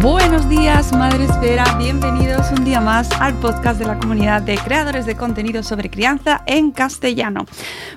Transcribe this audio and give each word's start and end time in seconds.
Buenos 0.00 0.48
días, 0.48 0.94
Madre 0.96 1.24
Esfera. 1.24 1.76
Bienvenidos 1.76 2.50
un 2.56 2.64
día 2.64 2.80
más 2.80 3.10
al 3.20 3.34
podcast 3.34 3.78
de 3.78 3.84
la 3.84 3.98
comunidad 3.98 4.40
de 4.40 4.56
creadores 4.56 5.04
de 5.04 5.14
contenido 5.14 5.62
sobre 5.62 5.90
crianza 5.90 6.42
en 6.46 6.70
castellano. 6.70 7.44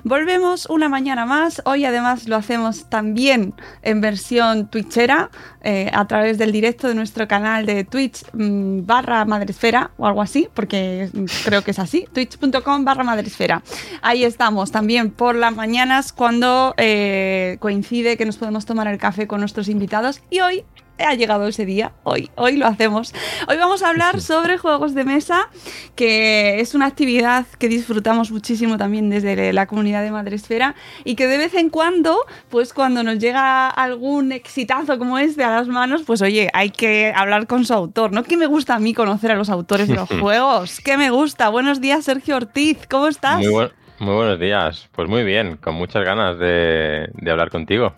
Volvemos 0.02 0.66
una 0.66 0.90
mañana 0.90 1.24
más. 1.24 1.62
Hoy, 1.64 1.86
además, 1.86 2.28
lo 2.28 2.36
hacemos 2.36 2.90
también 2.90 3.54
en 3.80 4.02
versión 4.02 4.68
twitchera 4.68 5.30
eh, 5.62 5.90
a 5.94 6.06
través 6.06 6.36
del 6.36 6.52
directo 6.52 6.88
de 6.88 6.94
nuestro 6.94 7.26
canal 7.26 7.64
de 7.64 7.84
Twitch 7.84 8.22
mmm, 8.34 8.84
barra 8.84 9.24
Madresfera 9.24 9.90
o 9.96 10.06
algo 10.06 10.20
así, 10.20 10.46
porque 10.52 11.08
creo 11.46 11.62
que 11.62 11.70
es 11.70 11.78
así. 11.78 12.06
Twitch.com 12.12 12.84
barra 12.84 13.04
Madresfera. 13.04 13.62
Ahí 14.02 14.24
estamos 14.24 14.70
también 14.70 15.10
por 15.10 15.36
las 15.36 15.54
mañanas 15.54 16.12
cuando 16.12 16.74
eh, 16.76 17.56
coincide 17.60 18.18
que 18.18 18.26
nos 18.26 18.36
podemos 18.36 18.66
tomar 18.66 18.88
el 18.88 18.98
café 18.98 19.26
con 19.26 19.40
nuestros 19.40 19.68
invitados. 19.70 20.20
Y 20.28 20.40
hoy 20.40 20.66
ha 20.98 21.14
llegado 21.14 21.46
ese 21.48 21.66
día, 21.66 21.92
hoy, 22.04 22.30
hoy 22.36 22.56
lo 22.56 22.66
hacemos. 22.66 23.12
Hoy 23.48 23.56
vamos 23.56 23.82
a 23.82 23.88
hablar 23.88 24.20
sobre 24.20 24.58
juegos 24.58 24.94
de 24.94 25.04
mesa, 25.04 25.48
que 25.96 26.60
es 26.60 26.74
una 26.74 26.86
actividad 26.86 27.46
que 27.58 27.68
disfrutamos 27.68 28.30
muchísimo 28.30 28.78
también 28.78 29.10
desde 29.10 29.52
la 29.52 29.66
comunidad 29.66 30.02
de 30.02 30.10
Madresfera 30.10 30.74
y 31.04 31.16
que 31.16 31.26
de 31.26 31.38
vez 31.38 31.54
en 31.54 31.70
cuando, 31.70 32.18
pues 32.48 32.72
cuando 32.72 33.02
nos 33.02 33.18
llega 33.18 33.68
algún 33.68 34.32
exitazo 34.32 34.98
como 34.98 35.18
este 35.18 35.42
a 35.44 35.50
las 35.50 35.68
manos, 35.68 36.02
pues 36.06 36.22
oye, 36.22 36.48
hay 36.52 36.70
que 36.70 37.12
hablar 37.14 37.46
con 37.46 37.64
su 37.64 37.74
autor, 37.74 38.12
¿no? 38.12 38.22
Que 38.22 38.36
me 38.36 38.46
gusta 38.46 38.76
a 38.76 38.78
mí 38.78 38.94
conocer 38.94 39.32
a 39.32 39.34
los 39.34 39.50
autores 39.50 39.88
de 39.88 39.94
los 39.94 40.08
juegos, 40.20 40.80
que 40.80 40.96
me 40.96 41.10
gusta. 41.10 41.48
Buenos 41.48 41.80
días, 41.80 42.04
Sergio 42.04 42.36
Ortiz, 42.36 42.86
¿cómo 42.88 43.08
estás? 43.08 43.38
Muy, 43.38 43.48
buen, 43.48 43.70
muy 43.98 44.14
buenos 44.14 44.38
días, 44.38 44.88
pues 44.92 45.08
muy 45.08 45.24
bien, 45.24 45.56
con 45.56 45.74
muchas 45.74 46.04
ganas 46.04 46.38
de, 46.38 47.08
de 47.12 47.30
hablar 47.30 47.50
contigo, 47.50 47.94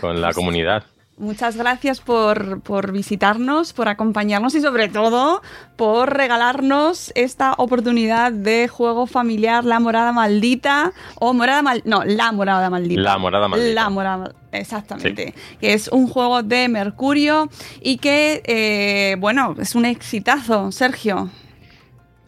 con 0.00 0.20
la 0.20 0.32
comunidad. 0.32 0.84
Muchas 1.20 1.54
gracias 1.54 2.00
por, 2.00 2.62
por, 2.62 2.92
visitarnos, 2.92 3.74
por 3.74 3.88
acompañarnos 3.88 4.54
y 4.54 4.62
sobre 4.62 4.88
todo 4.88 5.42
por 5.76 6.16
regalarnos 6.16 7.12
esta 7.14 7.52
oportunidad 7.58 8.32
de 8.32 8.68
juego 8.68 9.06
familiar 9.06 9.66
La 9.66 9.80
Morada 9.80 10.12
Maldita 10.12 10.92
o 11.16 11.34
Morada 11.34 11.60
Mal 11.60 11.82
no, 11.84 12.04
La 12.04 12.32
Morada 12.32 12.70
Maldita. 12.70 13.02
La 13.02 13.18
Morada 13.18 13.48
Maldita. 13.48 13.74
La 13.74 13.90
Morada 13.90 14.32
Exactamente, 14.50 15.34
sí. 15.36 15.56
que 15.60 15.74
es 15.74 15.88
un 15.88 16.08
juego 16.08 16.42
de 16.42 16.68
Mercurio 16.68 17.50
y 17.82 17.98
que, 17.98 18.40
eh, 18.46 19.16
bueno, 19.18 19.54
es 19.60 19.74
un 19.74 19.84
exitazo, 19.84 20.72
Sergio. 20.72 21.28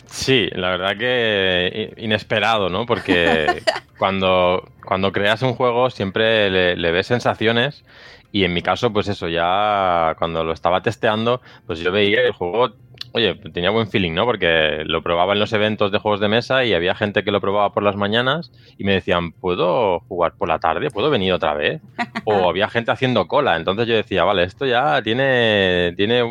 Sí, 0.04 0.50
la 0.52 0.68
verdad 0.68 0.98
que 0.98 1.94
inesperado, 1.96 2.68
¿no? 2.68 2.84
Porque 2.84 3.62
cuando, 3.98 4.68
cuando 4.84 5.12
creas 5.12 5.40
un 5.40 5.54
juego 5.54 5.88
siempre 5.88 6.50
le, 6.50 6.76
le 6.76 6.92
ves 6.92 7.06
sensaciones 7.06 7.84
y 8.32 8.44
en 8.44 8.54
mi 8.54 8.62
caso, 8.62 8.92
pues 8.92 9.08
eso, 9.08 9.28
ya 9.28 10.16
cuando 10.18 10.42
lo 10.42 10.52
estaba 10.52 10.82
testeando, 10.82 11.42
pues 11.66 11.80
yo 11.80 11.92
veía 11.92 12.22
el 12.22 12.32
juego, 12.32 12.72
oye, 13.12 13.34
tenía 13.52 13.70
buen 13.70 13.88
feeling, 13.88 14.12
¿no? 14.12 14.24
Porque 14.24 14.84
lo 14.86 15.02
probaba 15.02 15.34
en 15.34 15.38
los 15.38 15.52
eventos 15.52 15.92
de 15.92 15.98
juegos 15.98 16.18
de 16.18 16.28
mesa 16.28 16.64
y 16.64 16.72
había 16.72 16.94
gente 16.94 17.24
que 17.24 17.30
lo 17.30 17.42
probaba 17.42 17.74
por 17.74 17.82
las 17.82 17.94
mañanas 17.94 18.50
y 18.78 18.84
me 18.84 18.94
decían, 18.94 19.32
¿puedo 19.32 20.00
jugar 20.00 20.32
por 20.38 20.48
la 20.48 20.58
tarde? 20.58 20.90
¿Puedo 20.90 21.10
venir 21.10 21.32
otra 21.34 21.54
vez? 21.54 21.82
O 22.24 22.48
había 22.48 22.68
gente 22.68 22.90
haciendo 22.90 23.26
cola. 23.26 23.56
Entonces 23.56 23.86
yo 23.86 23.94
decía, 23.94 24.24
vale, 24.24 24.44
esto 24.44 24.64
ya 24.64 25.02
tiene, 25.02 25.92
tiene, 25.96 26.22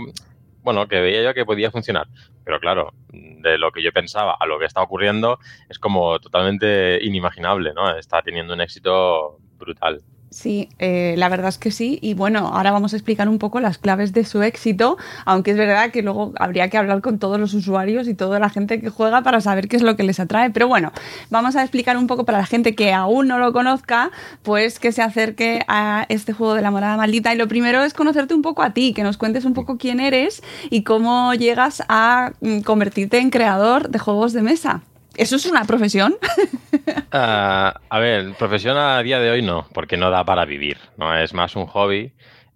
bueno, 0.64 0.88
que 0.88 1.02
veía 1.02 1.22
yo 1.22 1.34
que 1.34 1.46
podía 1.46 1.70
funcionar. 1.70 2.08
Pero 2.46 2.60
claro, 2.60 2.94
de 3.12 3.58
lo 3.58 3.72
que 3.72 3.84
yo 3.84 3.92
pensaba 3.92 4.36
a 4.40 4.46
lo 4.48 4.58
que 4.58 4.66
está 4.66 4.82
ocurriendo 4.82 5.38
es 5.70 5.78
como 5.78 6.20
totalmente 6.20 7.00
inimaginable, 7.04 7.74
¿no? 7.74 7.96
Está 7.96 8.22
teniendo 8.22 8.54
un 8.54 8.62
éxito 8.62 9.38
brutal. 9.60 10.02
Sí, 10.32 10.70
eh, 10.80 11.14
la 11.18 11.28
verdad 11.28 11.50
es 11.50 11.58
que 11.58 11.72
sí. 11.72 12.00
Y 12.02 12.14
bueno, 12.14 12.52
ahora 12.54 12.72
vamos 12.72 12.94
a 12.94 12.96
explicar 12.96 13.28
un 13.28 13.38
poco 13.38 13.60
las 13.60 13.78
claves 13.78 14.14
de 14.14 14.24
su 14.24 14.42
éxito, 14.42 14.98
aunque 15.26 15.52
es 15.52 15.58
verdad 15.58 15.92
que 15.92 16.02
luego 16.02 16.32
habría 16.40 16.70
que 16.70 16.78
hablar 16.78 17.02
con 17.02 17.20
todos 17.20 17.38
los 17.38 17.54
usuarios 17.54 18.08
y 18.08 18.14
toda 18.14 18.40
la 18.40 18.50
gente 18.50 18.80
que 18.80 18.90
juega 18.90 19.24
para 19.24 19.42
saber 19.42 19.68
qué 19.68 19.76
es 19.76 19.82
lo 19.82 19.98
que 19.98 20.04
les 20.04 20.22
atrae. 20.22 20.50
Pero 20.50 20.70
bueno, 20.70 20.94
vamos 21.30 21.58
a 21.58 21.64
explicar 21.64 21.98
un 21.98 22.08
poco 22.08 22.24
para 22.24 22.38
la 22.38 22.46
gente 22.46 22.76
que 22.76 22.94
aún 22.94 23.28
no 23.28 23.40
lo 23.40 23.52
conozca, 23.52 24.10
pues 24.42 24.80
que 24.80 24.94
se 24.94 25.02
acerque 25.02 25.66
a 25.68 26.06
este 26.08 26.32
juego 26.32 26.54
de 26.54 26.62
la 26.62 26.72
morada 26.72 26.96
maldita. 26.96 27.34
Y 27.34 27.38
lo 27.38 27.50
primero 27.50 27.84
es 27.84 27.94
conocerte 27.94 28.34
un 28.34 28.42
poco 28.42 28.64
a 28.64 28.74
ti, 28.74 28.94
que 28.94 29.04
nos 29.04 29.18
cuentes 29.18 29.44
un 29.44 29.54
poco 29.54 29.78
quién 29.78 30.00
eres 30.00 30.42
y 30.70 30.84
cómo 30.84 31.34
llegas 31.34 31.84
a 31.90 32.32
convertirte 32.64 33.18
en 33.20 33.32
creador 33.32 33.90
de 33.90 34.00
juegos 34.00 34.32
de 34.32 34.44
mesa. 34.44 34.82
¿Eso 35.16 35.36
es 35.36 35.46
una 35.46 35.66
profesión? 35.66 36.16
uh, 36.24 36.98
a 37.12 38.00
ver, 38.00 38.34
profesión 38.36 38.78
a 38.78 39.02
día 39.04 39.20
de 39.20 39.30
hoy 39.30 39.42
no, 39.42 39.68
porque 39.74 39.98
no 39.98 40.10
da 40.10 40.24
para 40.24 40.46
vivir, 40.46 40.78
¿no? 40.98 41.16
Es 41.16 41.34
más 41.34 41.56
un 41.56 41.66
hobby. 41.68 42.14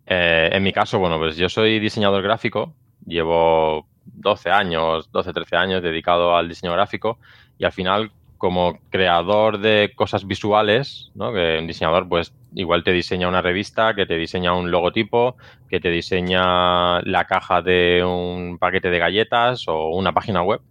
Eh, 0.07 0.49
en 0.51 0.63
mi 0.63 0.71
caso, 0.71 0.99
bueno, 0.99 1.17
pues 1.17 1.35
yo 1.35 1.49
soy 1.49 1.79
diseñador 1.79 2.21
gráfico, 2.21 2.73
llevo 3.05 3.87
12 4.05 4.51
años, 4.51 5.11
12, 5.11 5.33
13 5.33 5.55
años 5.55 5.83
dedicado 5.83 6.35
al 6.35 6.47
diseño 6.47 6.71
gráfico 6.73 7.19
y 7.57 7.65
al 7.65 7.71
final 7.71 8.11
como 8.37 8.79
creador 8.89 9.59
de 9.59 9.93
cosas 9.95 10.27
visuales, 10.27 11.11
¿no? 11.15 11.33
Que 11.33 11.57
un 11.59 11.67
diseñador 11.67 12.07
pues 12.07 12.33
igual 12.53 12.83
te 12.83 12.91
diseña 12.91 13.27
una 13.27 13.41
revista, 13.41 13.95
que 13.95 14.05
te 14.05 14.17
diseña 14.17 14.53
un 14.53 14.71
logotipo, 14.71 15.35
que 15.69 15.79
te 15.79 15.89
diseña 15.89 17.01
la 17.01 17.25
caja 17.25 17.61
de 17.61 18.03
un 18.05 18.57
paquete 18.59 18.89
de 18.89 18.99
galletas 18.99 19.67
o 19.67 19.89
una 19.89 20.13
página 20.13 20.41
web 20.41 20.61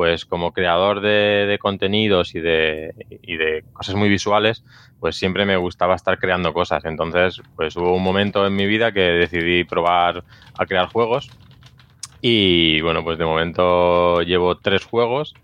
pues 0.00 0.24
como 0.24 0.52
creador 0.52 1.02
de, 1.02 1.44
de 1.46 1.58
contenidos 1.58 2.34
y 2.34 2.40
de, 2.40 2.94
y 3.20 3.36
de, 3.36 3.62
cosas 3.74 3.96
muy 3.96 4.08
visuales, 4.08 4.64
pues 4.98 5.14
siempre 5.14 5.44
me 5.44 5.58
gustaba 5.58 5.94
estar 5.94 6.18
creando 6.18 6.54
cosas. 6.54 6.86
Entonces, 6.86 7.42
pues 7.54 7.76
hubo 7.76 7.94
un 7.94 8.02
momento 8.02 8.46
en 8.46 8.56
mi 8.56 8.64
vida 8.64 8.92
que 8.92 9.02
decidí 9.02 9.64
probar 9.64 10.24
a 10.56 10.64
crear 10.64 10.86
juegos. 10.86 11.28
Y 12.22 12.80
bueno, 12.80 13.04
pues 13.04 13.18
de 13.18 13.26
momento 13.26 14.22
llevo 14.22 14.56
tres 14.56 14.86
juegos. 14.86 15.34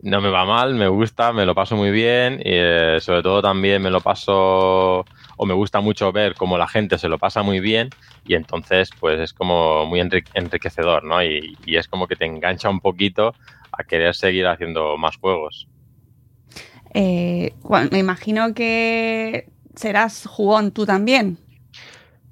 No 0.00 0.20
me 0.20 0.30
va 0.30 0.44
mal, 0.46 0.74
me 0.74 0.88
gusta, 0.88 1.32
me 1.32 1.46
lo 1.46 1.54
paso 1.54 1.76
muy 1.76 1.92
bien. 1.92 2.40
Y 2.40 2.54
eh, 2.58 2.98
sobre 3.00 3.22
todo 3.22 3.40
también 3.40 3.80
me 3.82 3.90
lo 3.90 4.00
paso 4.00 5.04
o 5.36 5.46
me 5.46 5.54
gusta 5.54 5.80
mucho 5.80 6.10
ver 6.10 6.34
cómo 6.34 6.58
la 6.58 6.66
gente 6.66 6.98
se 6.98 7.08
lo 7.08 7.18
pasa 7.18 7.42
muy 7.44 7.60
bien 7.60 7.88
y 8.24 8.34
entonces 8.34 8.90
pues 9.00 9.18
es 9.18 9.32
como 9.32 9.86
muy 9.86 10.00
enriquecedor, 10.00 11.04
¿no? 11.04 11.22
Y, 11.22 11.56
y 11.64 11.76
es 11.76 11.88
como 11.88 12.06
que 12.06 12.16
te 12.16 12.26
engancha 12.26 12.68
un 12.68 12.80
poquito 12.80 13.34
a 13.72 13.84
querer 13.84 14.14
seguir 14.14 14.46
haciendo 14.46 14.96
más 14.96 15.16
juegos. 15.16 15.68
Eh, 16.94 17.54
bueno, 17.62 17.88
me 17.90 17.98
imagino 17.98 18.54
que 18.54 19.48
serás 19.74 20.26
jugón 20.26 20.72
tú 20.72 20.84
también. 20.84 21.38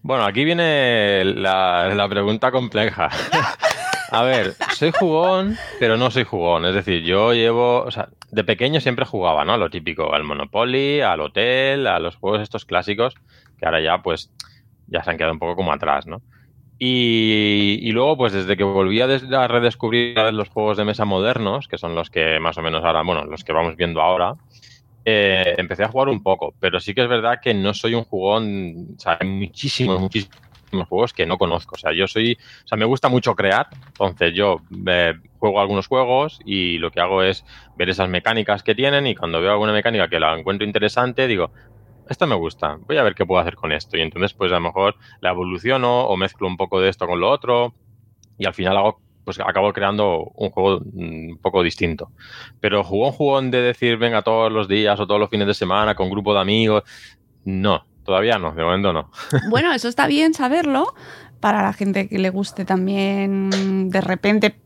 Bueno, 0.03 0.25
aquí 0.25 0.45
viene 0.45 1.25
la, 1.25 1.93
la 1.95 2.09
pregunta 2.09 2.51
compleja. 2.51 3.11
A 4.13 4.23
ver, 4.23 4.55
soy 4.75 4.91
jugón, 4.91 5.57
pero 5.79 5.97
no 5.97 6.11
soy 6.11 6.25
jugón. 6.25 6.65
Es 6.65 6.75
decir, 6.75 7.05
yo 7.05 7.33
llevo, 7.33 7.85
o 7.85 7.91
sea, 7.93 8.09
de 8.33 8.43
pequeño 8.43 8.81
siempre 8.81 9.07
jugaba, 9.07 9.45
¿no? 9.45 9.57
Lo 9.57 9.71
típico, 9.71 10.13
al 10.13 10.25
Monopoly, 10.25 11.01
al 11.01 11.21
Hotel, 11.21 11.87
a 11.87 12.01
los 12.01 12.17
juegos 12.17 12.41
estos 12.41 12.65
clásicos, 12.65 13.15
que 13.57 13.67
ahora 13.67 13.81
ya, 13.81 14.03
pues, 14.03 14.33
ya 14.89 15.05
se 15.05 15.11
han 15.11 15.17
quedado 15.17 15.33
un 15.33 15.39
poco 15.39 15.55
como 15.55 15.73
atrás, 15.73 16.09
¿no? 16.09 16.23
Y, 16.83 17.93
luego, 17.93 18.17
pues 18.17 18.33
desde 18.33 18.57
que 18.57 18.65
volví 18.65 19.03
a, 19.03 19.07
redescubrir 19.49 20.17
los 20.33 20.49
juegos 20.49 20.79
de 20.79 20.87
mesa 20.87 21.05
modernos, 21.05 21.69
que 21.69 21.77
son 21.77 21.95
los 21.95 22.09
que 22.09 22.41
más 22.41 22.57
o 22.57 22.63
menos 22.63 22.83
ahora, 22.83 23.03
bueno, 23.03 23.27
los 23.27 23.45
que 23.45 23.53
vamos 23.53 23.77
viendo 23.77 24.01
ahora, 24.01 24.35
eh, 25.05 25.57
empecé 25.59 25.85
a 25.85 25.89
jugar 25.89 26.09
un 26.09 26.23
poco. 26.23 26.55
Pero 26.59 26.81
sí 26.81 26.95
que 26.95 27.03
es 27.03 27.09
verdad 27.09 27.39
que 27.43 27.53
no 27.53 27.75
soy 27.75 27.93
un 27.93 28.05
jugón, 28.05 28.95
o 28.97 28.99
sea, 28.99 29.19
hay 29.21 29.29
muchísimos, 29.29 30.01
muchísimos 30.01 30.89
juegos 30.89 31.13
que 31.13 31.27
no 31.27 31.37
conozco. 31.37 31.75
O 31.75 31.79
sea, 31.79 31.93
yo 31.93 32.07
soy, 32.07 32.39
o 32.65 32.67
sea, 32.67 32.79
me 32.79 32.87
gusta 32.87 33.11
mucho 33.11 33.35
crear, 33.35 33.67
entonces 33.89 34.33
yo 34.33 34.63
eh, 34.87 35.13
juego 35.39 35.61
algunos 35.61 35.87
juegos 35.87 36.41
y 36.47 36.79
lo 36.79 36.91
que 36.91 37.01
hago 37.01 37.23
es 37.23 37.45
ver 37.77 37.91
esas 37.91 38.09
mecánicas 38.09 38.63
que 38.63 38.75
tienen 38.75 39.07
y 39.07 39.15
cuando 39.15 39.43
veo 39.43 39.53
alguna 39.53 39.75
mecánica 39.75 40.09
que 40.09 40.19
la 40.19 40.39
encuentro 40.39 40.67
interesante, 40.67 41.27
digo, 41.27 41.51
esto 42.11 42.27
me 42.27 42.35
gusta, 42.35 42.77
voy 42.87 42.97
a 42.97 43.05
ver 43.05 43.15
qué 43.15 43.25
puedo 43.25 43.41
hacer 43.41 43.55
con 43.55 43.71
esto. 43.71 43.97
Y 43.97 44.01
entonces, 44.01 44.35
pues 44.35 44.51
a 44.51 44.57
lo 44.57 44.63
mejor 44.63 44.97
la 45.21 45.31
evoluciono 45.31 46.07
o 46.07 46.17
mezclo 46.17 46.49
un 46.49 46.57
poco 46.57 46.81
de 46.81 46.89
esto 46.89 47.07
con 47.07 47.21
lo 47.21 47.31
otro 47.31 47.73
y 48.37 48.47
al 48.47 48.53
final 48.53 48.77
hago, 48.77 49.01
pues 49.25 49.39
acabo 49.39 49.73
creando 49.73 50.25
un 50.35 50.51
juego 50.51 50.81
mm, 50.81 51.31
un 51.31 51.39
poco 51.41 51.63
distinto. 51.63 52.11
Pero 52.59 52.83
jugón, 52.83 53.13
jugón 53.13 53.51
de 53.53 53.63
decir, 53.63 53.97
venga, 53.97 54.23
todos 54.23 54.51
los 54.51 54.67
días 54.67 54.99
o 54.99 55.07
todos 55.07 55.21
los 55.21 55.31
fines 55.31 55.47
de 55.47 55.55
semana 55.55 55.95
con 55.95 56.11
grupo 56.11 56.35
de 56.35 56.41
amigos, 56.41 56.83
no, 57.45 57.87
todavía 58.05 58.39
no, 58.39 58.53
de 58.53 58.65
momento 58.65 58.93
no. 58.93 59.11
Bueno, 59.49 59.73
eso 59.73 59.89
está 59.89 60.09
bien 60.09 60.35
saberlo 60.35 60.95
para 61.39 61.63
la 61.63 61.73
gente 61.73 62.09
que 62.09 62.19
le 62.19 62.31
guste 62.31 62.65
también 62.65 63.89
de 63.89 64.01
repente 64.01 64.57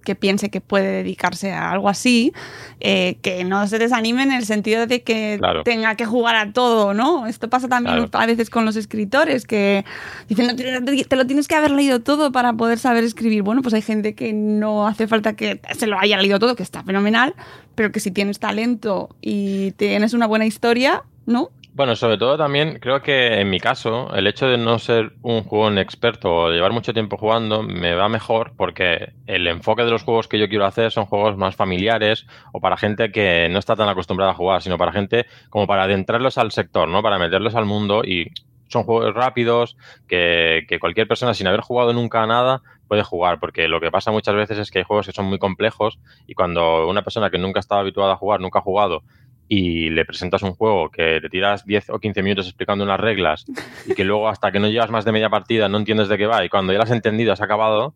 que 0.00 0.14
piense 0.14 0.50
que 0.50 0.60
puede 0.60 0.88
dedicarse 0.88 1.52
a 1.52 1.70
algo 1.70 1.88
así, 1.88 2.32
eh, 2.80 3.18
que 3.22 3.44
no 3.44 3.66
se 3.66 3.78
desanime 3.78 4.22
en 4.22 4.32
el 4.32 4.44
sentido 4.44 4.86
de 4.86 5.02
que 5.02 5.40
tenga 5.64 5.94
que 5.94 6.06
jugar 6.06 6.36
a 6.36 6.52
todo, 6.52 6.94
¿no? 6.94 7.26
Esto 7.26 7.48
pasa 7.48 7.68
también 7.68 8.08
a 8.12 8.26
veces 8.26 8.50
con 8.50 8.64
los 8.64 8.76
escritores, 8.76 9.46
que 9.46 9.84
dicen, 10.28 10.56
te 10.56 11.16
lo 11.16 11.26
tienes 11.26 11.48
que 11.48 11.54
haber 11.54 11.70
leído 11.70 12.00
todo 12.00 12.32
para 12.32 12.52
poder 12.52 12.78
saber 12.78 13.04
escribir. 13.04 13.42
Bueno, 13.42 13.62
pues 13.62 13.74
hay 13.74 13.82
gente 13.82 14.14
que 14.14 14.32
no 14.32 14.86
hace 14.86 15.06
falta 15.06 15.34
que 15.34 15.60
se 15.76 15.86
lo 15.86 15.98
haya 15.98 16.16
leído 16.18 16.38
todo, 16.38 16.56
que 16.56 16.62
está 16.62 16.82
fenomenal, 16.82 17.34
pero 17.74 17.92
que 17.92 18.00
si 18.00 18.10
tienes 18.10 18.38
talento 18.38 19.14
y 19.20 19.72
tienes 19.72 20.14
una 20.14 20.26
buena 20.26 20.46
historia, 20.46 21.02
¿no? 21.26 21.50
Bueno, 21.72 21.94
sobre 21.94 22.18
todo 22.18 22.36
también 22.36 22.80
creo 22.80 23.00
que 23.00 23.40
en 23.40 23.48
mi 23.48 23.60
caso, 23.60 24.12
el 24.14 24.26
hecho 24.26 24.46
de 24.46 24.58
no 24.58 24.80
ser 24.80 25.12
un 25.22 25.44
jugador 25.44 25.78
experto 25.78 26.34
o 26.34 26.50
llevar 26.50 26.72
mucho 26.72 26.92
tiempo 26.92 27.16
jugando 27.16 27.62
me 27.62 27.94
va 27.94 28.08
mejor 28.08 28.54
porque 28.56 29.12
el 29.26 29.46
enfoque 29.46 29.84
de 29.84 29.90
los 29.90 30.02
juegos 30.02 30.26
que 30.26 30.38
yo 30.40 30.48
quiero 30.48 30.66
hacer 30.66 30.90
son 30.90 31.06
juegos 31.06 31.36
más 31.36 31.54
familiares 31.54 32.26
o 32.52 32.60
para 32.60 32.76
gente 32.76 33.12
que 33.12 33.48
no 33.50 33.60
está 33.60 33.76
tan 33.76 33.88
acostumbrada 33.88 34.32
a 34.32 34.34
jugar, 34.34 34.62
sino 34.62 34.78
para 34.78 34.90
gente 34.92 35.26
como 35.48 35.68
para 35.68 35.84
adentrarlos 35.84 36.38
al 36.38 36.50
sector, 36.50 36.88
¿no? 36.88 37.02
Para 37.02 37.20
meterlos 37.20 37.54
al 37.54 37.66
mundo 37.66 38.02
y 38.04 38.32
son 38.66 38.82
juegos 38.82 39.14
rápidos 39.14 39.76
que, 40.08 40.64
que 40.68 40.80
cualquier 40.80 41.06
persona 41.06 41.34
sin 41.34 41.46
haber 41.46 41.60
jugado 41.60 41.92
nunca 41.92 42.26
nada 42.26 42.62
puede 42.88 43.04
jugar, 43.04 43.38
porque 43.38 43.68
lo 43.68 43.80
que 43.80 43.92
pasa 43.92 44.10
muchas 44.10 44.34
veces 44.34 44.58
es 44.58 44.72
que 44.72 44.78
hay 44.80 44.84
juegos 44.84 45.06
que 45.06 45.12
son 45.12 45.26
muy 45.26 45.38
complejos 45.38 46.00
y 46.26 46.34
cuando 46.34 46.88
una 46.88 47.02
persona 47.02 47.30
que 47.30 47.38
nunca 47.38 47.60
estaba 47.60 47.82
habituada 47.82 48.14
a 48.14 48.16
jugar, 48.16 48.40
nunca 48.40 48.58
ha 48.58 48.62
jugado 48.62 49.04
y 49.52 49.90
le 49.90 50.04
presentas 50.04 50.44
un 50.44 50.52
juego 50.52 50.90
que 50.90 51.20
te 51.20 51.28
tiras 51.28 51.66
10 51.66 51.90
o 51.90 51.98
15 51.98 52.22
minutos 52.22 52.46
explicando 52.46 52.84
unas 52.84 53.00
reglas 53.00 53.44
y 53.84 53.94
que 53.94 54.04
luego 54.04 54.28
hasta 54.28 54.52
que 54.52 54.60
no 54.60 54.68
llevas 54.68 54.92
más 54.92 55.04
de 55.04 55.10
media 55.10 55.28
partida 55.28 55.68
no 55.68 55.76
entiendes 55.76 56.08
de 56.08 56.16
qué 56.16 56.26
va 56.26 56.44
y 56.44 56.48
cuando 56.48 56.72
ya 56.72 56.78
lo 56.78 56.84
has 56.84 56.92
entendido, 56.92 57.32
has 57.32 57.40
acabado, 57.40 57.92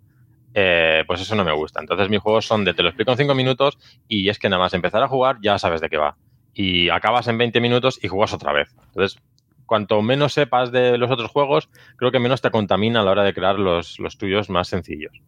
eh, 0.52 1.04
pues 1.06 1.20
eso 1.20 1.36
no 1.36 1.44
me 1.44 1.52
gusta. 1.52 1.80
Entonces 1.80 2.08
mis 2.08 2.18
juegos 2.18 2.44
son 2.44 2.64
de 2.64 2.74
te 2.74 2.82
lo 2.82 2.88
explico 2.88 3.12
en 3.12 3.18
5 3.18 3.36
minutos 3.36 3.78
y 4.08 4.28
es 4.30 4.40
que 4.40 4.48
nada 4.48 4.64
más 4.64 4.74
empezar 4.74 5.04
a 5.04 5.06
jugar 5.06 5.36
ya 5.40 5.56
sabes 5.60 5.80
de 5.80 5.88
qué 5.88 5.96
va. 5.96 6.16
Y 6.54 6.88
acabas 6.88 7.28
en 7.28 7.38
20 7.38 7.60
minutos 7.60 8.00
y 8.02 8.08
juegas 8.08 8.32
otra 8.32 8.52
vez. 8.52 8.74
Entonces, 8.88 9.22
cuanto 9.64 10.02
menos 10.02 10.32
sepas 10.32 10.72
de 10.72 10.98
los 10.98 11.08
otros 11.12 11.30
juegos, 11.30 11.68
creo 11.94 12.10
que 12.10 12.18
menos 12.18 12.42
te 12.42 12.50
contamina 12.50 12.98
a 12.98 13.04
la 13.04 13.12
hora 13.12 13.22
de 13.22 13.32
crear 13.32 13.60
los, 13.60 14.00
los 14.00 14.18
tuyos 14.18 14.50
más 14.50 14.66
sencillos. 14.66 15.22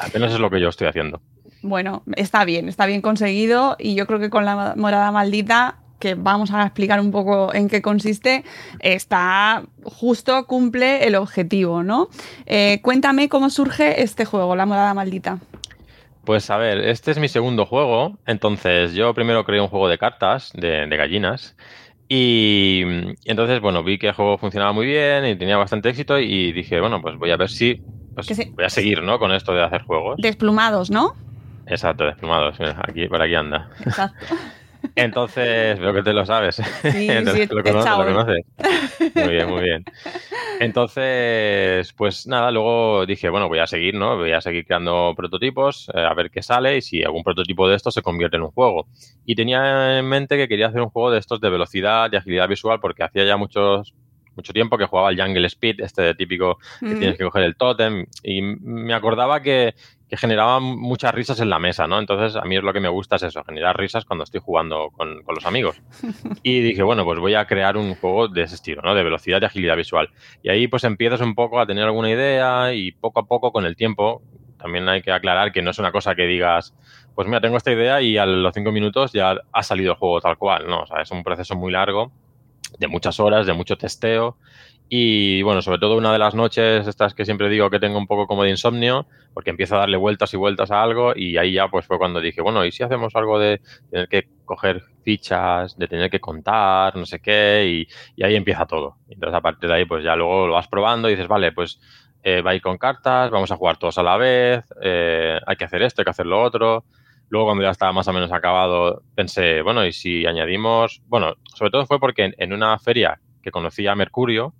Apenas 0.00 0.32
es 0.32 0.40
lo 0.40 0.50
que 0.50 0.60
yo 0.60 0.68
estoy 0.68 0.88
haciendo 0.88 1.22
bueno, 1.64 2.02
está 2.16 2.44
bien, 2.44 2.68
está 2.68 2.86
bien 2.86 3.00
conseguido 3.00 3.76
y 3.78 3.94
yo 3.94 4.06
creo 4.06 4.20
que 4.20 4.30
con 4.30 4.44
la 4.44 4.74
morada 4.76 5.10
maldita 5.10 5.78
que 5.98 6.14
vamos 6.14 6.52
a 6.52 6.62
explicar 6.62 7.00
un 7.00 7.10
poco 7.10 7.54
en 7.54 7.68
qué 7.68 7.80
consiste, 7.80 8.44
está 8.80 9.62
justo, 9.84 10.46
cumple 10.46 11.06
el 11.06 11.14
objetivo, 11.14 11.82
¿no? 11.82 12.08
Eh, 12.44 12.80
cuéntame 12.82 13.30
cómo 13.30 13.48
surge 13.48 14.02
este 14.02 14.26
juego, 14.26 14.54
La 14.54 14.66
Morada 14.66 14.92
Maldita. 14.92 15.38
Pues 16.26 16.50
a 16.50 16.58
ver, 16.58 16.80
este 16.80 17.10
es 17.10 17.18
mi 17.18 17.28
segundo 17.28 17.64
juego, 17.64 18.18
entonces 18.26 18.92
yo 18.92 19.14
primero 19.14 19.44
creé 19.44 19.62
un 19.62 19.68
juego 19.68 19.88
de 19.88 19.96
cartas, 19.96 20.52
de, 20.54 20.86
gallinas, 20.94 21.56
y, 22.06 22.82
entonces, 23.24 23.60
bueno, 23.60 23.82
vi 23.82 23.98
que 23.98 24.08
el 24.08 24.14
juego 24.14 24.36
funcionaba 24.36 24.72
muy 24.72 24.84
bien 24.84 25.24
y 25.24 25.36
tenía 25.36 25.56
bastante 25.56 25.88
éxito 25.88 26.18
y 26.18 26.52
dije, 26.52 26.80
bueno, 26.80 27.00
pues 27.00 27.16
voy 27.16 27.30
a 27.30 27.38
ver 27.38 27.48
si 27.48 27.80
pues, 28.14 28.28
voy 28.54 28.64
a 28.64 28.68
seguir, 28.68 29.02
¿no? 29.02 29.18
Con 29.18 29.32
esto 29.32 29.54
de 29.54 29.62
hacer 29.62 29.82
juegos. 29.82 30.16
Desplumados, 30.18 30.90
¿no? 30.90 31.14
Exacto, 31.66 32.04
desplumados. 32.04 32.56
aquí, 32.60 33.06
por 33.08 33.22
aquí 33.22 33.34
anda. 33.34 33.70
Exacto. 33.84 34.26
Entonces, 34.96 35.78
veo 35.78 35.94
que 35.94 36.02
te 36.02 36.12
lo 36.12 36.26
sabes. 36.26 36.56
Sí, 36.56 36.62
sí, 36.90 37.46
lo, 37.50 37.62
conoces, 37.62 37.98
lo 37.98 38.04
conoces. 38.04 38.44
Muy 39.14 39.28
bien, 39.28 39.48
muy 39.48 39.62
bien. 39.62 39.84
Entonces, 40.60 41.92
pues 41.94 42.26
nada, 42.26 42.50
luego 42.50 43.06
dije, 43.06 43.28
bueno, 43.28 43.48
voy 43.48 43.58
a 43.58 43.66
seguir, 43.66 43.94
¿no? 43.94 44.16
Voy 44.16 44.32
a 44.32 44.40
seguir 44.40 44.66
creando 44.66 45.12
prototipos, 45.16 45.90
eh, 45.94 46.00
a 46.00 46.14
ver 46.14 46.30
qué 46.30 46.42
sale 46.42 46.76
y 46.76 46.80
si 46.80 47.02
algún 47.02 47.22
prototipo 47.22 47.68
de 47.68 47.76
estos 47.76 47.94
se 47.94 48.02
convierte 48.02 48.36
en 48.36 48.42
un 48.42 48.50
juego. 48.50 48.86
Y 49.24 49.34
tenía 49.34 49.98
en 49.98 50.06
mente 50.06 50.36
que 50.36 50.48
quería 50.48 50.68
hacer 50.68 50.80
un 50.80 50.90
juego 50.90 51.10
de 51.10 51.18
estos 51.18 51.40
de 51.40 51.50
velocidad 51.50 52.10
y 52.12 52.16
agilidad 52.16 52.48
visual 52.48 52.78
porque 52.80 53.02
hacía 53.02 53.24
ya 53.24 53.36
muchos 53.36 53.94
mucho 54.36 54.52
tiempo 54.52 54.76
que 54.76 54.86
jugaba 54.86 55.10
el 55.10 55.20
Jungle 55.20 55.46
Speed, 55.46 55.80
este 55.80 56.14
típico 56.14 56.58
que 56.80 56.94
tienes 56.94 57.16
que 57.16 57.24
coger 57.24 57.44
el 57.44 57.56
tótem, 57.56 58.06
y 58.22 58.42
me 58.42 58.94
acordaba 58.94 59.40
que, 59.40 59.74
que 60.08 60.16
generaba 60.16 60.60
muchas 60.60 61.14
risas 61.14 61.40
en 61.40 61.50
la 61.50 61.58
mesa, 61.58 61.86
¿no? 61.86 61.98
Entonces, 61.98 62.36
a 62.36 62.44
mí 62.44 62.56
es 62.56 62.62
lo 62.62 62.72
que 62.72 62.80
me 62.80 62.88
gusta 62.88 63.16
es 63.16 63.22
eso, 63.22 63.42
generar 63.44 63.76
risas 63.76 64.04
cuando 64.04 64.24
estoy 64.24 64.40
jugando 64.40 64.90
con, 64.90 65.22
los 65.26 65.46
amigos. 65.46 65.80
Y 66.42 66.60
dije, 66.60 66.82
bueno, 66.82 67.04
pues 67.04 67.18
voy 67.18 67.34
a 67.34 67.46
crear 67.46 67.76
un 67.76 67.94
juego 67.94 68.28
de 68.28 68.42
ese 68.42 68.56
estilo, 68.56 68.82
¿no? 68.82 68.94
De 68.94 69.02
velocidad 69.02 69.40
y 69.40 69.44
agilidad 69.46 69.76
visual. 69.76 70.10
Y 70.42 70.50
ahí 70.50 70.68
pues 70.68 70.84
empiezas 70.84 71.20
un 71.20 71.34
poco 71.34 71.58
a 71.58 71.66
tener 71.66 71.84
alguna 71.84 72.10
idea 72.10 72.74
y 72.74 72.92
poco 72.92 73.20
a 73.20 73.26
poco 73.26 73.50
con 73.50 73.64
el 73.64 73.76
tiempo, 73.76 74.22
también 74.58 74.88
hay 74.88 75.02
que 75.02 75.12
aclarar 75.12 75.52
que 75.52 75.62
no 75.62 75.70
es 75.70 75.78
una 75.78 75.92
cosa 75.92 76.14
que 76.14 76.26
digas, 76.26 76.74
pues 77.14 77.26
mira, 77.26 77.40
tengo 77.40 77.56
esta 77.56 77.72
idea 77.72 78.00
y 78.02 78.18
a 78.18 78.26
los 78.26 78.54
cinco 78.54 78.72
minutos 78.72 79.12
ya 79.12 79.36
ha 79.52 79.62
salido 79.62 79.92
el 79.92 79.98
juego 79.98 80.20
tal 80.20 80.36
cual, 80.36 80.66
¿no? 80.66 80.82
O 80.82 80.86
sea, 80.86 81.02
es 81.02 81.10
un 81.10 81.22
proceso 81.22 81.54
muy 81.54 81.72
largo, 81.72 82.12
de 82.78 82.88
muchas 82.88 83.20
horas, 83.20 83.46
de 83.46 83.52
mucho 83.52 83.76
testeo 83.76 84.36
y 84.88 85.42
bueno, 85.42 85.62
sobre 85.62 85.78
todo 85.78 85.96
una 85.96 86.12
de 86.12 86.18
las 86.18 86.34
noches, 86.34 86.86
estas 86.86 87.14
que 87.14 87.24
siempre 87.24 87.48
digo 87.48 87.70
que 87.70 87.80
tengo 87.80 87.98
un 87.98 88.06
poco 88.06 88.26
como 88.26 88.44
de 88.44 88.50
insomnio, 88.50 89.06
porque 89.32 89.50
empiezo 89.50 89.76
a 89.76 89.80
darle 89.80 89.96
vueltas 89.96 90.32
y 90.34 90.36
vueltas 90.36 90.70
a 90.70 90.82
algo 90.82 91.14
y 91.16 91.36
ahí 91.38 91.54
ya 91.54 91.68
pues 91.68 91.86
fue 91.86 91.98
cuando 91.98 92.20
dije, 92.20 92.42
bueno, 92.42 92.64
¿y 92.64 92.70
si 92.70 92.82
hacemos 92.82 93.16
algo 93.16 93.38
de 93.38 93.60
tener 93.90 94.08
que 94.08 94.28
coger 94.44 94.82
fichas, 95.02 95.76
de 95.78 95.88
tener 95.88 96.10
que 96.10 96.20
contar, 96.20 96.96
no 96.96 97.06
sé 97.06 97.20
qué? 97.20 97.86
Y, 98.16 98.22
ahí 98.22 98.36
empieza 98.36 98.66
todo. 98.66 98.98
Entonces 99.08 99.36
a 99.36 99.40
partir 99.40 99.68
de 99.68 99.76
ahí 99.76 99.84
pues 99.86 100.04
ya 100.04 100.14
luego 100.16 100.46
lo 100.46 100.52
vas 100.52 100.68
probando 100.68 101.08
y 101.08 101.12
dices, 101.12 101.28
vale, 101.28 101.52
pues 101.52 101.80
eh, 102.22 102.42
va 102.42 102.52
a 102.52 102.54
ir 102.54 102.62
con 102.62 102.76
cartas, 102.78 103.30
vamos 103.30 103.50
a 103.50 103.56
jugar 103.56 103.78
todos 103.78 103.96
a 103.98 104.02
la 104.02 104.16
vez, 104.16 104.64
eh, 104.82 105.40
hay 105.46 105.56
que 105.56 105.64
hacer 105.64 105.82
esto, 105.82 106.02
hay 106.02 106.04
que 106.04 106.10
hacer 106.10 106.26
lo 106.26 106.42
otro. 106.42 106.84
Luego, 107.30 107.46
cuando 107.46 107.64
ya 107.64 107.70
estaba 107.70 107.92
más 107.92 108.06
o 108.06 108.12
menos 108.12 108.30
acabado, 108.32 109.02
pensé, 109.14 109.62
bueno, 109.62 109.84
y 109.84 109.92
si 109.92 110.26
añadimos, 110.26 111.02
bueno, 111.06 111.34
sobre 111.54 111.70
todo 111.70 111.86
fue 111.86 111.98
porque 111.98 112.24
en, 112.24 112.34
en 112.38 112.52
una 112.52 112.78
feria 112.78 113.18
que 113.42 113.50
conocí 113.50 113.86
a 113.86 113.94
Mercurio, 113.94 114.54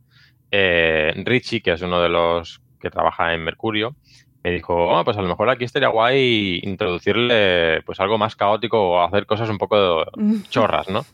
eh, 0.57 1.13
Richie, 1.25 1.61
que 1.61 1.73
es 1.73 1.83
uno 1.83 2.01
de 2.01 2.09
los 2.09 2.61
que 2.79 2.89
trabaja 2.89 3.35
en 3.35 3.43
Mercurio, 3.43 3.97
me 4.45 4.53
dijo, 4.53 4.73
oh, 4.73 5.05
pues 5.05 5.17
a 5.17 5.23
lo 5.23 5.27
mejor 5.27 5.51
aquí 5.51 5.65
estaría 5.65 5.89
guay 5.89 6.61
introducirle 6.63 7.83
pues 7.83 7.99
algo 7.99 8.19
más 8.19 8.37
caótico 8.37 8.79
o 8.79 9.03
hacer 9.03 9.27
cosas 9.27 9.49
un 9.49 9.59
poco 9.59 10.05
chorras, 10.51 10.89
¿no? 10.89 11.05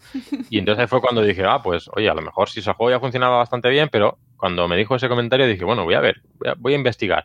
Y 0.51 0.59
entonces 0.59 0.91
fue 0.91 1.01
cuando 1.01 1.23
dije, 1.23 1.45
ah, 1.47 1.63
pues 1.63 1.89
oye, 1.95 2.11
a 2.11 2.15
lo 2.15 2.21
mejor 2.21 2.51
si 2.51 2.61
ese 2.61 2.75
juego 2.75 2.91
ya 2.91 3.01
funcionaba 3.01 3.39
bastante 3.39 3.71
bien, 3.71 3.89
pero 3.91 4.19
cuando 4.37 4.69
me 4.69 4.77
dijo 4.77 4.95
ese 4.95 5.09
comentario 5.09 5.47
dije, 5.47 5.65
bueno, 5.65 5.85
voy 5.85 5.95
a 5.95 6.01
ver, 6.01 6.21
voy 6.59 6.75
a, 6.75 6.77
investigar. 6.77 7.25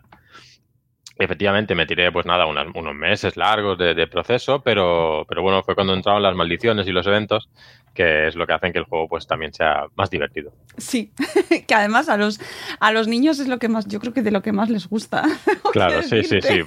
Efectivamente, 1.17 1.75
me 1.75 1.85
tiré, 1.85 2.11
pues 2.13 2.25
nada, 2.25 2.45
unos 2.45 2.95
meses 2.95 3.35
largos 3.35 3.77
de, 3.77 4.07
proceso, 4.07 4.61
pero, 4.61 5.25
pero 5.27 5.41
bueno, 5.41 5.63
fue 5.63 5.75
cuando 5.75 5.93
entraron 5.93 6.23
las 6.23 6.35
maldiciones 6.35 6.87
y 6.87 6.91
los 6.91 7.07
eventos 7.07 7.49
que 7.95 8.27
es 8.27 8.35
lo 8.35 8.45
que 8.45 8.53
hacen 8.53 8.73
que 8.73 8.79
el 8.79 8.85
juego 8.85 9.07
pues 9.07 9.25
también 9.25 9.53
sea 9.53 9.85
más 9.95 10.09
divertido. 10.09 10.51
Sí, 10.77 11.11
que 11.67 11.73
además 11.73 12.09
a 12.09 12.17
los, 12.17 12.39
a 12.79 12.91
los 12.91 13.07
niños 13.07 13.39
es 13.39 13.47
lo 13.47 13.57
que 13.57 13.69
más, 13.69 13.87
yo 13.87 13.99
creo 13.99 14.13
que 14.13 14.21
de 14.21 14.31
lo 14.31 14.43
que 14.43 14.51
más 14.51 14.69
les 14.69 14.87
gusta. 14.87 15.23
Claro, 15.71 16.03
sí, 16.03 16.23
sí, 16.23 16.39
sí. 16.41 16.61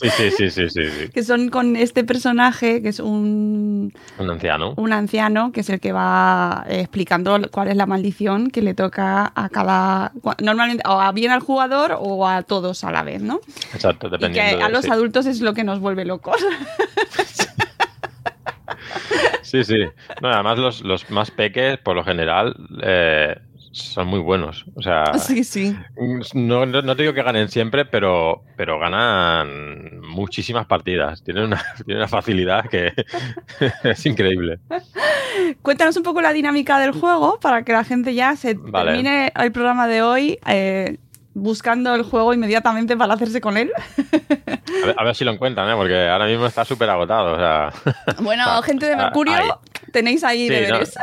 Sí, 0.00 0.08
sí, 0.08 0.30
sí, 0.30 0.50
sí, 0.50 0.70
sí, 0.70 0.90
sí. 0.90 1.08
Que 1.10 1.22
son 1.22 1.50
con 1.50 1.76
este 1.76 2.02
personaje 2.02 2.80
que 2.80 2.88
es 2.88 2.98
un... 2.98 3.92
Un 4.18 4.30
anciano. 4.30 4.72
Un 4.78 4.94
anciano 4.94 5.52
que 5.52 5.60
es 5.60 5.68
el 5.68 5.80
que 5.80 5.92
va 5.92 6.64
eh, 6.66 6.80
explicando 6.80 7.38
cuál 7.50 7.68
es 7.68 7.76
la 7.76 7.84
maldición 7.84 8.50
que 8.50 8.62
le 8.62 8.72
toca 8.72 9.32
a 9.34 9.50
cada... 9.50 10.12
Normalmente 10.40 10.82
o 10.88 10.98
a 10.98 11.12
bien 11.12 11.30
al 11.30 11.40
jugador 11.40 11.98
o 11.98 12.26
a 12.26 12.42
todos 12.42 12.84
a 12.84 12.90
la 12.90 13.02
vez, 13.02 13.20
¿no? 13.20 13.40
Exacto, 13.74 14.08
dependiendo. 14.08 14.54
Y 14.54 14.56
que 14.56 14.62
a 14.64 14.70
los 14.70 14.88
adultos 14.88 15.26
es 15.26 15.42
lo 15.42 15.52
que 15.52 15.64
nos 15.64 15.78
vuelve 15.78 16.06
locos. 16.06 16.36
Sí, 19.48 19.64
sí. 19.64 19.84
No, 20.20 20.28
además 20.28 20.58
los, 20.58 20.82
los, 20.82 21.10
más 21.10 21.30
peques, 21.30 21.78
por 21.78 21.96
lo 21.96 22.04
general, 22.04 22.54
eh, 22.82 23.34
son 23.72 24.08
muy 24.08 24.20
buenos. 24.20 24.66
O 24.74 24.82
sea, 24.82 25.14
sí, 25.14 25.42
sí. 25.44 25.74
No, 26.34 26.66
no, 26.66 26.96
te 26.96 27.02
digo 27.02 27.14
que 27.14 27.22
ganen 27.22 27.48
siempre, 27.48 27.84
pero, 27.84 28.42
pero 28.56 28.78
ganan 28.78 30.00
muchísimas 30.00 30.66
partidas. 30.66 31.22
Tienen 31.22 31.44
una, 31.44 31.62
tienen 31.86 31.98
una 31.98 32.08
facilidad 32.08 32.68
que 32.68 32.92
es 33.84 34.06
increíble. 34.06 34.58
Cuéntanos 35.62 35.96
un 35.96 36.02
poco 36.02 36.20
la 36.20 36.32
dinámica 36.32 36.78
del 36.78 36.92
juego 36.92 37.40
para 37.40 37.62
que 37.62 37.72
la 37.72 37.84
gente 37.84 38.14
ya 38.14 38.36
se 38.36 38.54
termine 38.54 39.32
el 39.34 39.52
programa 39.52 39.86
de 39.86 40.02
hoy. 40.02 40.38
Eh, 40.46 40.98
buscando 41.34 41.94
el 41.94 42.02
juego 42.02 42.34
inmediatamente 42.34 42.96
para 42.96 43.14
hacerse 43.14 43.40
con 43.40 43.56
él. 43.56 43.70
A 44.96 45.04
ver, 45.04 45.14
si 45.14 45.24
lo 45.24 45.32
encuentran, 45.32 45.68
¿eh? 45.70 45.74
porque 45.76 46.08
ahora 46.08 46.26
mismo 46.26 46.46
está 46.46 46.64
súper 46.64 46.90
agotado. 46.90 47.36
bueno, 48.20 48.62
gente 48.62 48.86
de 48.86 48.96
Mercurio, 48.96 49.60
tenéis 49.92 50.24
ahí 50.24 50.48
deberes. 50.48 50.94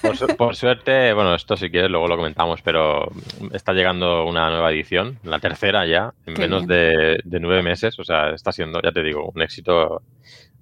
por, 0.36 0.56
suerte, 0.56 1.12
bueno, 1.12 1.34
esto 1.34 1.56
si 1.56 1.70
quieres 1.70 1.90
luego 1.90 2.08
lo 2.08 2.16
comentamos, 2.16 2.60
pero 2.62 3.10
está 3.52 3.72
llegando 3.72 4.24
una 4.24 4.50
nueva 4.50 4.70
edición, 4.70 5.18
la 5.24 5.38
tercera 5.38 5.86
ya, 5.86 6.12
en 6.26 6.34
menos 6.34 6.66
de, 6.66 7.18
de, 7.24 7.40
nueve 7.40 7.62
meses. 7.62 7.98
O 7.98 8.04
sea, 8.04 8.30
está 8.30 8.52
siendo, 8.52 8.80
ya 8.82 8.92
te 8.92 9.02
digo, 9.02 9.30
un 9.34 9.42
éxito 9.42 10.02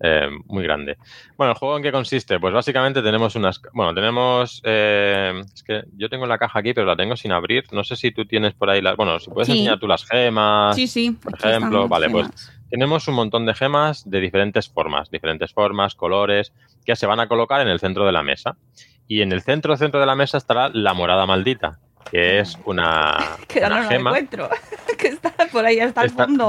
eh, 0.03 0.29
muy 0.47 0.65
grande. 0.65 0.97
Bueno, 1.37 1.53
¿el 1.53 1.59
juego 1.59 1.77
en 1.77 1.83
qué 1.83 1.93
consiste? 1.93 2.41
Pues 2.41 2.53
básicamente 2.53 3.03
tenemos 3.03 3.37
unas... 3.37 3.61
Bueno, 3.73 3.95
tenemos... 3.95 4.61
Eh, 4.65 5.43
es 5.55 5.63
que 5.63 5.85
yo 5.97 6.09
tengo 6.09 6.27
la 6.27 6.39
caja 6.39 6.59
aquí, 6.59 6.75
pero 6.75 6.87
la 6.87 6.97
tengo 6.97 7.17
sin 7.17 7.31
abrir. 7.31 7.65
No 7.73 7.85
sé 7.85 7.95
si 7.95 8.11
tú 8.11 8.25
tienes 8.25 8.53
por 8.55 8.69
ahí 8.69 8.83
las... 8.83 8.97
Bueno, 8.97 9.21
si 9.21 9.31
puedes 9.31 9.49
enseñar 9.49 9.79
tú 9.79 9.87
las 9.87 10.05
gemas. 10.05 10.75
Sí, 10.75 10.89
sí. 10.89 11.13
Por 11.13 11.35
ejemplo, 11.35 11.87
vale, 11.87 12.11
pues 12.11 12.29
tenemos 12.73 13.07
un 13.07 13.15
montón 13.15 13.47
de 13.47 13.55
gemas 13.55 14.09
de 14.09 14.19
diferentes 14.19 14.69
formas, 14.69 15.11
diferentes 15.11 15.53
formas, 15.53 15.95
colores, 15.95 16.55
que 16.87 16.97
se 16.97 17.07
van 17.07 17.21
a 17.21 17.29
colocar 17.29 17.61
en 17.61 17.69
el 17.69 17.79
centro 17.79 18.07
de 18.07 18.13
la 18.13 18.23
mesa. 18.23 18.57
Y 19.07 19.21
en 19.21 19.31
el 19.31 19.43
centro, 19.43 19.77
centro 19.77 20.01
de 20.01 20.07
la 20.07 20.15
mesa 20.15 20.39
estará 20.39 20.71
la 20.71 20.95
morada 20.95 21.27
maldita, 21.27 21.79
que 22.11 22.39
es 22.39 22.59
una, 22.65 23.37
que 23.47 23.61
no 23.61 23.89
gema. 23.89 24.11
encuentro. 24.11 24.49
que 24.99 25.09
está 25.09 25.33
por 25.53 25.67
ahí 25.67 25.81
hasta 25.81 26.03
el 26.03 26.11
fondo. 26.11 26.49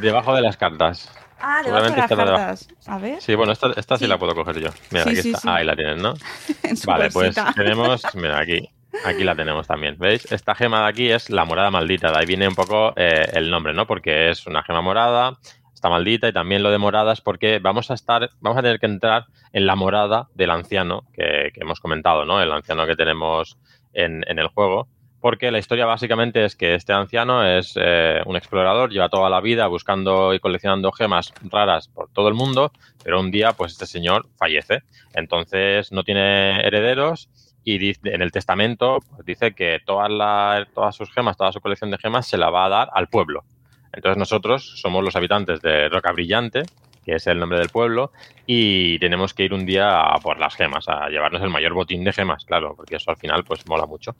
debajo 0.00 0.34
de 0.34 0.40
las 0.40 0.56
cartas. 0.56 1.12
Ah, 1.40 1.62
de 1.62 1.70
las 1.70 1.92
cartas. 1.92 2.68
A 2.86 2.98
ver. 2.98 3.20
Sí, 3.20 3.34
bueno, 3.34 3.52
esta, 3.52 3.98
sí. 3.98 4.06
la 4.06 4.18
puedo 4.18 4.34
coger 4.34 4.60
yo. 4.60 4.70
Mira, 4.90 5.04
aquí 5.04 5.30
está. 5.30 5.56
ahí 5.56 5.64
la 5.64 5.76
tienen, 5.76 5.98
¿no? 5.98 6.14
vale, 6.86 7.10
pues 7.10 7.36
tenemos, 7.54 8.02
mira, 8.14 8.38
aquí, 8.38 8.68
aquí 9.04 9.24
la 9.24 9.34
tenemos 9.34 9.66
también. 9.66 9.96
¿Veis? 9.98 10.30
Esta 10.32 10.54
gema 10.54 10.82
de 10.82 10.88
aquí 10.88 11.10
es 11.10 11.30
la 11.30 11.44
morada 11.44 11.70
maldita. 11.70 12.10
De 12.10 12.18
ahí 12.18 12.26
viene 12.26 12.48
un 12.48 12.54
poco 12.54 12.92
eh, 12.96 13.28
el 13.34 13.50
nombre, 13.50 13.72
¿no? 13.72 13.86
Porque 13.86 14.30
es 14.30 14.46
una 14.46 14.62
gema 14.62 14.80
morada, 14.80 15.38
está 15.72 15.88
maldita 15.88 16.28
y 16.28 16.32
también 16.32 16.62
lo 16.62 16.70
de 16.70 16.78
morada 16.78 17.12
es 17.12 17.20
porque 17.20 17.60
vamos 17.60 17.90
a 17.90 17.94
estar, 17.94 18.30
vamos 18.40 18.58
a 18.58 18.62
tener 18.62 18.80
que 18.80 18.86
entrar 18.86 19.26
en 19.52 19.66
la 19.66 19.76
morada 19.76 20.28
del 20.34 20.50
anciano 20.50 21.04
que, 21.12 21.52
hemos 21.54 21.80
comentado, 21.80 22.24
¿no? 22.24 22.42
El 22.42 22.52
anciano 22.52 22.86
que 22.86 22.96
tenemos 22.96 23.58
en, 23.92 24.24
en 24.26 24.38
el 24.38 24.48
juego 24.48 24.88
porque 25.20 25.50
la 25.50 25.58
historia 25.58 25.86
básicamente 25.86 26.44
es 26.44 26.54
que 26.54 26.74
este 26.74 26.92
anciano 26.92 27.44
es 27.44 27.74
eh, 27.76 28.20
un 28.26 28.36
explorador, 28.36 28.90
lleva 28.90 29.08
toda 29.08 29.28
la 29.28 29.40
vida 29.40 29.66
buscando 29.66 30.32
y 30.32 30.40
coleccionando 30.40 30.92
gemas 30.92 31.32
raras 31.42 31.88
por 31.88 32.08
todo 32.10 32.28
el 32.28 32.34
mundo, 32.34 32.72
pero 33.02 33.20
un 33.20 33.30
día 33.30 33.52
pues 33.52 33.72
este 33.72 33.86
señor 33.86 34.28
fallece. 34.36 34.82
Entonces 35.14 35.90
no 35.92 36.04
tiene 36.04 36.60
herederos 36.60 37.28
y 37.64 37.92
en 38.08 38.22
el 38.22 38.32
testamento 38.32 38.98
pues, 39.10 39.26
dice 39.26 39.54
que 39.54 39.80
todas, 39.84 40.68
todas 40.72 40.94
sus 40.94 41.12
gemas, 41.12 41.36
toda 41.36 41.52
su 41.52 41.60
colección 41.60 41.90
de 41.90 41.98
gemas 41.98 42.26
se 42.26 42.38
la 42.38 42.50
va 42.50 42.66
a 42.66 42.68
dar 42.68 42.90
al 42.92 43.08
pueblo. 43.08 43.44
Entonces 43.92 44.18
nosotros 44.18 44.80
somos 44.80 45.04
los 45.04 45.16
habitantes 45.16 45.60
de 45.60 45.88
Roca 45.88 46.12
Brillante 46.12 46.62
que 47.08 47.14
es 47.14 47.26
el 47.26 47.38
nombre 47.38 47.58
del 47.58 47.70
pueblo, 47.70 48.12
y 48.46 48.98
tenemos 48.98 49.32
que 49.32 49.44
ir 49.44 49.54
un 49.54 49.64
día 49.64 49.98
a 50.02 50.18
por 50.18 50.38
las 50.38 50.54
gemas, 50.54 50.90
a 50.90 51.08
llevarnos 51.08 51.40
el 51.40 51.48
mayor 51.48 51.72
botín 51.72 52.04
de 52.04 52.12
gemas, 52.12 52.44
claro, 52.44 52.74
porque 52.76 52.96
eso 52.96 53.10
al 53.10 53.16
final 53.16 53.44
pues 53.44 53.66
mola 53.66 53.86
mucho. 53.86 54.14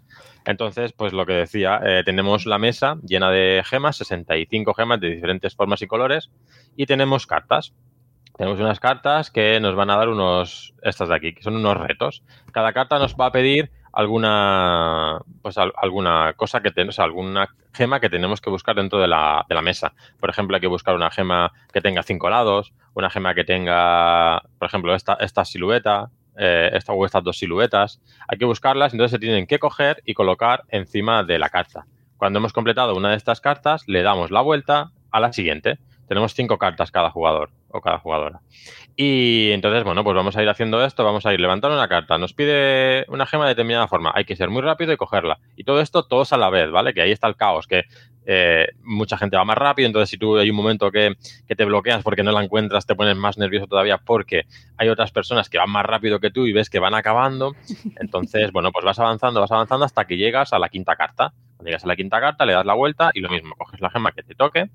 Entonces, 0.46 0.94
pues 0.94 1.12
lo 1.12 1.26
que 1.26 1.34
decía, 1.34 1.80
eh, 1.84 2.02
tenemos 2.02 2.46
la 2.46 2.56
mesa 2.56 2.96
llena 3.06 3.30
de 3.30 3.62
gemas, 3.62 3.98
65 3.98 4.72
gemas 4.72 5.00
de 5.00 5.10
diferentes 5.10 5.54
formas 5.54 5.82
y 5.82 5.86
colores, 5.86 6.30
y 6.76 6.86
tenemos 6.86 7.26
cartas. 7.26 7.74
Tenemos 8.38 8.58
unas 8.58 8.80
cartas 8.80 9.30
que 9.30 9.60
nos 9.60 9.74
van 9.74 9.90
a 9.90 9.96
dar 9.96 10.08
unos, 10.08 10.72
estas 10.82 11.10
de 11.10 11.14
aquí, 11.14 11.34
que 11.34 11.42
son 11.42 11.56
unos 11.56 11.76
retos. 11.76 12.22
Cada 12.52 12.72
carta 12.72 12.98
nos 12.98 13.16
va 13.16 13.26
a 13.26 13.32
pedir 13.32 13.70
alguna 13.98 15.20
pues 15.42 15.58
alguna 15.58 16.32
cosa 16.36 16.60
que 16.60 16.70
tenemos, 16.70 17.00
alguna 17.00 17.48
gema 17.72 17.98
que 17.98 18.08
tenemos 18.08 18.40
que 18.40 18.48
buscar 18.48 18.76
dentro 18.76 19.00
de 19.00 19.08
la, 19.08 19.44
de 19.48 19.56
la, 19.56 19.60
mesa. 19.60 19.92
Por 20.20 20.30
ejemplo, 20.30 20.54
hay 20.54 20.60
que 20.60 20.68
buscar 20.68 20.94
una 20.94 21.10
gema 21.10 21.52
que 21.72 21.80
tenga 21.80 22.04
cinco 22.04 22.30
lados, 22.30 22.72
una 22.94 23.10
gema 23.10 23.34
que 23.34 23.42
tenga, 23.42 24.40
por 24.56 24.66
ejemplo, 24.68 24.94
esta, 24.94 25.14
esta 25.14 25.44
silueta, 25.44 26.10
eh, 26.36 26.70
esta 26.74 26.92
o 26.92 27.04
estas 27.04 27.24
dos 27.24 27.38
siluetas. 27.38 28.00
Hay 28.28 28.38
que 28.38 28.44
buscarlas, 28.44 28.92
entonces 28.92 29.10
se 29.10 29.18
tienen 29.18 29.48
que 29.48 29.58
coger 29.58 30.00
y 30.04 30.14
colocar 30.14 30.62
encima 30.68 31.24
de 31.24 31.40
la 31.40 31.48
carta. 31.48 31.86
Cuando 32.18 32.38
hemos 32.38 32.52
completado 32.52 32.94
una 32.94 33.10
de 33.10 33.16
estas 33.16 33.40
cartas, 33.40 33.82
le 33.88 34.04
damos 34.04 34.30
la 34.30 34.42
vuelta 34.42 34.92
a 35.10 35.18
la 35.18 35.32
siguiente. 35.32 35.80
Tenemos 36.06 36.34
cinco 36.34 36.56
cartas 36.56 36.92
cada 36.92 37.10
jugador 37.10 37.50
o 37.70 37.80
cada 37.80 37.98
jugadora. 37.98 38.40
Y 38.96 39.50
entonces, 39.52 39.84
bueno, 39.84 40.02
pues 40.02 40.16
vamos 40.16 40.36
a 40.36 40.42
ir 40.42 40.48
haciendo 40.48 40.84
esto, 40.84 41.04
vamos 41.04 41.26
a 41.26 41.32
ir 41.32 41.40
levantando 41.40 41.76
una 41.76 41.88
carta, 41.88 42.18
nos 42.18 42.32
pide 42.32 43.04
una 43.08 43.26
gema 43.26 43.44
de 43.44 43.50
determinada 43.50 43.86
forma, 43.88 44.12
hay 44.14 44.24
que 44.24 44.36
ser 44.36 44.50
muy 44.50 44.62
rápido 44.62 44.92
y 44.92 44.96
cogerla. 44.96 45.38
Y 45.56 45.64
todo 45.64 45.80
esto 45.80 46.04
todos 46.04 46.32
a 46.32 46.36
la 46.36 46.50
vez, 46.50 46.70
¿vale? 46.70 46.94
Que 46.94 47.02
ahí 47.02 47.12
está 47.12 47.28
el 47.28 47.36
caos, 47.36 47.66
que 47.66 47.84
eh, 48.26 48.66
mucha 48.82 49.16
gente 49.16 49.36
va 49.36 49.44
más 49.44 49.56
rápido, 49.56 49.86
entonces 49.86 50.10
si 50.10 50.18
tú 50.18 50.36
hay 50.36 50.50
un 50.50 50.56
momento 50.56 50.90
que, 50.90 51.14
que, 51.46 51.56
te 51.56 51.64
bloqueas 51.64 52.02
porque 52.02 52.22
no 52.22 52.30
la 52.30 52.42
encuentras, 52.42 52.84
te 52.84 52.94
pones 52.94 53.16
más 53.16 53.38
nervioso 53.38 53.66
todavía 53.66 53.98
porque 53.98 54.42
hay 54.76 54.88
otras 54.90 55.12
personas 55.12 55.48
que 55.48 55.56
van 55.56 55.70
más 55.70 55.86
rápido 55.86 56.20
que 56.20 56.30
tú 56.30 56.46
y 56.46 56.52
ves 56.52 56.68
que 56.68 56.78
van 56.78 56.94
acabando. 56.94 57.54
Entonces, 58.00 58.52
bueno, 58.52 58.70
pues 58.70 58.84
vas 58.84 58.98
avanzando, 58.98 59.40
vas 59.40 59.52
avanzando 59.52 59.84
hasta 59.84 60.06
que 60.06 60.16
llegas 60.16 60.52
a 60.52 60.58
la 60.58 60.68
quinta 60.68 60.96
carta. 60.96 61.32
Cuando 61.56 61.68
llegas 61.68 61.84
a 61.84 61.88
la 61.88 61.96
quinta 61.96 62.20
carta, 62.20 62.44
le 62.44 62.52
das 62.52 62.66
la 62.66 62.74
vuelta 62.74 63.10
y 63.14 63.20
lo 63.20 63.30
mismo, 63.30 63.54
coges 63.56 63.80
la 63.80 63.90
gema 63.90 64.12
que 64.12 64.22
te 64.22 64.34
toque 64.34 64.68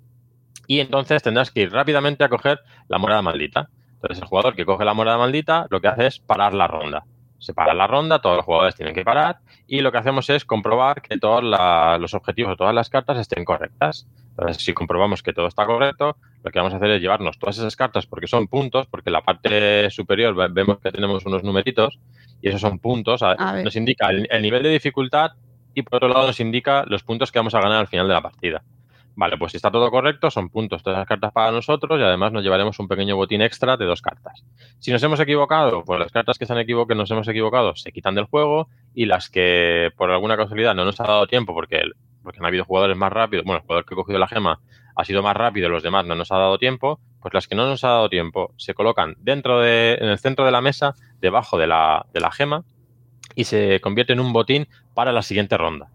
y 0.67 0.79
entonces 0.79 1.21
tendrás 1.23 1.51
que 1.51 1.61
ir 1.61 1.71
rápidamente 1.71 2.23
a 2.23 2.29
coger 2.29 2.59
la 2.87 2.97
morada 2.97 3.21
maldita. 3.21 3.69
Entonces 3.95 4.19
el 4.19 4.27
jugador 4.27 4.55
que 4.55 4.65
coge 4.65 4.85
la 4.85 4.93
morada 4.93 5.17
maldita 5.17 5.67
lo 5.69 5.79
que 5.81 5.87
hace 5.87 6.07
es 6.07 6.19
parar 6.19 6.53
la 6.53 6.67
ronda. 6.67 7.05
Se 7.39 7.53
para 7.53 7.73
la 7.73 7.87
ronda, 7.87 8.19
todos 8.19 8.37
los 8.37 8.45
jugadores 8.45 8.75
tienen 8.75 8.95
que 8.95 9.03
parar 9.03 9.39
y 9.67 9.81
lo 9.81 9.91
que 9.91 9.97
hacemos 9.97 10.29
es 10.29 10.45
comprobar 10.45 11.01
que 11.01 11.17
todos 11.17 11.43
los 11.43 12.13
objetivos 12.13 12.53
o 12.53 12.55
todas 12.55 12.73
las 12.73 12.89
cartas 12.89 13.17
estén 13.17 13.43
correctas. 13.43 14.07
Entonces, 14.29 14.63
si 14.63 14.73
comprobamos 14.73 15.21
que 15.21 15.33
todo 15.33 15.47
está 15.47 15.65
correcto, 15.65 16.15
lo 16.41 16.51
que 16.51 16.59
vamos 16.59 16.73
a 16.73 16.77
hacer 16.77 16.89
es 16.91 17.01
llevarnos 17.01 17.37
todas 17.37 17.57
esas 17.57 17.75
cartas 17.75 18.05
porque 18.05 18.27
son 18.27 18.47
puntos, 18.47 18.87
porque 18.87 19.09
en 19.09 19.13
la 19.13 19.21
parte 19.21 19.89
superior 19.89 20.33
vemos 20.51 20.79
que 20.79 20.91
tenemos 20.91 21.25
unos 21.25 21.43
numeritos 21.43 21.99
y 22.41 22.47
esos 22.47 22.61
son 22.61 22.79
puntos. 22.79 23.21
Nos 23.63 23.75
indica 23.75 24.09
el 24.09 24.41
nivel 24.41 24.63
de 24.63 24.69
dificultad 24.69 25.31
y 25.73 25.81
por 25.81 25.97
otro 25.97 26.07
lado 26.07 26.27
nos 26.27 26.39
indica 26.39 26.85
los 26.87 27.03
puntos 27.03 27.31
que 27.31 27.39
vamos 27.39 27.55
a 27.55 27.59
ganar 27.59 27.79
al 27.79 27.87
final 27.87 28.07
de 28.07 28.13
la 28.13 28.21
partida. 28.21 28.63
Vale, 29.15 29.37
pues 29.37 29.51
si 29.51 29.57
está 29.57 29.69
todo 29.69 29.91
correcto, 29.91 30.31
son 30.31 30.49
puntos 30.49 30.81
todas 30.81 30.97
las 30.97 31.07
cartas 31.07 31.31
para 31.31 31.51
nosotros 31.51 31.99
y 31.99 32.03
además 32.03 32.31
nos 32.31 32.43
llevaremos 32.43 32.79
un 32.79 32.87
pequeño 32.87 33.15
botín 33.15 33.41
extra 33.41 33.77
de 33.77 33.85
dos 33.85 34.01
cartas. 34.01 34.43
Si 34.79 34.91
nos 34.91 35.03
hemos 35.03 35.19
equivocado, 35.19 35.83
pues 35.83 35.99
las 35.99 36.11
cartas 36.11 36.39
que 36.39 36.47
se 36.47 36.53
han 36.53 36.65
nos 36.95 37.11
hemos 37.11 37.27
equivocado, 37.27 37.75
se 37.75 37.91
quitan 37.91 38.15
del 38.15 38.25
juego 38.25 38.69
y 38.93 39.05
las 39.05 39.29
que 39.29 39.91
por 39.97 40.09
alguna 40.09 40.35
casualidad 40.35 40.73
no 40.73 40.83
nos 40.83 40.99
ha 40.99 41.03
dado 41.03 41.27
tiempo 41.27 41.53
porque, 41.53 41.81
porque 42.23 42.39
han 42.39 42.45
habido 42.45 42.65
jugadores 42.65 42.97
más 42.97 43.13
rápidos, 43.13 43.45
bueno, 43.45 43.59
el 43.59 43.63
jugador 43.63 43.85
que 43.85 43.93
ha 43.93 43.97
cogido 43.97 44.17
la 44.17 44.27
gema 44.27 44.59
ha 44.95 45.05
sido 45.05 45.21
más 45.21 45.35
rápido, 45.35 45.69
los 45.69 45.83
demás 45.83 46.05
no 46.05 46.15
nos 46.15 46.31
ha 46.31 46.37
dado 46.37 46.57
tiempo, 46.57 46.99
pues 47.21 47.33
las 47.33 47.47
que 47.47 47.55
no 47.55 47.67
nos 47.67 47.83
ha 47.83 47.89
dado 47.89 48.09
tiempo 48.09 48.53
se 48.57 48.73
colocan 48.73 49.15
dentro 49.19 49.59
de, 49.59 49.97
en 49.99 50.07
el 50.07 50.19
centro 50.19 50.45
de 50.45 50.51
la 50.51 50.61
mesa, 50.61 50.95
debajo 51.19 51.57
de 51.57 51.67
la, 51.67 52.05
de 52.13 52.19
la 52.19 52.31
gema 52.31 52.63
y 53.35 53.43
se 53.45 53.79
convierte 53.81 54.13
en 54.13 54.19
un 54.19 54.33
botín 54.33 54.67
para 54.93 55.11
la 55.11 55.21
siguiente 55.21 55.57
ronda. 55.57 55.89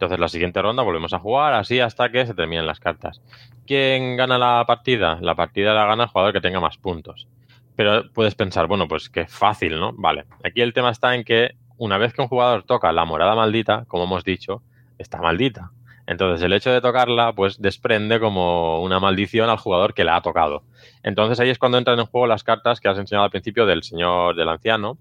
Entonces, 0.00 0.18
la 0.18 0.28
siguiente 0.28 0.62
ronda 0.62 0.82
volvemos 0.82 1.12
a 1.12 1.18
jugar 1.18 1.52
así 1.52 1.78
hasta 1.78 2.10
que 2.10 2.24
se 2.24 2.32
terminen 2.32 2.66
las 2.66 2.80
cartas. 2.80 3.20
¿Quién 3.66 4.16
gana 4.16 4.38
la 4.38 4.64
partida? 4.66 5.18
La 5.20 5.34
partida 5.34 5.74
la 5.74 5.84
gana 5.84 6.04
el 6.04 6.08
jugador 6.08 6.32
que 6.32 6.40
tenga 6.40 6.58
más 6.58 6.78
puntos. 6.78 7.28
Pero 7.76 8.10
puedes 8.14 8.34
pensar, 8.34 8.66
bueno, 8.66 8.88
pues 8.88 9.10
qué 9.10 9.26
fácil, 9.26 9.78
¿no? 9.78 9.92
Vale. 9.92 10.24
Aquí 10.42 10.62
el 10.62 10.72
tema 10.72 10.90
está 10.90 11.14
en 11.14 11.22
que 11.22 11.50
una 11.76 11.98
vez 11.98 12.14
que 12.14 12.22
un 12.22 12.28
jugador 12.28 12.62
toca 12.62 12.90
la 12.92 13.04
morada 13.04 13.34
maldita, 13.34 13.84
como 13.88 14.04
hemos 14.04 14.24
dicho, 14.24 14.62
está 14.96 15.18
maldita. 15.18 15.70
Entonces, 16.06 16.42
el 16.42 16.54
hecho 16.54 16.72
de 16.72 16.80
tocarla, 16.80 17.34
pues 17.34 17.60
desprende 17.60 18.18
como 18.20 18.82
una 18.82 19.00
maldición 19.00 19.50
al 19.50 19.58
jugador 19.58 19.92
que 19.92 20.04
la 20.04 20.16
ha 20.16 20.22
tocado. 20.22 20.62
Entonces, 21.02 21.38
ahí 21.40 21.50
es 21.50 21.58
cuando 21.58 21.76
entran 21.76 21.98
en 21.98 22.06
juego 22.06 22.26
las 22.26 22.42
cartas 22.42 22.80
que 22.80 22.88
has 22.88 22.96
enseñado 22.96 23.26
al 23.26 23.30
principio 23.30 23.66
del 23.66 23.82
señor, 23.82 24.34
del 24.34 24.48
anciano, 24.48 24.96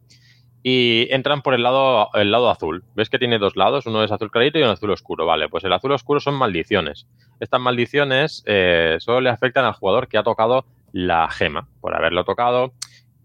y 0.62 1.08
entran 1.12 1.42
por 1.42 1.54
el 1.54 1.64
lado, 1.64 2.10
el 2.14 2.32
lado 2.32 2.50
azul. 2.50 2.84
¿Ves 2.96 3.10
que 3.10 3.20
tiene 3.20 3.40
dos 3.40 3.56
lados? 3.56 3.86
Uno 3.86 4.04
es 4.04 4.12
azul 4.12 4.32
clarito 4.32 4.60
y 4.60 4.64
uno 4.64 4.72
azul 4.72 4.92
oscuro. 4.92 5.26
Vale, 5.26 5.48
pues 5.50 5.64
el 5.64 5.74
azul 5.74 5.92
oscuro 5.92 6.20
son 6.20 6.36
maldiciones. 6.36 7.08
Estas 7.40 7.62
maldiciones 7.62 8.44
eh, 8.46 8.98
solo 9.00 9.22
le 9.22 9.30
afectan 9.30 9.66
al 9.66 9.74
jugador 9.74 10.08
que 10.08 10.18
ha 10.18 10.24
tocado 10.24 10.66
la 10.92 11.30
gema. 11.30 11.68
Por 11.80 11.96
haberlo 11.96 12.26
tocado, 12.26 12.74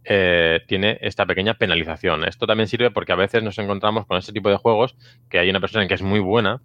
eh, 0.05 0.61
tiene 0.69 0.99
esta 1.01 1.27
pequeña 1.27 1.55
penalización. 1.55 2.25
Esto 2.25 2.47
también 2.47 2.69
sirve 2.69 2.91
porque 2.91 3.13
a 3.13 3.17
veces 3.17 3.43
nos 3.43 3.59
encontramos 3.59 4.07
con 4.07 4.19
este 4.19 4.33
tipo 4.33 4.51
de 4.51 4.57
juegos 4.57 4.97
que 5.29 5.39
hay 5.39 5.51
una 5.51 5.61
persona 5.61 5.89
que 5.89 5.95
es 5.95 6.03
muy 6.03 6.21
buena 6.21 6.61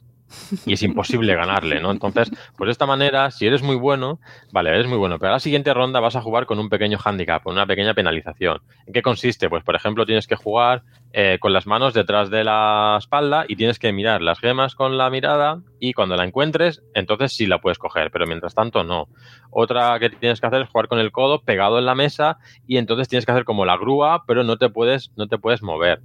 y 0.66 0.74
es 0.74 0.84
imposible 0.84 1.36
ganarle, 1.36 1.80
¿no? 1.82 1.92
Entonces, 1.92 2.32
pues 2.58 2.68
de 2.68 2.72
esta 2.72 2.86
manera, 2.86 3.32
si 3.32 3.46
eres 3.46 3.62
muy 3.62 3.76
bueno, 3.76 4.20
vale, 4.52 4.70
eres 4.70 4.88
muy 4.88 4.98
bueno, 4.98 5.20
pero 5.20 5.30
a 5.30 5.34
la 5.34 5.40
siguiente 5.40 5.74
ronda 5.74 6.00
vas 6.00 6.16
a 6.16 6.22
jugar 6.22 6.46
con 6.46 6.60
un 6.60 6.70
pequeño 6.70 6.98
handicap, 7.04 7.44
con 7.44 7.54
una 7.54 7.66
pequeña 7.66 7.94
penalización. 7.94 8.62
¿En 8.86 8.94
qué 8.94 9.02
consiste? 9.02 9.50
Pues, 9.50 9.64
por 9.64 9.76
ejemplo, 9.76 10.06
tienes 10.06 10.28
que 10.28 10.36
jugar 10.36 10.84
eh, 11.12 11.38
con 11.40 11.54
las 11.54 11.66
manos 11.66 11.94
detrás 11.94 12.30
de 12.30 12.44
la 12.44 12.98
espalda 13.00 13.46
y 13.48 13.56
tienes 13.56 13.80
que 13.80 13.92
mirar 13.92 14.22
las 14.22 14.40
gemas 14.40 14.76
con 14.76 14.98
la 14.98 15.10
mirada 15.10 15.62
y 15.80 15.94
cuando 15.94 16.16
la 16.16 16.26
encuentres, 16.26 16.84
entonces 16.94 17.34
sí 17.34 17.48
la 17.48 17.60
puedes 17.60 17.80
coger, 17.80 18.12
pero 18.12 18.28
mientras 18.28 18.54
tanto 18.54 18.84
no. 18.84 19.08
Otra 19.50 19.98
que 20.00 20.10
tienes 20.10 20.40
que 20.40 20.48
hacer 20.48 20.62
es 20.62 20.70
jugar 20.70 20.88
con 20.88 21.00
el 21.00 21.12
codo 21.12 21.42
pegado 21.42 21.80
en 21.80 21.86
la 21.86 21.96
mesa 21.96 22.38
y 22.68 22.78
entonces 22.78 23.08
tienes 23.08 23.26
que 23.26 23.32
hacer 23.32 23.46
como 23.46 23.66
la 23.66 23.78
grúa, 23.78 24.24
pero 24.28 24.44
no 24.44 24.58
te 24.58 24.70
puedes, 24.70 25.12
no 25.16 25.28
te 25.28 25.38
puedes 25.38 25.64
mover. 25.64 26.02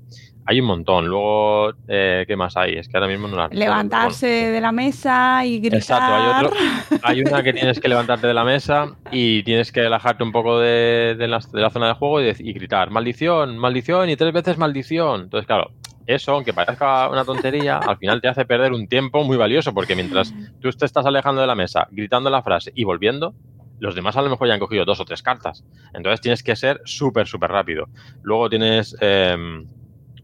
Hay 0.46 0.60
un 0.60 0.66
montón. 0.66 1.06
Luego, 1.06 1.72
eh, 1.88 2.24
¿qué 2.26 2.36
más 2.36 2.56
hay? 2.56 2.74
Es 2.74 2.88
que 2.88 2.96
ahora 2.96 3.08
mismo 3.08 3.28
no 3.28 3.36
la 3.36 3.48
Levantarse 3.48 4.26
de 4.26 4.60
la 4.60 4.72
mesa 4.72 5.44
y 5.46 5.58
gritar. 5.58 5.78
Exacto, 5.78 6.14
hay, 6.14 6.44
otro, 6.44 7.00
hay 7.02 7.20
una 7.22 7.42
que 7.42 7.52
tienes 7.52 7.80
que 7.80 7.88
levantarte 7.88 8.26
de 8.26 8.34
la 8.34 8.44
mesa 8.44 8.94
y 9.10 9.42
tienes 9.42 9.72
que 9.72 9.82
relajarte 9.82 10.22
un 10.22 10.32
poco 10.32 10.58
de, 10.58 11.16
de, 11.18 11.28
la, 11.28 11.38
de 11.38 11.60
la, 11.60 11.70
zona 11.70 11.88
de 11.88 11.94
juego 11.94 12.20
y, 12.20 12.30
y, 12.38 12.52
gritar 12.52 12.90
maldición, 12.90 13.56
maldición 13.56 14.10
y 14.10 14.16
tres 14.16 14.32
veces 14.34 14.58
maldición. 14.58 15.22
Entonces, 15.22 15.46
claro, 15.46 15.70
eso, 16.06 16.32
aunque 16.32 16.52
parezca 16.52 17.08
una 17.08 17.24
tontería, 17.24 17.78
al 17.78 17.96
final 17.96 18.20
te 18.20 18.28
hace 18.28 18.44
perder 18.44 18.72
un 18.72 18.86
tiempo 18.86 19.24
muy 19.24 19.38
valioso 19.38 19.72
porque 19.72 19.96
mientras 19.96 20.34
tú 20.60 20.70
te 20.70 20.84
estás 20.84 21.06
alejando 21.06 21.40
de 21.40 21.46
la 21.46 21.54
mesa, 21.54 21.88
gritando 21.90 22.28
la 22.28 22.42
frase 22.42 22.70
y 22.74 22.84
volviendo, 22.84 23.34
los 23.78 23.94
demás 23.94 24.16
a 24.16 24.22
lo 24.22 24.28
mejor 24.28 24.48
ya 24.48 24.54
han 24.54 24.60
cogido 24.60 24.84
dos 24.84 25.00
o 25.00 25.06
tres 25.06 25.22
cartas. 25.22 25.64
Entonces 25.94 26.20
tienes 26.20 26.42
que 26.42 26.54
ser 26.54 26.82
súper, 26.84 27.26
súper 27.26 27.50
rápido. 27.50 27.88
Luego 28.22 28.50
tienes... 28.50 28.94
Eh, 29.00 29.64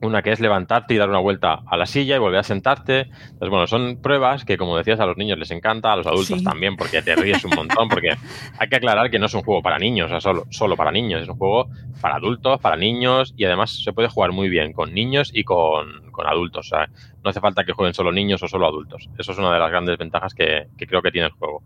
una 0.03 0.23
que 0.23 0.33
es 0.33 0.41
levantarte 0.41 0.95
y 0.95 0.97
dar 0.97 1.09
una 1.09 1.19
vuelta 1.19 1.61
a 1.67 1.77
la 1.77 1.87
silla 1.87 2.17
y 2.17 2.19
volver 2.19 2.41
a 2.41 2.43
sentarte. 2.43 3.01
Entonces, 3.01 3.49
bueno, 3.51 3.67
son 3.67 3.99
pruebas 4.01 4.45
que, 4.45 4.57
como 4.57 4.77
decías, 4.77 5.01
a 5.01 5.07
los 5.07 5.17
niños 5.17 5.39
les 5.39 5.51
encanta, 5.51 5.93
a 5.93 5.97
los 5.97 6.07
adultos 6.07 6.39
sí. 6.39 6.45
también, 6.45 6.77
porque 6.77 7.03
te 7.03 7.15
ríes 7.15 7.45
un 7.45 7.53
montón, 7.55 7.89
porque 7.89 8.11
hay 8.59 8.69
que 8.69 8.77
aclarar 8.77 9.11
que 9.11 9.19
no 9.19 9.27
es 9.27 9.35
un 9.35 9.43
juego 9.43 9.63
para 9.63 9.79
niños, 9.79 10.07
o 10.07 10.09
sea, 10.09 10.21
solo, 10.21 10.47
solo 10.51 10.77
para 10.77 10.91
niños, 10.91 11.23
es 11.23 11.29
un 11.29 11.37
juego 11.37 11.69
para 12.01 12.17
adultos, 12.17 12.61
para 12.61 12.77
niños, 12.77 13.35
y 13.37 13.45
además 13.45 13.83
se 13.83 13.93
puede 13.93 14.09
jugar 14.09 14.33
muy 14.33 14.49
bien 14.49 14.73
con 14.73 14.95
niños 14.95 15.31
y 15.35 15.45
con, 15.45 16.11
con 16.11 16.27
adultos. 16.27 16.67
O 16.67 16.77
sea, 16.77 16.89
no 17.23 17.31
hace 17.31 17.41
falta 17.41 17.65
que 17.65 17.73
jueguen 17.73 17.95
solo 17.95 18.13
niños 18.13 18.43
o 18.43 18.49
solo 18.49 18.67
adultos. 18.67 19.09
Eso 19.19 19.33
es 19.33 19.39
una 19.39 19.53
de 19.53 19.59
las 19.59 19.71
grandes 19.71 19.99
ventajas 19.99 20.35
que, 20.35 20.67
que 20.79 20.87
creo 20.87 21.03
que 21.03 21.11
tiene 21.11 21.27
el 21.29 21.33
juego. 21.33 21.63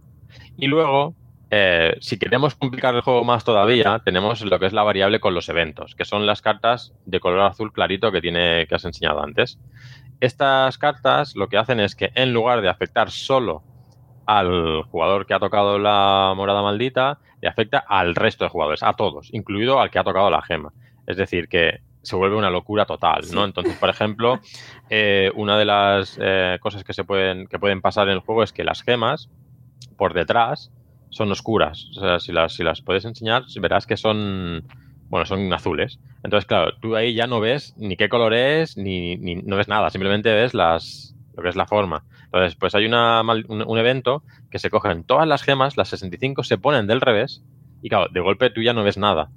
Y 0.56 0.66
luego, 0.66 1.14
eh, 1.50 1.96
si 2.00 2.18
queremos 2.18 2.54
complicar 2.54 2.94
el 2.94 3.02
juego 3.02 3.24
más 3.24 3.44
todavía, 3.44 4.00
tenemos 4.04 4.42
lo 4.44 4.58
que 4.58 4.66
es 4.66 4.72
la 4.72 4.82
variable 4.82 5.20
con 5.20 5.34
los 5.34 5.48
eventos, 5.48 5.94
que 5.94 6.04
son 6.04 6.26
las 6.26 6.42
cartas 6.42 6.94
de 7.06 7.20
color 7.20 7.40
azul 7.40 7.72
clarito 7.72 8.10
que, 8.12 8.20
tiene, 8.20 8.66
que 8.66 8.74
has 8.74 8.84
enseñado 8.84 9.22
antes. 9.22 9.58
Estas 10.20 10.78
cartas 10.78 11.36
lo 11.36 11.48
que 11.48 11.58
hacen 11.58 11.80
es 11.80 11.94
que 11.94 12.10
en 12.14 12.32
lugar 12.32 12.62
de 12.62 12.68
afectar 12.68 13.10
solo 13.10 13.62
al 14.26 14.82
jugador 14.84 15.26
que 15.26 15.34
ha 15.34 15.38
tocado 15.38 15.78
la 15.78 16.32
morada 16.36 16.62
maldita, 16.62 17.18
le 17.40 17.48
afecta 17.48 17.78
al 17.78 18.14
resto 18.14 18.44
de 18.44 18.50
jugadores, 18.50 18.82
a 18.82 18.94
todos, 18.94 19.28
incluido 19.32 19.80
al 19.80 19.90
que 19.90 19.98
ha 19.98 20.04
tocado 20.04 20.30
la 20.30 20.42
gema. 20.42 20.72
Es 21.06 21.18
decir, 21.18 21.48
que 21.48 21.80
se 22.00 22.16
vuelve 22.16 22.36
una 22.36 22.50
locura 22.50 22.86
total, 22.86 23.22
¿no? 23.32 23.44
Entonces, 23.44 23.76
por 23.76 23.88
ejemplo, 23.88 24.40
eh, 24.90 25.30
una 25.34 25.58
de 25.58 25.64
las 25.64 26.18
eh, 26.20 26.58
cosas 26.60 26.84
que 26.84 26.92
se 26.92 27.04
pueden, 27.04 27.46
que 27.46 27.58
pueden 27.58 27.80
pasar 27.80 28.08
en 28.08 28.14
el 28.14 28.20
juego 28.20 28.42
es 28.42 28.52
que 28.52 28.64
las 28.64 28.82
gemas, 28.82 29.30
por 29.96 30.14
detrás, 30.14 30.70
son 31.14 31.30
oscuras. 31.30 31.86
O 31.96 32.00
sea, 32.00 32.18
si 32.18 32.32
las, 32.32 32.54
si 32.54 32.64
las 32.64 32.82
puedes 32.82 33.04
enseñar, 33.04 33.44
verás 33.60 33.86
que 33.86 33.96
son, 33.96 34.66
bueno, 35.08 35.24
son 35.26 35.52
azules. 35.52 36.00
Entonces, 36.24 36.46
claro, 36.46 36.72
tú 36.80 36.96
ahí 36.96 37.14
ya 37.14 37.26
no 37.26 37.40
ves 37.40 37.74
ni 37.76 37.96
qué 37.96 38.08
color 38.08 38.34
es, 38.34 38.76
ni, 38.76 39.16
ni 39.16 39.36
no 39.36 39.56
ves 39.56 39.68
nada, 39.68 39.90
simplemente 39.90 40.32
ves 40.32 40.54
las, 40.54 41.14
lo 41.36 41.42
que 41.42 41.48
es 41.48 41.56
la 41.56 41.66
forma. 41.66 42.04
Entonces, 42.24 42.56
pues 42.56 42.74
hay 42.74 42.84
una, 42.84 43.22
un, 43.22 43.62
un, 43.64 43.78
evento 43.78 44.24
que 44.50 44.58
se 44.58 44.70
cogen 44.70 45.04
todas 45.04 45.28
las 45.28 45.42
gemas, 45.42 45.76
las 45.76 45.88
65, 45.88 46.42
se 46.42 46.58
ponen 46.58 46.88
del 46.88 47.00
revés, 47.00 47.44
y 47.80 47.88
claro, 47.88 48.08
de 48.10 48.20
golpe 48.20 48.50
tú 48.50 48.60
ya 48.60 48.72
no 48.72 48.82
ves 48.82 48.98
nada. 48.98 49.30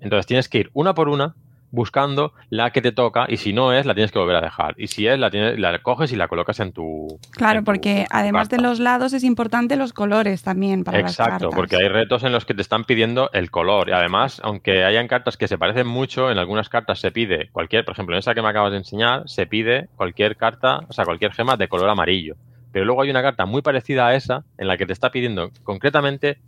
Entonces 0.00 0.26
tienes 0.26 0.48
que 0.48 0.58
ir 0.58 0.70
una 0.74 0.94
por 0.94 1.08
una 1.08 1.36
buscando 1.72 2.32
la 2.50 2.70
que 2.70 2.80
te 2.80 2.92
toca 2.92 3.26
y 3.28 3.38
si 3.38 3.52
no 3.52 3.72
es, 3.72 3.86
la 3.86 3.94
tienes 3.94 4.12
que 4.12 4.18
volver 4.18 4.36
a 4.36 4.40
dejar. 4.40 4.74
Y 4.78 4.86
si 4.86 5.08
es, 5.08 5.18
la, 5.18 5.30
tienes, 5.30 5.58
la 5.58 5.76
coges 5.80 6.12
y 6.12 6.16
la 6.16 6.28
colocas 6.28 6.60
en 6.60 6.72
tu. 6.72 7.18
Claro, 7.32 7.58
en 7.58 7.64
tu 7.64 7.70
porque 7.70 8.06
además 8.10 8.48
carta. 8.48 8.56
de 8.56 8.68
los 8.68 8.78
lados 8.78 9.12
es 9.14 9.24
importante 9.24 9.74
los 9.76 9.92
colores 9.92 10.42
también 10.42 10.84
para 10.84 11.00
Exacto, 11.00 11.22
las 11.22 11.40
cartas. 11.40 11.56
porque 11.56 11.76
hay 11.76 11.88
retos 11.88 12.22
en 12.22 12.30
los 12.30 12.44
que 12.44 12.54
te 12.54 12.62
están 12.62 12.84
pidiendo 12.84 13.30
el 13.32 13.50
color. 13.50 13.88
Y 13.88 13.92
además, 13.92 14.40
aunque 14.44 14.84
hayan 14.84 15.08
cartas 15.08 15.36
que 15.36 15.48
se 15.48 15.58
parecen 15.58 15.86
mucho, 15.86 16.30
en 16.30 16.38
algunas 16.38 16.68
cartas 16.68 17.00
se 17.00 17.10
pide 17.10 17.48
cualquier, 17.50 17.84
por 17.84 17.94
ejemplo, 17.94 18.14
en 18.14 18.20
esa 18.20 18.34
que 18.34 18.42
me 18.42 18.48
acabas 18.48 18.70
de 18.70 18.78
enseñar, 18.78 19.28
se 19.28 19.46
pide 19.46 19.88
cualquier 19.96 20.36
carta, 20.36 20.80
o 20.88 20.92
sea, 20.92 21.04
cualquier 21.04 21.32
gema 21.32 21.56
de 21.56 21.68
color 21.68 21.88
amarillo. 21.88 22.36
Pero 22.70 22.84
luego 22.84 23.02
hay 23.02 23.10
una 23.10 23.22
carta 23.22 23.46
muy 23.46 23.62
parecida 23.62 24.06
a 24.06 24.14
esa 24.14 24.44
en 24.58 24.68
la 24.68 24.76
que 24.76 24.86
te 24.86 24.92
está 24.92 25.10
pidiendo 25.10 25.50
concretamente 25.64 26.38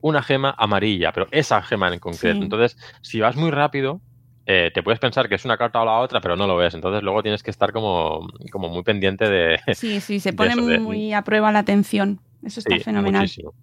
una 0.00 0.22
gema 0.22 0.54
amarilla, 0.58 1.12
pero 1.12 1.26
esa 1.30 1.62
gema 1.62 1.92
en 1.92 1.98
concreto. 1.98 2.36
Sí. 2.36 2.42
Entonces, 2.42 2.76
si 3.00 3.20
vas 3.20 3.36
muy 3.36 3.50
rápido, 3.50 4.00
eh, 4.46 4.70
te 4.74 4.82
puedes 4.82 4.98
pensar 5.00 5.28
que 5.28 5.36
es 5.36 5.44
una 5.44 5.56
carta 5.56 5.80
o 5.80 5.84
la 5.84 5.98
otra, 6.00 6.20
pero 6.20 6.36
no 6.36 6.46
lo 6.46 6.56
ves. 6.56 6.74
Entonces 6.74 7.02
luego 7.02 7.22
tienes 7.22 7.42
que 7.42 7.50
estar 7.50 7.72
como, 7.72 8.26
como 8.50 8.68
muy 8.68 8.82
pendiente 8.82 9.28
de... 9.28 9.58
Sí, 9.74 10.00
sí, 10.00 10.20
se 10.20 10.32
pone 10.32 10.52
eso, 10.52 10.66
de- 10.66 10.78
muy 10.78 11.12
a 11.12 11.22
prueba 11.22 11.50
la 11.52 11.60
atención. 11.60 12.20
Eso 12.42 12.60
está 12.60 12.74
Sí, 12.76 12.80
fenomenal. 12.82 13.22
muchísimo. 13.22 13.54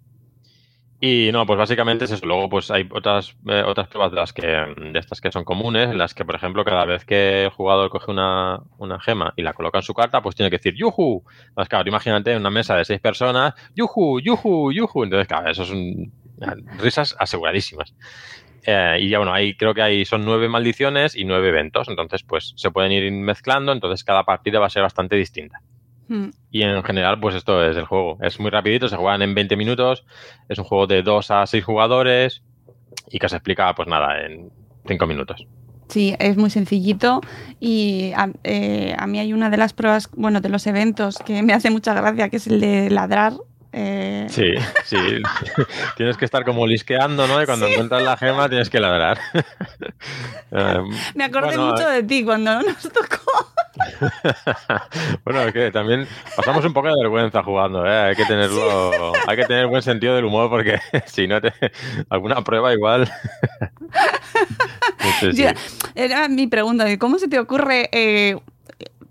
Y 1.04 1.30
no, 1.32 1.44
pues 1.46 1.58
básicamente 1.58 2.04
es 2.04 2.12
eso. 2.12 2.24
Luego, 2.26 2.48
pues 2.48 2.70
hay 2.70 2.88
otras, 2.92 3.34
eh, 3.48 3.64
otras 3.66 3.88
pruebas 3.88 4.12
de 4.12 4.16
las 4.18 4.32
que, 4.32 4.46
de 4.46 4.98
estas 5.00 5.20
que 5.20 5.32
son 5.32 5.42
comunes, 5.42 5.90
en 5.90 5.98
las 5.98 6.14
que, 6.14 6.24
por 6.24 6.36
ejemplo, 6.36 6.64
cada 6.64 6.84
vez 6.84 7.04
que 7.04 7.44
el 7.44 7.50
jugador 7.50 7.90
coge 7.90 8.12
una, 8.12 8.60
una 8.78 9.00
gema 9.00 9.34
y 9.36 9.42
la 9.42 9.52
coloca 9.52 9.78
en 9.78 9.82
su 9.82 9.94
carta, 9.94 10.22
pues 10.22 10.36
tiene 10.36 10.48
que 10.48 10.58
decir 10.58 10.74
¡Yuhu! 10.76 11.24
Entonces, 11.48 11.68
claro, 11.68 11.88
imagínate 11.88 12.36
una 12.36 12.50
mesa 12.50 12.76
de 12.76 12.84
seis 12.84 13.00
personas, 13.00 13.52
¡Yuhu! 13.74 14.20
¡Yuhu! 14.20 14.70
¡Yuhu! 14.70 15.02
Entonces, 15.02 15.26
claro, 15.26 15.50
eso 15.50 15.64
es 15.64 15.70
un, 15.70 16.12
risas 16.78 17.16
aseguradísimas. 17.18 17.96
Eh, 18.64 18.98
y 19.00 19.08
ya 19.08 19.18
bueno, 19.18 19.32
ahí 19.32 19.54
creo 19.54 19.74
que 19.74 19.82
hay 19.82 20.04
son 20.04 20.24
nueve 20.24 20.48
maldiciones 20.48 21.16
y 21.16 21.24
nueve 21.24 21.48
eventos, 21.48 21.88
entonces 21.88 22.22
pues 22.22 22.52
se 22.56 22.70
pueden 22.70 22.92
ir 22.92 23.10
mezclando, 23.10 23.72
entonces 23.72 24.04
cada 24.04 24.24
partida 24.24 24.60
va 24.60 24.66
a 24.66 24.70
ser 24.70 24.82
bastante 24.82 25.16
distinta. 25.16 25.60
Mm. 26.08 26.30
Y 26.50 26.62
en 26.62 26.82
general, 26.82 27.18
pues 27.20 27.34
esto 27.34 27.64
es 27.64 27.76
el 27.76 27.86
juego. 27.86 28.18
Es 28.20 28.38
muy 28.38 28.50
rapidito, 28.50 28.88
se 28.88 28.96
juegan 28.96 29.22
en 29.22 29.34
20 29.34 29.56
minutos, 29.56 30.04
es 30.48 30.58
un 30.58 30.64
juego 30.64 30.86
de 30.86 31.02
2 31.02 31.30
a 31.30 31.46
6 31.46 31.64
jugadores 31.64 32.42
y 33.10 33.18
que 33.18 33.28
se 33.28 33.36
explica, 33.36 33.74
pues 33.74 33.88
nada, 33.88 34.24
en 34.24 34.50
5 34.86 35.06
minutos. 35.06 35.46
Sí, 35.88 36.14
es 36.18 36.36
muy 36.36 36.48
sencillito 36.48 37.20
y 37.60 38.12
a, 38.16 38.30
eh, 38.44 38.94
a 38.96 39.06
mí 39.06 39.18
hay 39.18 39.32
una 39.32 39.50
de 39.50 39.58
las 39.58 39.74
pruebas, 39.74 40.08
bueno, 40.16 40.40
de 40.40 40.48
los 40.48 40.66
eventos 40.66 41.18
que 41.18 41.42
me 41.42 41.52
hace 41.52 41.70
mucha 41.70 41.92
gracia, 41.92 42.30
que 42.30 42.36
es 42.36 42.46
el 42.46 42.60
de 42.60 42.88
ladrar. 42.90 43.34
Eh, 43.72 44.26
Sí, 44.28 44.52
sí. 44.84 44.96
tienes 45.96 46.16
que 46.16 46.24
estar 46.24 46.44
como 46.44 46.66
lisqueando, 46.66 47.26
¿no? 47.26 47.42
Y 47.42 47.46
cuando 47.46 47.66
Sí. 47.66 47.72
encuentras 47.72 48.02
la 48.02 48.16
gema 48.16 48.48
tienes 48.48 48.70
que 48.70 48.80
ladrar. 48.80 49.18
Eh, 50.54 50.82
Me 51.14 51.24
acordé 51.24 51.56
bueno, 51.56 51.70
mucho 51.70 51.88
de 51.88 52.02
ti 52.02 52.24
cuando 52.24 52.60
nos 52.62 52.82
tocó. 52.82 53.54
bueno, 55.24 55.42
es 55.44 55.52
que 55.54 55.70
también 55.70 56.06
pasamos 56.36 56.62
un 56.66 56.74
poco 56.74 56.88
de 56.88 56.94
vergüenza 57.00 57.42
jugando, 57.42 57.86
¿eh? 57.86 58.08
Hay 58.08 58.14
que 58.16 58.26
tenerlo, 58.26 59.12
hay 59.26 59.36
que 59.36 59.46
tener 59.46 59.66
buen 59.68 59.80
sentido 59.80 60.14
del 60.14 60.26
humor 60.26 60.50
porque 60.50 60.78
si 61.06 61.26
no 61.26 61.40
te 61.40 61.54
alguna 62.10 62.42
prueba 62.44 62.74
igual. 62.74 63.10
Sí, 65.20 65.32
sí. 65.32 65.42
Yo- 65.42 65.48
era 65.94 66.28
mi 66.28 66.46
pregunta, 66.48 66.84
¿cómo 66.98 67.18
se 67.18 67.28
te 67.28 67.38
ocurre 67.38 67.88
eh, 67.92 68.36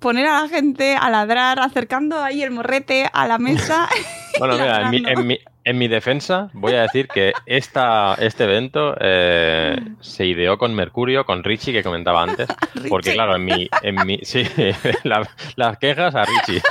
poner 0.02 0.28
a 0.28 0.42
la 0.42 0.50
gente 0.50 0.98
a 1.00 1.10
ladrar 1.10 1.60
acercando 1.60 2.22
ahí 2.22 2.44
el 2.44 2.52
morrete 2.52 3.10
a 3.14 3.28
la 3.28 3.38
mesa? 3.38 3.88
Bueno, 4.40 4.54
mira, 4.58 4.82
en 4.82 4.90
mi, 4.90 5.04
en, 5.06 5.28
mi, 5.28 5.40
en 5.66 5.78
mi 5.78 5.88
defensa 5.90 6.50
voy 6.54 6.74
a 6.74 6.84
decir 6.84 7.08
que 7.10 7.34
esta, 7.46 8.16
este 8.16 8.46
evento 8.46 8.96
eh, 9.00 9.76
se 10.00 10.26
ideó 10.26 10.58
con 10.58 10.74
Mercurio, 10.74 11.26
con 11.26 11.44
Richie 11.44 11.74
que 11.74 11.84
comentaba 11.84 12.24
antes, 12.24 12.48
porque 12.90 13.14
claro, 13.14 13.36
en 13.36 13.44
mi, 13.46 13.70
en 13.84 13.96
mi 14.06 14.20
sí, 14.24 14.44
la- 15.04 15.30
las 15.58 15.78
quejas 15.78 16.16
a 16.16 16.24
Richie. 16.26 16.62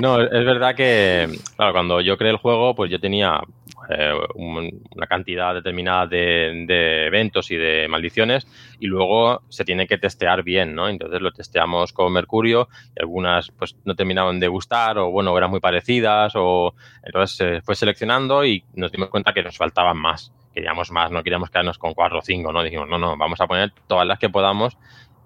No, 0.00 0.20
es 0.20 0.44
verdad 0.44 0.74
que, 0.74 1.28
claro, 1.56 1.72
cuando 1.72 2.00
yo 2.00 2.16
creé 2.16 2.30
el 2.32 2.36
juego, 2.38 2.74
pues 2.74 2.90
yo 2.90 2.98
tenía 3.00 3.40
eh, 3.88 4.12
un- 4.34 4.82
una 4.94 5.06
cantidad 5.06 5.54
determinada 5.54 6.06
de, 6.06 6.64
de 6.66 7.06
eventos 7.06 7.50
y 7.50 7.56
de 7.56 7.86
maldiciones 7.88 8.46
y 8.78 8.86
luego 8.86 9.42
se 9.48 9.64
tiene 9.64 9.86
que 9.86 9.98
testear 9.98 10.42
bien, 10.42 10.74
¿no? 10.74 10.88
Entonces 10.88 11.20
lo 11.20 11.32
testeamos 11.32 11.92
con 11.92 12.12
Mercurio 12.12 12.68
y 12.96 13.00
algunas 13.00 13.50
pues 13.58 13.76
no 13.84 13.94
terminaban 13.94 14.40
de 14.40 14.48
gustar 14.48 14.98
o 14.98 15.10
bueno, 15.10 15.36
eran 15.36 15.50
muy 15.50 15.60
parecidas 15.60 16.32
o 16.36 16.74
entonces 17.02 17.36
se 17.36 17.62
fue 17.62 17.74
seleccionando 17.74 18.44
y 18.44 18.64
nos 18.74 18.92
dimos 18.92 19.10
cuenta 19.10 19.32
que 19.32 19.42
nos 19.42 19.56
faltaban 19.56 19.96
más. 19.96 20.32
Queríamos 20.52 20.90
más, 20.90 21.10
no 21.10 21.22
queríamos 21.22 21.48
quedarnos 21.50 21.78
con 21.78 21.94
cuatro 21.94 22.18
o 22.18 22.22
cinco, 22.22 22.52
¿no? 22.52 22.62
Dijimos, 22.62 22.88
no, 22.88 22.98
no, 22.98 23.16
vamos 23.16 23.40
a 23.40 23.46
poner 23.46 23.72
todas 23.86 24.06
las 24.06 24.18
que 24.18 24.28
podamos 24.30 24.76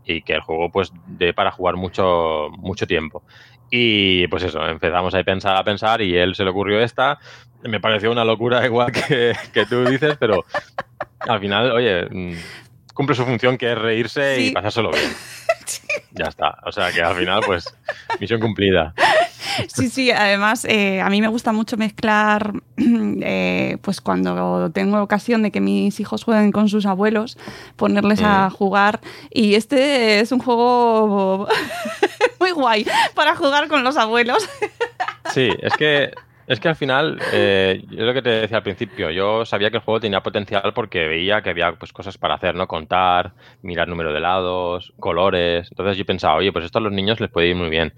y 0.07 0.21
que 0.23 0.35
el 0.35 0.41
juego 0.43 0.71
pues 0.71 0.93
dé 1.07 1.33
para 1.33 1.51
jugar 1.51 1.77
mucho, 1.77 2.49
mucho 2.59 2.87
tiempo. 2.87 3.23
Y 3.71 4.27
pues 4.29 4.43
eso, 4.45 4.65
empezamos 4.67 5.15
a 5.15 5.23
pensar, 5.25 5.57
a 5.57 5.65
pensar 5.65 6.01
y 6.03 6.17
él 6.17 6.35
se 6.35 6.45
le 6.45 6.51
ocurrió 6.51 6.81
esta. 6.81 7.19
Me 7.63 7.81
pareció 7.81 8.11
una 8.13 8.25
locura 8.25 8.65
igual 8.67 8.93
que, 8.93 9.35
que 9.53 9.67
tú 9.67 9.85
dices, 9.85 10.17
pero 10.19 10.45
al 11.21 11.41
final, 11.41 11.73
oye, 11.73 12.05
mm, 12.11 12.35
cumple 12.95 13.17
su 13.17 13.25
función 13.25 13.57
que 13.59 13.73
es 13.73 13.79
reírse 13.79 14.37
Sí. 14.37 14.47
y 14.49 14.51
pasárselo 14.53 14.91
bien. 14.91 15.05
Ya 16.17 16.27
está. 16.27 16.59
O 16.65 16.71
sea 16.71 16.93
que 16.93 17.03
al 17.03 17.17
final, 17.17 17.41
pues, 17.45 17.75
misión 18.21 18.41
cumplida. 18.41 18.95
Sí, 19.69 19.89
sí, 19.89 20.11
además 20.13 20.65
eh, 20.65 21.01
a 21.01 21.11
mí 21.11 21.21
me 21.21 21.27
gusta 21.27 21.53
mucho 21.53 21.77
mezclar, 21.77 22.53
eh, 22.77 23.79
pues 23.83 24.01
cuando 24.01 24.71
tengo 24.71 25.03
ocasión 25.03 25.43
de 25.43 25.51
que 25.51 25.61
mis 25.61 25.99
hijos 25.99 26.23
jueguen 26.23 26.53
con 26.53 26.69
sus 26.69 26.87
abuelos, 26.87 27.37
ponerles 27.77 28.21
a 28.23 28.49
Mm. 28.49 28.53
jugar. 28.53 29.01
Y 29.33 29.55
este 29.57 30.21
es 30.21 30.31
un 30.31 30.39
juego 30.39 31.49
muy 32.45 32.53
guay 32.53 32.87
para 33.15 33.35
jugar 33.37 33.69
con 33.69 33.83
los 33.83 33.97
abuelos. 33.97 34.49
Sí, 35.31 35.49
es 35.61 35.75
que, 35.77 36.13
es 36.47 36.61
que 36.61 36.69
al 36.69 36.77
final, 36.77 37.19
eh, 37.33 37.83
yo 37.89 38.05
lo 38.05 38.13
que 38.13 38.21
te 38.21 38.29
decía 38.29 38.59
al 38.59 38.63
principio, 38.63 39.11
yo 39.11 39.47
sabía 39.47 39.71
que 39.71 39.79
el 39.79 39.83
juego 39.83 40.01
tenía 40.01 40.23
potencial 40.23 40.73
porque 40.75 41.09
veía 41.09 41.41
que 41.41 41.51
había 41.51 41.73
pues, 41.73 41.93
cosas 41.93 42.19
para 42.19 42.35
hacer, 42.35 42.55
¿no? 42.55 42.69
Contar, 42.69 43.33
mirar 43.63 43.89
número 43.89 44.13
de 44.13 44.21
lados, 44.21 44.93
colores. 45.01 45.69
Entonces 45.71 45.97
yo 45.97 46.05
pensaba, 46.05 46.37
oye, 46.37 46.53
pues 46.53 46.67
esto 46.67 46.79
a 46.79 46.83
los 46.83 46.93
niños 46.93 47.19
les 47.19 47.31
puede 47.31 47.49
ir 47.49 47.57
muy 47.57 47.71
bien. 47.71 47.95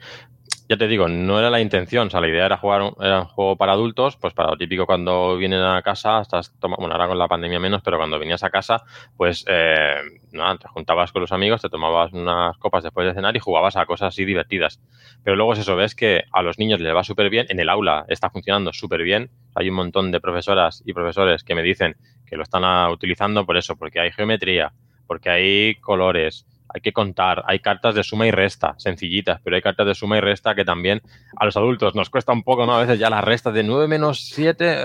Ya 0.68 0.76
te 0.76 0.88
digo, 0.88 1.06
no 1.08 1.38
era 1.38 1.48
la 1.48 1.60
intención, 1.60 2.08
o 2.08 2.10
sea, 2.10 2.20
la 2.20 2.26
idea 2.26 2.46
era 2.46 2.56
jugar 2.56 2.82
un, 2.82 2.92
era 3.00 3.20
un 3.20 3.26
juego 3.26 3.56
para 3.56 3.70
adultos, 3.72 4.16
pues 4.16 4.34
para 4.34 4.50
lo 4.50 4.56
típico 4.56 4.84
cuando 4.84 5.36
vienen 5.36 5.60
a 5.62 5.80
casa, 5.82 6.20
estás 6.20 6.52
toma- 6.58 6.74
bueno, 6.76 6.92
ahora 6.94 7.06
con 7.06 7.18
la 7.18 7.28
pandemia 7.28 7.60
menos, 7.60 7.82
pero 7.84 7.98
cuando 7.98 8.18
venías 8.18 8.42
a 8.42 8.50
casa, 8.50 8.82
pues 9.16 9.44
eh, 9.46 9.94
nada, 10.32 10.58
te 10.58 10.66
juntabas 10.66 11.12
con 11.12 11.22
los 11.22 11.30
amigos, 11.30 11.62
te 11.62 11.68
tomabas 11.68 12.12
unas 12.12 12.58
copas 12.58 12.82
después 12.82 13.06
de 13.06 13.14
cenar 13.14 13.36
y 13.36 13.38
jugabas 13.38 13.76
a 13.76 13.86
cosas 13.86 14.08
así 14.08 14.24
divertidas. 14.24 14.80
Pero 15.22 15.36
luego 15.36 15.52
es 15.52 15.60
eso, 15.60 15.76
ves 15.76 15.94
que 15.94 16.24
a 16.32 16.42
los 16.42 16.58
niños 16.58 16.80
les 16.80 16.92
va 16.94 17.04
súper 17.04 17.30
bien, 17.30 17.46
en 17.48 17.60
el 17.60 17.68
aula 17.68 18.04
está 18.08 18.28
funcionando 18.30 18.72
súper 18.72 19.04
bien, 19.04 19.30
hay 19.54 19.68
un 19.68 19.76
montón 19.76 20.10
de 20.10 20.20
profesoras 20.20 20.82
y 20.84 20.92
profesores 20.94 21.44
que 21.44 21.54
me 21.54 21.62
dicen 21.62 21.96
que 22.26 22.36
lo 22.36 22.42
están 22.42 22.64
utilizando 22.90 23.46
por 23.46 23.56
eso, 23.56 23.76
porque 23.76 24.00
hay 24.00 24.10
geometría, 24.10 24.72
porque 25.06 25.30
hay 25.30 25.74
colores, 25.76 26.44
hay 26.76 26.82
que 26.82 26.92
contar, 26.92 27.42
hay 27.46 27.60
cartas 27.60 27.94
de 27.94 28.04
suma 28.04 28.26
y 28.26 28.30
resta, 28.30 28.74
sencillitas, 28.76 29.40
pero 29.42 29.56
hay 29.56 29.62
cartas 29.62 29.86
de 29.86 29.94
suma 29.94 30.18
y 30.18 30.20
resta 30.20 30.54
que 30.54 30.62
también 30.62 31.00
a 31.34 31.46
los 31.46 31.56
adultos 31.56 31.94
nos 31.94 32.10
cuesta 32.10 32.32
un 32.32 32.42
poco, 32.42 32.66
¿no? 32.66 32.74
A 32.74 32.80
veces 32.80 32.98
ya 32.98 33.08
las 33.08 33.24
restas 33.24 33.54
de 33.54 33.62
9 33.62 33.88
menos 33.88 34.20
7, 34.26 34.76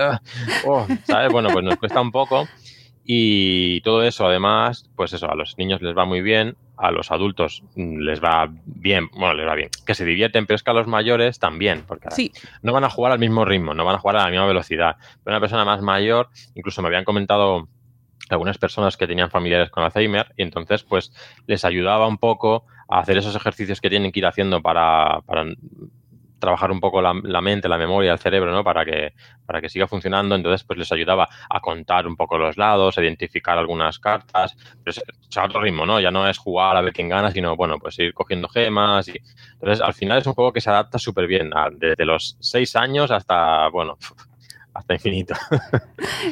oh, 0.66 0.86
¿sabes? 1.04 1.30
Bueno, 1.30 1.50
pues 1.52 1.62
nos 1.62 1.76
cuesta 1.76 2.00
un 2.00 2.10
poco 2.10 2.48
y 3.04 3.82
todo 3.82 4.02
eso, 4.04 4.26
además, 4.26 4.88
pues 4.96 5.12
eso, 5.12 5.30
a 5.30 5.34
los 5.34 5.58
niños 5.58 5.82
les 5.82 5.94
va 5.94 6.06
muy 6.06 6.22
bien, 6.22 6.56
a 6.78 6.90
los 6.90 7.10
adultos 7.10 7.62
les 7.76 8.24
va 8.24 8.48
bien, 8.64 9.10
bueno, 9.12 9.34
les 9.34 9.46
va 9.46 9.54
bien, 9.54 9.68
que 9.84 9.94
se 9.94 10.06
divierten, 10.06 10.46
pero 10.46 10.54
es 10.54 10.62
que 10.62 10.70
a 10.70 10.74
los 10.74 10.86
mayores 10.86 11.38
también, 11.38 11.84
porque 11.86 12.10
Sí, 12.10 12.32
no 12.62 12.72
van 12.72 12.84
a 12.84 12.90
jugar 12.90 13.12
al 13.12 13.18
mismo 13.18 13.44
ritmo, 13.44 13.74
no 13.74 13.84
van 13.84 13.96
a 13.96 13.98
jugar 13.98 14.16
a 14.16 14.24
la 14.24 14.30
misma 14.30 14.46
velocidad. 14.46 14.96
Pero 15.22 15.36
una 15.36 15.40
persona 15.40 15.66
más 15.66 15.82
mayor, 15.82 16.30
incluso 16.54 16.80
me 16.80 16.88
habían 16.88 17.04
comentado 17.04 17.68
algunas 18.32 18.58
personas 18.58 18.96
que 18.96 19.06
tenían 19.06 19.30
familiares 19.30 19.70
con 19.70 19.84
Alzheimer 19.84 20.32
y 20.36 20.42
entonces 20.42 20.82
pues 20.82 21.12
les 21.46 21.64
ayudaba 21.64 22.06
un 22.06 22.18
poco 22.18 22.66
a 22.88 23.00
hacer 23.00 23.16
esos 23.18 23.36
ejercicios 23.36 23.80
que 23.80 23.90
tienen 23.90 24.12
que 24.12 24.20
ir 24.20 24.26
haciendo 24.26 24.60
para, 24.60 25.20
para 25.26 25.44
trabajar 26.42 26.72
un 26.72 26.80
poco 26.80 27.00
la, 27.00 27.40
mente, 27.40 27.68
la 27.68 27.78
memoria, 27.78 28.12
el 28.12 28.18
cerebro, 28.18 28.50
¿no? 28.50 28.64
Para 28.64 28.84
que, 28.84 29.14
para 29.46 29.60
que 29.60 29.68
siga 29.68 29.86
funcionando. 29.86 30.34
Entonces, 30.34 30.64
pues 30.64 30.76
les 30.76 30.90
ayudaba 30.90 31.28
a 31.48 31.60
contar 31.60 32.04
un 32.08 32.16
poco 32.16 32.36
los 32.36 32.56
lados, 32.56 32.98
a 32.98 33.02
identificar 33.02 33.56
algunas 33.56 34.00
cartas. 34.00 34.56
Pues, 34.82 34.98
o 34.98 35.02
sea, 35.30 35.44
a 35.44 35.46
otro 35.46 35.60
ritmo, 35.60 35.86
¿no? 35.86 36.00
Ya 36.00 36.10
no 36.10 36.28
es 36.28 36.38
jugar 36.38 36.76
a 36.76 36.80
ver 36.80 36.92
quién 36.92 37.08
gana, 37.08 37.30
sino, 37.30 37.54
bueno, 37.54 37.78
pues 37.78 37.96
ir 38.00 38.12
cogiendo 38.12 38.48
gemas. 38.48 39.06
Y... 39.06 39.20
Entonces, 39.52 39.80
al 39.80 39.94
final 39.94 40.18
es 40.18 40.26
un 40.26 40.34
juego 40.34 40.52
que 40.52 40.60
se 40.60 40.68
adapta 40.68 40.98
súper 40.98 41.28
bien, 41.28 41.50
desde 41.74 42.04
los 42.04 42.36
seis 42.40 42.74
años 42.74 43.12
hasta, 43.12 43.68
bueno, 43.68 43.96
hasta 44.74 44.94
infinito. 44.94 45.34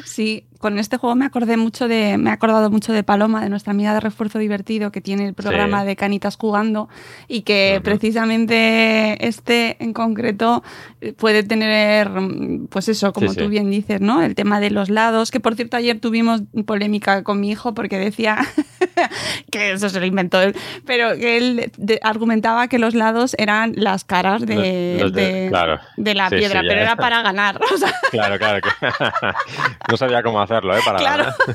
Sí, 0.03 0.45
con 0.61 0.77
este 0.79 0.97
juego 0.97 1.15
me 1.15 1.25
acordé 1.25 1.57
mucho 1.57 1.87
de, 1.87 2.17
me 2.17 2.29
he 2.29 2.33
acordado 2.33 2.69
mucho 2.71 2.93
de 2.93 3.03
Paloma, 3.03 3.41
de 3.41 3.49
nuestra 3.49 3.71
amiga 3.71 3.93
de 3.93 3.99
refuerzo 3.99 4.39
divertido 4.39 4.91
que 4.91 5.01
tiene 5.01 5.27
el 5.27 5.33
programa 5.33 5.81
Sí. 5.81 5.87
de 5.87 5.95
Canitas 5.95 6.37
jugando 6.37 6.87
y 7.27 7.41
que 7.41 7.81
precisamente 7.83 9.27
este 9.27 9.77
en 9.83 9.93
concreto 9.93 10.63
eh, 11.01 11.13
puede 11.13 11.43
tener, 11.43 12.09
mm, 12.09 12.67
pues 12.67 12.87
eso, 12.89 13.11
como 13.13 13.29
Sí, 13.31 13.37
tú 13.37 13.43
sí. 13.45 13.49
bien 13.49 13.69
dices, 13.71 13.99
¿no? 14.01 14.21
El 14.23 14.35
tema 14.35 14.59
de 14.59 14.69
los 14.71 14.89
lados, 14.89 15.31
que 15.31 15.39
por 15.39 15.55
cierto 15.55 15.75
ayer 15.77 15.99
tuvimos 15.99 16.43
polémica 16.65 17.23
con 17.23 17.39
mi 17.39 17.51
hijo 17.51 17.73
porque 17.73 17.97
decía 17.97 18.37
que 19.51 19.71
eso 19.73 19.89
se 19.89 19.99
lo 19.99 20.05
inventó 20.05 20.41
él, 20.41 20.55
pero 20.85 21.15
que 21.15 21.37
él 21.37 21.71
de- 21.77 21.99
argumentaba 22.03 22.67
que 22.67 22.79
los 22.79 22.93
lados 22.95 23.35
eran 23.37 23.73
las 23.75 24.03
caras 24.05 24.45
de, 24.45 24.93
Los- 24.99 25.03
los 25.03 25.13
de- 25.13 25.33
de- 25.43 25.49
claro. 25.49 25.79
de 25.97 26.13
la 26.15 26.29
piedra, 26.29 26.61
pero 26.61 26.79
era 26.81 26.95
para 26.95 27.21
ganar. 27.21 27.59
o 27.73 27.77
sea, 27.77 27.91
Claro, 28.11 28.37
claro. 28.37 28.59
que- 28.61 28.87
no 29.89 29.97
sabía 29.97 30.21
cómo 30.23 30.39
hacerlo, 30.51 30.75
¿eh? 30.75 30.81
Para 30.85 30.97
Claro. 30.99 31.33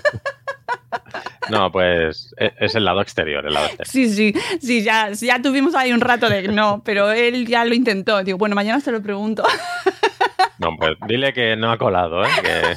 No, 1.49 1.71
pues 1.71 2.35
e- 2.39 2.53
es 2.59 2.75
el 2.75 2.85
lado 2.85 3.01
exterior, 3.01 3.47
el 3.47 3.55
lado 3.55 3.67
exterior. 3.67 3.87
Sí, 3.87 4.33
sí, 4.33 4.35
sí, 4.61 4.83
ya, 4.83 5.13
ya 5.13 5.41
tuvimos 5.41 5.77
ahí 5.77 5.93
un 5.93 6.01
rato 6.01 6.29
de 6.29 6.49
no, 6.49 6.83
pero 6.85 7.13
él 7.13 7.47
ya 7.47 7.65
lo 7.65 7.73
intentó. 7.75 8.21
Digo, 8.25 8.37
bueno, 8.37 8.57
mañana 8.57 8.81
se 8.81 8.91
lo 8.93 9.01
pregunto. 9.03 9.45
No, 10.59 10.71
pues 10.79 10.97
dile 11.07 11.35
que 11.35 11.55
no 11.55 11.71
ha 11.71 11.77
colado, 11.77 12.25
¿eh? 12.25 12.29
Que... 12.43 12.77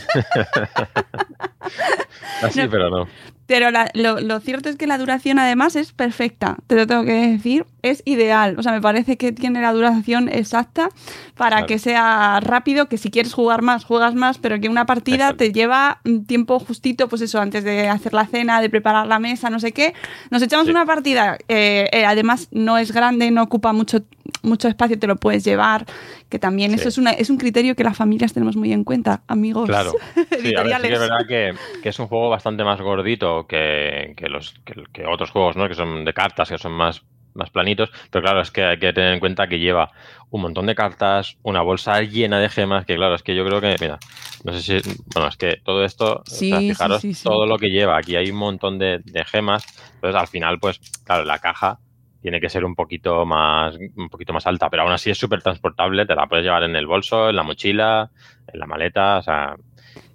Así, 2.45 2.61
No. 2.61 2.69
pero 2.69 2.89
no. 2.89 3.07
Pero 3.49 3.71
la- 3.71 3.89
lo, 3.95 4.19
lo 4.19 4.39
cierto 4.41 4.69
es 4.69 4.75
que 4.75 4.85
la 4.85 4.99
duración 4.99 5.39
además 5.39 5.75
es 5.75 5.91
perfecta, 5.91 6.57
te 6.67 6.75
lo 6.75 6.85
tengo 6.85 7.03
que 7.03 7.13
decir, 7.31 7.65
es 7.81 8.03
ideal. 8.05 8.55
O 8.59 8.61
sea, 8.61 8.71
me 8.73 8.79
parece 8.79 9.17
que 9.17 9.31
tiene 9.31 9.59
la 9.59 9.73
duración 9.73 10.29
exacta 10.29 10.89
para 11.35 11.55
Claro. 11.57 11.65
que 11.65 11.79
sea 11.79 12.39
rápido, 12.41 12.87
que 12.89 12.99
si 12.99 13.09
quieres 13.09 13.33
jugar 13.33 13.63
más, 13.63 13.85
juegas 13.85 14.13
más, 14.13 14.37
pero 14.37 14.59
que 14.59 14.69
una 14.69 14.85
partida 14.85 15.15
Exacto. 15.29 15.37
te 15.37 15.51
lleva 15.51 15.99
un 16.05 16.25
tiempo 16.27 16.59
justito, 16.59 17.07
pues 17.09 17.23
eso, 17.23 17.41
antes 17.41 17.63
de 17.63 17.89
hacer 17.89 18.13
la 18.13 18.27
cena, 18.27 18.61
de 18.61 18.69
preparar 18.69 19.07
la 19.07 19.17
mesa, 19.17 19.49
no 19.49 19.59
sé 19.59 19.71
qué. 19.71 19.95
Nos 20.29 20.43
echamos 20.43 20.65
Sí. 20.67 20.71
una 20.71 20.85
partida, 20.85 21.39
eh, 21.47 21.89
eh, 21.91 22.05
además 22.05 22.49
no 22.51 22.77
es 22.77 22.91
grande, 22.91 23.31
no 23.31 23.41
ocupa 23.41 23.73
mucho, 23.73 24.03
mucho 24.41 24.67
espacio, 24.67 24.97
te 24.99 25.07
lo 25.07 25.15
puedes 25.15 25.43
llevar, 25.43 25.85
que 26.29 26.39
también 26.39 26.71
Sí. 26.71 26.77
eso 26.77 26.89
es, 26.89 26.97
una, 26.97 27.11
es 27.11 27.29
un 27.29 27.37
criterio 27.37 27.75
que 27.75 27.83
las 27.83 27.97
familias 27.97 28.33
tenemos 28.33 28.55
muy 28.55 28.71
en 28.73 28.83
cuenta, 28.83 29.21
amigos. 29.27 29.67
Claro. 29.69 29.93
Sí, 30.41 30.55
a 30.55 30.63
ver, 30.63 30.75
sí 30.75 30.87
que 30.87 30.93
es 30.93 30.99
verdad 30.99 31.27
que, 31.27 31.53
que 31.83 31.89
es 31.89 31.99
un 31.99 32.07
juego 32.07 32.29
bastante 32.29 32.63
más 32.63 32.79
gordito 32.81 33.45
que, 33.47 34.13
que 34.15 34.29
los, 34.29 34.53
que, 34.65 34.73
que 34.93 35.05
otros 35.05 35.31
juegos, 35.31 35.55
¿no? 35.57 35.67
Que 35.67 35.75
son 35.75 36.05
de 36.05 36.13
cartas, 36.13 36.49
que 36.49 36.57
son 36.57 36.71
más, 36.71 37.01
más 37.33 37.49
planitos. 37.49 37.91
Pero 38.09 38.23
claro, 38.23 38.41
es 38.41 38.51
que 38.51 38.63
hay 38.63 38.79
que 38.79 38.93
tener 38.93 39.13
en 39.13 39.19
cuenta 39.19 39.47
que 39.47 39.59
lleva 39.59 39.91
un 40.29 40.41
montón 40.41 40.65
de 40.67 40.75
cartas, 40.75 41.37
una 41.43 41.61
bolsa 41.61 42.01
llena 42.01 42.39
de 42.39 42.49
gemas, 42.49 42.85
que 42.85 42.95
claro, 42.95 43.15
es 43.15 43.23
que 43.23 43.35
yo 43.35 43.45
creo 43.45 43.59
que, 43.59 43.75
mira, 43.81 43.97
no 44.43 44.53
sé 44.53 44.61
si, 44.81 44.89
bueno, 45.13 45.27
es 45.29 45.37
que 45.37 45.57
todo 45.63 45.83
esto, 45.83 46.21
o 46.25 46.29
sea, 46.29 46.59
fijaros 46.59 47.01
sí, 47.01 47.13
sí. 47.13 47.23
todo 47.23 47.45
lo 47.45 47.57
que 47.57 47.69
lleva. 47.69 47.97
Aquí 47.97 48.15
hay 48.15 48.29
un 48.31 48.37
montón 48.37 48.77
de, 48.79 48.99
de 49.03 49.25
gemas. 49.25 49.65
Entonces, 49.95 50.19
al 50.19 50.27
final, 50.27 50.59
pues, 50.59 50.79
claro, 51.03 51.25
la 51.25 51.39
caja 51.39 51.79
tiene 52.21 52.41
que 52.41 52.49
ser 52.49 52.65
un 52.65 52.75
poquito 52.75 53.25
más 53.25 53.77
un 53.95 54.09
poquito 54.09 54.33
más 54.33 54.45
alta, 54.47 54.69
pero 54.69 54.83
aún 54.83 54.91
así 54.91 55.09
es 55.09 55.17
súper 55.17 55.41
transportable, 55.41 56.05
te 56.05 56.15
la 56.15 56.27
puedes 56.27 56.43
llevar 56.45 56.63
en 56.63 56.75
el 56.75 56.87
bolso, 56.87 57.29
en 57.29 57.35
la 57.35 57.43
mochila, 57.43 58.11
en 58.51 58.59
la 58.59 58.65
maleta, 58.65 59.17
o 59.17 59.21
sea, 59.21 59.55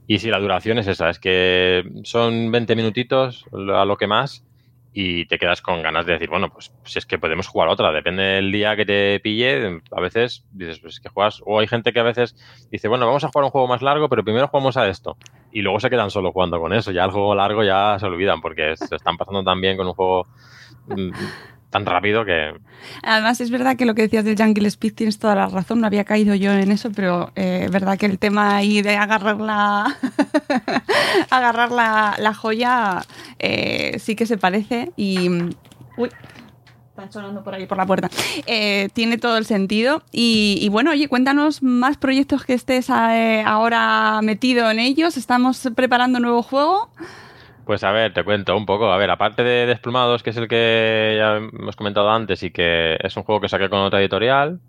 y 0.07 0.19
si 0.19 0.31
la 0.31 0.39
duración 0.39 0.79
es 0.79 0.87
esa, 0.87 1.09
es 1.09 1.19
que 1.19 1.85
son 2.03 2.51
20 2.51 2.77
minutitos 2.77 3.47
a 3.53 3.85
lo 3.85 3.97
que 3.97 4.07
más 4.07 4.45
y 4.97 5.27
te 5.27 5.39
quedas 5.39 5.61
con 5.61 5.83
ganas 5.83 6.07
de 6.07 6.13
decir, 6.13 6.31
bueno, 6.31 6.51
pues 6.51 6.73
si 6.85 7.01
es 7.01 7.07
que 7.07 7.19
podemos 7.19 7.49
jugar 7.49 7.69
otra, 7.69 7.91
depende 7.91 8.23
del 8.23 8.53
día 8.53 8.77
que 8.77 8.87
te 8.87 9.19
pille, 9.19 9.81
a 9.91 10.01
veces 10.01 10.47
dices, 10.53 10.79
pues 10.79 10.95
es 10.95 11.01
que 11.01 11.09
juegas, 11.09 11.43
o 11.45 11.59
hay 11.59 11.67
gente 11.67 11.93
que 11.93 11.99
a 11.99 12.05
veces 12.05 12.37
dice, 12.71 12.87
bueno, 12.87 13.05
vamos 13.05 13.25
a 13.25 13.29
jugar 13.29 13.45
un 13.45 13.51
juego 13.51 13.67
más 13.67 13.83
largo, 13.83 14.09
pero 14.09 14.23
primero 14.23 14.47
jugamos 14.47 14.77
a 14.77 14.87
esto, 14.87 15.17
y 15.51 15.63
luego 15.63 15.81
se 15.81 15.91
quedan 15.91 16.11
solo 16.11 16.31
jugando 16.31 16.61
con 16.61 16.73
eso, 16.73 16.93
ya 16.93 17.05
el 17.05 17.11
juego 17.11 17.35
largo 17.35 17.65
ya 17.65 17.97
se 17.99 18.07
olvidan, 18.07 18.41
porque 18.41 18.77
se 18.77 18.95
están 18.95 19.17
pasando 19.17 19.43
tan 19.43 19.61
bien 19.61 19.77
con 19.77 19.89
un 19.89 19.95
juego 19.95 20.29
mm, 20.87 21.11
tan 21.75 21.87
rápido 21.87 22.25
que... 22.25 22.53
Además, 23.03 23.41
es 23.41 23.51
verdad 23.51 23.77
que 23.77 23.85
lo 23.85 23.97
que 23.97 24.03
decías 24.03 24.25
del 24.25 24.37
Jungle 24.37 24.69
Speed 24.69 24.95
tienes 24.95 25.19
toda 25.19 25.35
la 25.35 25.49
razón, 25.49 25.81
no 25.81 25.89
había 25.89 26.05
caído 26.05 26.37
yo 26.37 26.53
en 26.53 26.71
eso, 26.71 26.93
pero 26.95 27.33
eh, 27.35 27.63
es 27.65 27.71
verdad 27.73 27.99
que 27.99 28.07
el 28.07 28.21
tema 28.21 28.55
ahí 28.55 28.81
de 28.81 28.97
agarrar 28.97 29.41
la, 29.41 29.97
agarrar 31.31 31.73
la, 31.73 32.15
la 32.21 32.33
joya 32.33 33.03
eh, 33.41 33.99
sí 33.99 34.15
que 34.15 34.25
se 34.25 34.39
parece 34.39 34.93
y... 34.97 35.29
Uy, 35.97 36.11
Están 36.91 37.11
sonando 37.11 37.43
por 37.43 37.55
ahí 37.55 37.67
por 37.67 37.77
la 37.77 37.87
puerta. 37.87 38.09
Eh, 38.47 38.89
tiene 38.93 39.19
todo 39.19 39.37
el 39.37 39.47
sentido. 39.47 40.05
Y, 40.13 40.69
bueno, 40.71 40.93
oye, 40.93 41.09
cuéntanos 41.09 41.61
más 41.61 41.97
proyectos 41.97 42.45
que 42.45 42.55
estés 42.55 42.89
eh, 42.89 43.43
ahora 43.45 44.21
metido 44.23 44.71
en 44.71 44.79
ellos. 44.79 45.17
Estamos 45.17 45.69
preparando 45.75 46.19
un 46.19 46.23
nuevo 46.23 46.43
juego. 46.45 46.89
Pues 47.65 47.83
a 47.83 47.93
ver, 47.93 48.13
te 48.13 48.25
cuento 48.25 48.57
un 48.57 48.67
poco. 48.67 48.93
A 48.93 48.99
ver, 48.99 49.11
aparte 49.11 49.43
de 49.43 49.67
Desplumados, 49.67 50.23
que 50.23 50.31
es 50.31 50.37
el 50.37 50.49
que 50.49 51.15
ya 51.19 51.37
hemos 51.37 51.77
comentado 51.77 52.11
antes 52.11 52.43
y 52.43 52.51
que 52.51 52.97
es 53.01 53.17
un 53.17 53.23
juego 53.23 53.41
que 53.41 53.49
saqué 53.49 53.71
con 53.71 53.81
otra 53.81 54.01
editorial, 54.01 54.61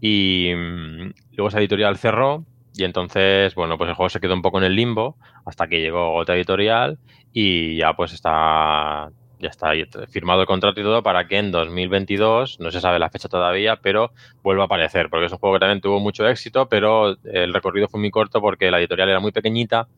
y 0.00 0.52
mm, 0.56 1.12
luego 1.36 1.48
esa 1.48 1.58
editorial 1.60 1.98
cerró, 1.98 2.44
y 2.74 2.84
entonces, 2.84 3.54
bueno, 3.54 3.76
pues 3.76 3.88
el 3.90 3.96
juego 3.96 4.08
se 4.08 4.20
quedó 4.20 4.34
un 4.34 4.42
poco 4.42 4.58
en 4.58 4.64
el 4.64 4.76
limbo 4.76 5.16
hasta 5.44 5.66
que 5.66 5.80
llegó 5.80 6.14
otra 6.14 6.36
editorial 6.36 6.98
y 7.32 7.76
ya 7.76 7.94
pues 7.94 8.12
está 8.12 9.10
ya 9.40 9.48
está 9.48 9.72
firmado 10.08 10.40
el 10.40 10.46
contrato 10.46 10.80
y 10.80 10.82
todo 10.84 11.02
para 11.02 11.26
que 11.28 11.38
en 11.38 11.50
2022, 11.52 12.58
no 12.60 12.70
se 12.70 12.80
sabe 12.80 12.98
la 12.98 13.10
fecha 13.10 13.28
todavía, 13.28 13.76
pero 13.76 14.12
vuelva 14.42 14.64
a 14.64 14.66
aparecer, 14.66 15.08
porque 15.10 15.26
es 15.26 15.32
un 15.32 15.38
juego 15.38 15.56
que 15.56 15.60
también 15.60 15.80
tuvo 15.80 16.00
mucho 16.00 16.26
éxito, 16.28 16.68
pero 16.68 17.16
el 17.24 17.54
recorrido 17.54 17.88
fue 17.88 18.00
muy 18.00 18.10
corto 18.10 18.40
porque 18.40 18.70
la 18.70 18.78
editorial 18.78 19.08
era 19.10 19.20
muy 19.20 19.32
pequeñita 19.32 19.88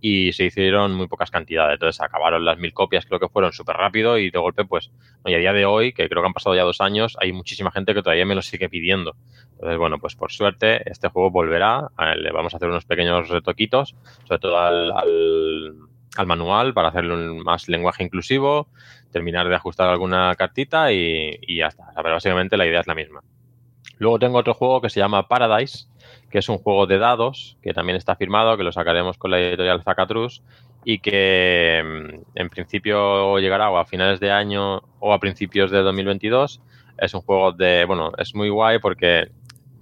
y 0.00 0.32
se 0.32 0.44
hicieron 0.44 0.94
muy 0.94 1.08
pocas 1.08 1.30
cantidades. 1.30 1.74
Entonces 1.74 2.00
acabaron 2.00 2.44
las 2.44 2.58
mil 2.58 2.72
copias, 2.72 3.06
creo 3.06 3.18
que 3.20 3.28
fueron 3.28 3.52
súper 3.52 3.76
rápido 3.76 4.18
y 4.18 4.30
de 4.30 4.38
golpe, 4.38 4.64
pues, 4.64 4.90
y 5.24 5.34
a 5.34 5.38
día 5.38 5.52
de 5.52 5.64
hoy, 5.66 5.92
que 5.92 6.08
creo 6.08 6.22
que 6.22 6.26
han 6.26 6.34
pasado 6.34 6.54
ya 6.56 6.62
dos 6.62 6.80
años, 6.80 7.16
hay 7.20 7.32
muchísima 7.32 7.70
gente 7.70 7.94
que 7.94 8.02
todavía 8.02 8.26
me 8.26 8.34
lo 8.34 8.42
sigue 8.42 8.68
pidiendo. 8.68 9.16
Entonces, 9.52 9.78
bueno, 9.78 9.98
pues 9.98 10.14
por 10.14 10.30
suerte 10.30 10.88
este 10.90 11.08
juego 11.08 11.30
volverá. 11.30 11.88
Le 12.16 12.30
vamos 12.30 12.54
a 12.54 12.58
hacer 12.58 12.68
unos 12.68 12.84
pequeños 12.84 13.28
retoquitos, 13.28 13.96
sobre 14.26 14.38
todo 14.38 14.58
al 14.58 15.88
al 16.18 16.26
manual 16.26 16.74
para 16.74 16.88
hacerlo 16.88 17.16
más 17.44 17.68
lenguaje 17.68 18.02
inclusivo, 18.02 18.68
terminar 19.12 19.48
de 19.48 19.54
ajustar 19.54 19.88
alguna 19.88 20.34
cartita 20.36 20.92
y, 20.92 21.38
ya 21.56 21.68
está. 21.68 21.92
pero 21.96 22.14
básicamente 22.14 22.56
la 22.56 22.66
idea 22.66 22.80
es 22.80 22.86
la 22.86 22.94
misma. 22.94 23.22
Luego 23.98 24.18
tengo 24.18 24.38
otro 24.38 24.54
juego 24.54 24.80
que 24.80 24.90
se 24.90 25.00
llama 25.00 25.28
Paradise, 25.28 25.88
que 26.30 26.38
es 26.38 26.48
un 26.48 26.58
juego 26.58 26.86
de 26.86 26.98
dados 26.98 27.56
que 27.62 27.72
también 27.72 27.96
está 27.96 28.16
firmado, 28.16 28.56
que 28.56 28.62
lo 28.62 28.72
sacaremos 28.72 29.18
con 29.18 29.30
la 29.30 29.40
editorial 29.40 29.82
Zacatrus 29.82 30.42
y 30.84 30.98
que 31.00 31.82
mm, 31.84 32.38
en 32.38 32.48
principio 32.50 33.38
llegará 33.38 33.68
a 33.78 33.84
finales 33.84 34.20
de 34.20 34.30
año 34.30 34.82
o 35.00 35.12
a 35.12 35.18
principios 35.18 35.70
de 35.70 35.82
2022. 35.82 36.60
Es 36.98 37.14
un 37.14 37.20
juego 37.20 37.52
de, 37.52 37.84
bueno, 37.84 38.12
es 38.18 38.34
muy 38.34 38.48
guay 38.48 38.78
porque 38.78 39.30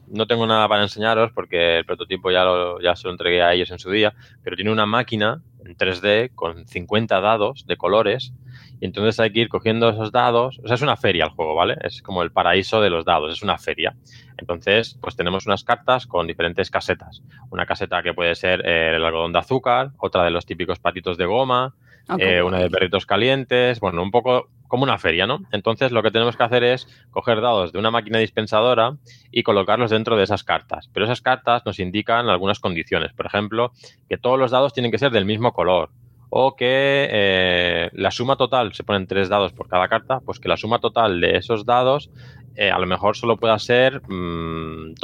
no 0.08 0.26
tengo 0.26 0.46
nada 0.46 0.68
para 0.68 0.82
enseñaros 0.82 1.32
porque 1.32 1.78
el 1.78 1.84
prototipo 1.84 2.30
ya, 2.30 2.44
lo, 2.44 2.80
ya 2.80 2.94
se 2.94 3.06
lo 3.06 3.12
entregué 3.12 3.42
a 3.42 3.52
ellos 3.54 3.70
en 3.70 3.78
su 3.78 3.90
día, 3.90 4.14
pero 4.42 4.56
tiene 4.56 4.70
una 4.70 4.86
máquina 4.86 5.42
en 5.64 5.76
3D 5.76 6.32
con 6.34 6.66
50 6.66 7.20
dados 7.20 7.66
de 7.66 7.76
colores 7.76 8.32
y 8.80 8.86
entonces 8.86 9.18
hay 9.20 9.32
que 9.32 9.40
ir 9.40 9.48
cogiendo 9.48 9.88
esos 9.88 10.12
dados. 10.12 10.60
O 10.62 10.66
sea, 10.66 10.74
es 10.74 10.82
una 10.82 10.96
feria 10.96 11.24
el 11.24 11.30
juego, 11.30 11.54
¿vale? 11.54 11.76
Es 11.82 12.02
como 12.02 12.22
el 12.22 12.32
paraíso 12.32 12.80
de 12.80 12.90
los 12.90 13.04
dados, 13.04 13.32
es 13.32 13.42
una 13.42 13.58
feria. 13.58 13.96
Entonces, 14.36 14.98
pues 15.00 15.16
tenemos 15.16 15.46
unas 15.46 15.64
cartas 15.64 16.06
con 16.06 16.26
diferentes 16.26 16.70
casetas. 16.70 17.22
Una 17.50 17.66
caseta 17.66 18.02
que 18.02 18.14
puede 18.14 18.34
ser 18.34 18.66
eh, 18.66 18.96
el 18.96 19.04
algodón 19.04 19.32
de 19.32 19.38
azúcar, 19.38 19.92
otra 19.98 20.24
de 20.24 20.30
los 20.30 20.44
típicos 20.44 20.78
patitos 20.78 21.16
de 21.16 21.26
goma, 21.26 21.74
eh, 22.18 22.42
una 22.42 22.58
de 22.58 22.70
perritos 22.70 23.04
calientes, 23.04 23.80
bueno, 23.80 24.02
un 24.02 24.12
poco 24.12 24.48
como 24.68 24.84
una 24.84 24.98
feria, 24.98 25.26
¿no? 25.26 25.40
Entonces 25.52 25.92
lo 25.92 26.02
que 26.02 26.10
tenemos 26.10 26.36
que 26.36 26.42
hacer 26.42 26.62
es 26.64 26.86
coger 27.10 27.40
dados 27.40 27.72
de 27.72 27.78
una 27.78 27.90
máquina 27.90 28.18
dispensadora 28.18 28.96
y 29.30 29.42
colocarlos 29.42 29.90
dentro 29.90 30.16
de 30.16 30.24
esas 30.24 30.44
cartas. 30.44 30.88
Pero 30.92 31.06
esas 31.06 31.20
cartas 31.20 31.64
nos 31.64 31.80
indican 31.80 32.28
algunas 32.28 32.60
condiciones. 32.60 33.12
Por 33.12 33.26
ejemplo, 33.26 33.72
que 34.08 34.18
todos 34.18 34.38
los 34.38 34.50
dados 34.50 34.72
tienen 34.72 34.92
que 34.92 34.98
ser 34.98 35.10
del 35.10 35.24
mismo 35.24 35.52
color. 35.52 35.90
O 36.28 36.56
que 36.56 37.08
eh, 37.10 37.90
la 37.92 38.10
suma 38.10 38.36
total, 38.36 38.74
se 38.74 38.84
ponen 38.84 39.06
tres 39.06 39.28
dados 39.28 39.52
por 39.52 39.68
cada 39.68 39.88
carta, 39.88 40.20
pues 40.20 40.40
que 40.40 40.48
la 40.48 40.56
suma 40.56 40.80
total 40.80 41.20
de 41.20 41.36
esos 41.36 41.64
dados 41.64 42.10
eh, 42.56 42.70
a 42.70 42.78
lo 42.78 42.86
mejor 42.86 43.16
solo 43.16 43.36
pueda 43.36 43.58
ser 43.58 44.00
12. 44.00 44.08
Mm, 44.08 44.94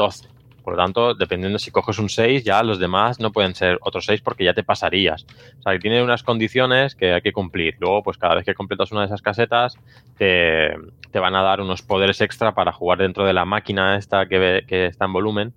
por 0.62 0.74
lo 0.74 0.82
tanto, 0.82 1.14
dependiendo 1.14 1.58
si 1.58 1.70
coges 1.70 1.98
un 1.98 2.08
6, 2.08 2.44
ya 2.44 2.62
los 2.62 2.78
demás 2.78 3.18
no 3.18 3.32
pueden 3.32 3.54
ser 3.54 3.78
otros 3.82 4.06
6 4.06 4.22
porque 4.22 4.44
ya 4.44 4.54
te 4.54 4.62
pasarías. 4.62 5.26
O 5.58 5.62
sea, 5.62 5.72
que 5.72 5.80
tiene 5.80 6.02
unas 6.02 6.22
condiciones 6.22 6.94
que 6.94 7.12
hay 7.12 7.20
que 7.20 7.32
cumplir. 7.32 7.76
Luego, 7.80 8.02
pues 8.04 8.16
cada 8.16 8.36
vez 8.36 8.44
que 8.44 8.54
completas 8.54 8.92
una 8.92 9.00
de 9.00 9.06
esas 9.06 9.22
casetas, 9.22 9.76
te, 10.16 10.70
van 11.12 11.34
a 11.34 11.42
dar 11.42 11.60
unos 11.60 11.82
poderes 11.82 12.20
extra 12.20 12.54
para 12.54 12.72
jugar 12.72 12.98
dentro 12.98 13.26
de 13.26 13.32
la 13.32 13.44
máquina 13.44 13.96
esta 13.96 14.26
que, 14.26 14.64
que 14.66 14.86
está 14.86 15.06
en 15.06 15.12
volumen, 15.12 15.52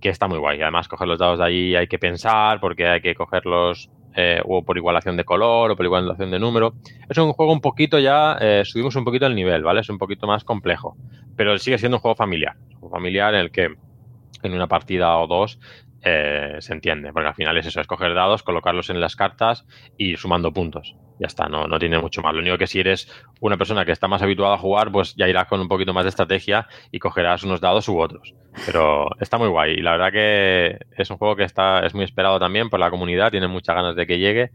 que 0.00 0.08
está 0.08 0.26
muy 0.26 0.38
guay. 0.38 0.62
Además, 0.62 0.88
coger 0.88 1.06
los 1.06 1.18
dados 1.18 1.38
de 1.38 1.44
ahí 1.44 1.76
hay 1.76 1.86
que 1.86 1.98
pensar 1.98 2.60
porque 2.60 2.88
hay 2.88 3.02
que 3.02 3.14
cogerlos 3.14 3.90
eh, 4.14 4.40
o 4.44 4.62
por 4.62 4.76
igualación 4.76 5.16
de 5.16 5.24
color 5.24 5.70
o 5.70 5.76
por 5.76 5.86
igualación 5.86 6.30
de 6.30 6.38
número. 6.38 6.74
Es 7.08 7.16
un 7.18 7.32
juego 7.32 7.52
un 7.52 7.60
poquito 7.60 7.98
ya, 7.98 8.36
eh, 8.40 8.62
subimos 8.64 8.96
un 8.96 9.04
poquito 9.04 9.26
el 9.26 9.34
nivel, 9.34 9.62
¿vale? 9.62 9.80
Es 9.80 9.88
un 9.88 9.98
poquito 9.98 10.26
más 10.26 10.44
complejo, 10.44 10.96
pero 11.36 11.56
sigue 11.58 11.78
siendo 11.78 11.98
un 11.98 12.00
juego 12.00 12.14
familiar. 12.14 12.56
Un 12.70 12.80
juego 12.80 12.94
familiar 12.94 13.34
en 13.34 13.40
el 13.40 13.50
que 13.50 13.74
en 14.42 14.54
una 14.54 14.66
partida 14.66 15.18
o 15.18 15.26
dos 15.26 15.58
eh, 16.02 16.56
se 16.60 16.72
entiende, 16.72 17.12
porque 17.12 17.28
al 17.28 17.34
final 17.34 17.56
es 17.58 17.66
eso, 17.66 17.80
escoger 17.80 18.14
dados, 18.14 18.42
colocarlos 18.42 18.90
en 18.90 19.00
las 19.00 19.16
cartas 19.16 19.66
y 19.98 20.16
sumando 20.16 20.52
puntos. 20.52 20.96
Ya 21.18 21.26
está, 21.26 21.48
no, 21.48 21.66
no 21.66 21.78
tiene 21.78 21.98
mucho 21.98 22.22
más. 22.22 22.32
Lo 22.32 22.40
único 22.40 22.56
que 22.56 22.66
si 22.66 22.80
eres 22.80 23.12
una 23.40 23.58
persona 23.58 23.84
que 23.84 23.92
está 23.92 24.08
más 24.08 24.22
habituada 24.22 24.54
a 24.54 24.58
jugar, 24.58 24.90
pues 24.90 25.14
ya 25.16 25.28
irás 25.28 25.46
con 25.46 25.60
un 25.60 25.68
poquito 25.68 25.92
más 25.92 26.04
de 26.04 26.08
estrategia 26.08 26.66
y 26.90 26.98
cogerás 26.98 27.42
unos 27.42 27.60
dados 27.60 27.86
u 27.90 27.98
otros. 27.98 28.34
Pero 28.64 29.06
está 29.20 29.36
muy 29.36 29.48
guay. 29.48 29.74
Y 29.74 29.82
la 29.82 29.92
verdad 29.92 30.12
que 30.12 30.78
es 30.96 31.10
un 31.10 31.18
juego 31.18 31.36
que 31.36 31.44
está, 31.44 31.80
es 31.80 31.94
muy 31.94 32.04
esperado 32.04 32.38
también 32.38 32.70
por 32.70 32.80
la 32.80 32.90
comunidad, 32.90 33.30
tiene 33.30 33.48
muchas 33.48 33.76
ganas 33.76 33.96
de 33.96 34.06
que 34.06 34.18
llegue. 34.18 34.52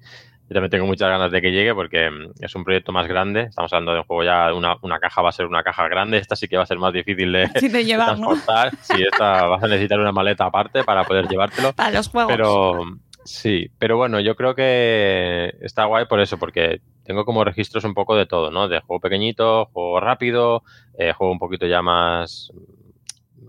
Yo 0.47 0.53
también 0.53 0.69
tengo 0.69 0.85
muchas 0.85 1.09
ganas 1.09 1.31
de 1.31 1.41
que 1.41 1.51
llegue 1.51 1.73
porque 1.73 2.09
mm, 2.09 2.43
es 2.43 2.55
un 2.55 2.63
proyecto 2.63 2.91
más 2.91 3.07
grande. 3.07 3.41
Estamos 3.41 3.73
hablando 3.73 3.93
de 3.93 3.99
un 3.99 4.05
juego 4.05 4.23
ya, 4.23 4.53
una, 4.53 4.75
una 4.83 4.99
caja 4.99 5.23
va 5.23 5.29
a 5.29 5.31
ser 5.31 5.47
una 5.47 5.63
caja 5.63 5.87
grande. 5.87 6.17
Esta 6.19 6.35
sí 6.35 6.47
que 6.47 6.57
va 6.57 6.63
a 6.63 6.67
ser 6.67 6.77
más 6.77 6.93
difícil 6.93 7.31
de, 7.31 7.47
transportar. 7.47 8.71
Sí, 8.81 9.01
esta 9.01 9.45
vas 9.47 9.63
a 9.63 9.67
necesitar 9.67 9.99
una 9.99 10.11
maleta 10.11 10.45
aparte 10.45 10.83
para 10.83 11.03
poder 11.03 11.27
llevártelo. 11.27 11.73
Para 11.73 11.91
los 11.91 12.09
juegos. 12.09 12.31
Pero 12.31 12.79
sí, 13.23 13.71
pero 13.79 13.97
bueno, 13.97 14.19
yo 14.19 14.35
creo 14.35 14.53
que 14.53 15.55
está 15.61 15.85
guay 15.85 16.05
por 16.05 16.19
eso, 16.19 16.37
porque 16.37 16.81
tengo 17.03 17.25
como 17.25 17.43
registros 17.43 17.83
un 17.83 17.95
poco 17.95 18.15
de 18.15 18.27
todo, 18.27 18.51
¿no? 18.51 18.67
De 18.67 18.81
juego 18.81 18.99
pequeñito, 18.99 19.65
juego 19.73 19.99
rápido, 19.99 20.63
eh, 20.97 21.13
juego 21.13 21.33
un 21.33 21.39
poquito 21.39 21.65
ya 21.65 21.81
más, 21.81 22.51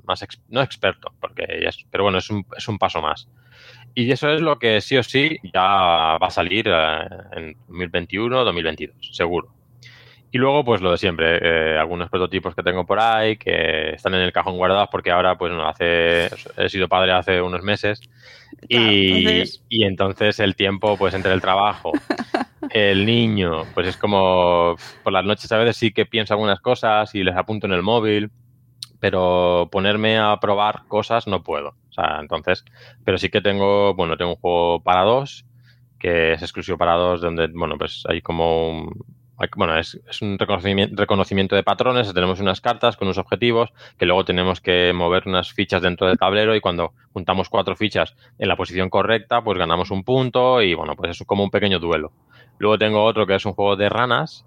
más 0.04 0.24
no 0.48 0.62
experto, 0.62 1.12
porque 1.20 1.61
ya 1.62 1.68
es, 1.68 1.85
pero 1.90 2.04
bueno, 2.04 2.18
es 2.18 2.30
un, 2.30 2.46
es 2.56 2.68
un 2.68 2.78
paso 2.78 3.02
más. 3.02 3.28
Y 3.98 4.12
eso 4.12 4.28
es 4.28 4.42
lo 4.42 4.59
que 4.59 4.82
sí 4.82 4.98
o 4.98 5.02
sí 5.02 5.38
ya 5.54 5.62
va 5.62 6.26
a 6.26 6.30
salir 6.30 6.68
eh, 6.68 7.09
en 7.32 7.56
2021, 7.66 8.44
2022, 8.44 8.94
seguro. 9.12 9.48
Y 10.30 10.37
luego, 10.37 10.66
pues 10.66 10.82
lo 10.82 10.90
de 10.90 10.98
siempre, 10.98 11.38
eh, 11.40 11.78
algunos 11.78 12.11
prototipos 12.11 12.54
que 12.54 12.62
tengo 12.62 12.85
por 12.85 13.00
ahí 13.00 13.38
que 13.38 13.94
están 13.94 14.12
en 14.12 14.20
el 14.20 14.35
cajón 14.35 14.59
guardados 14.59 14.90
porque 14.92 15.11
ahora, 15.11 15.38
pues 15.38 15.50
no, 15.50 15.66
hace, 15.66 16.28
he 16.59 16.68
sido 16.68 16.88
padre 16.88 17.12
hace 17.12 17.40
unos 17.40 17.62
meses 17.62 18.02
y, 18.68 19.44
y 19.70 19.85
entonces 19.85 20.40
el 20.40 20.56
tiempo, 20.56 20.98
pues 20.98 21.14
entre 21.14 21.32
el 21.32 21.40
trabajo, 21.40 21.92
el 22.68 23.06
niño, 23.06 23.64
pues 23.72 23.88
es 23.88 23.96
como 23.96 24.76
por 25.04 25.12
las 25.14 25.24
noches 25.24 25.50
a 25.52 25.56
veces 25.56 25.78
sí 25.78 25.90
que 25.90 26.04
pienso 26.04 26.35
algunas 26.35 26.61
cosas 26.61 27.14
y 27.14 27.24
les 27.24 27.35
apunto 27.35 27.66
en 27.66 27.72
el 27.72 27.82
móvil 27.82 28.30
pero 29.00 29.68
ponerme 29.70 30.18
a 30.18 30.38
probar 30.40 30.82
cosas 30.88 31.26
no 31.26 31.42
puedo. 31.42 31.74
Sea, 31.96 32.18
entonces, 32.20 32.64
pero 33.04 33.18
sí 33.18 33.30
que 33.30 33.40
tengo, 33.40 33.94
bueno, 33.94 34.16
tengo 34.16 34.32
un 34.32 34.37
juego 34.37 34.82
para 34.82 35.02
dos, 35.02 35.46
que 35.98 36.35
es 36.35 36.42
exclusivo 36.42 36.78
para 36.78 36.94
dos, 36.94 37.22
donde, 37.22 37.48
bueno, 37.48 37.76
pues 37.78 38.04
hay 38.09 38.20
como 38.20 38.90
bueno, 39.56 39.78
es, 39.78 39.98
un 40.22 40.38
reconocimiento, 40.38 40.96
reconocimiento, 40.96 41.56
de 41.56 41.62
patrones, 41.62 42.12
tenemos 42.14 42.40
unas 42.40 42.61
cartas 42.61 42.96
con 42.96 43.06
unos 43.06 43.18
objetivos, 43.18 43.70
que 43.98 44.06
luego 44.06 44.24
tenemos 44.24 44.61
que 44.61 44.92
mover 44.94 45.24
unas 45.26 45.52
fichas 45.52 45.82
dentro 45.82 46.06
del 46.06 46.18
tablero 46.18 46.56
y 46.56 46.61
cuando 46.61 46.94
juntamos 47.12 47.48
cuatro 47.50 47.76
fichas 47.76 48.14
en 48.38 48.48
la 48.48 48.56
posición 48.56 48.88
correcta, 48.88 49.42
pues 49.42 49.59
ganamos 49.59 49.90
un 49.90 50.04
punto 50.04 50.62
y 50.62 50.74
bueno, 50.74 50.96
pues 50.96 51.20
es 51.20 51.26
como 51.26 51.44
un 51.44 51.50
pequeño 51.50 51.78
duelo. 51.78 52.12
Luego 52.59 52.78
tengo 52.78 53.04
otro 53.04 53.26
que 53.26 53.35
es 53.35 53.44
un 53.44 53.52
juego 53.52 53.76
de 53.76 53.90
ranas, 53.90 54.46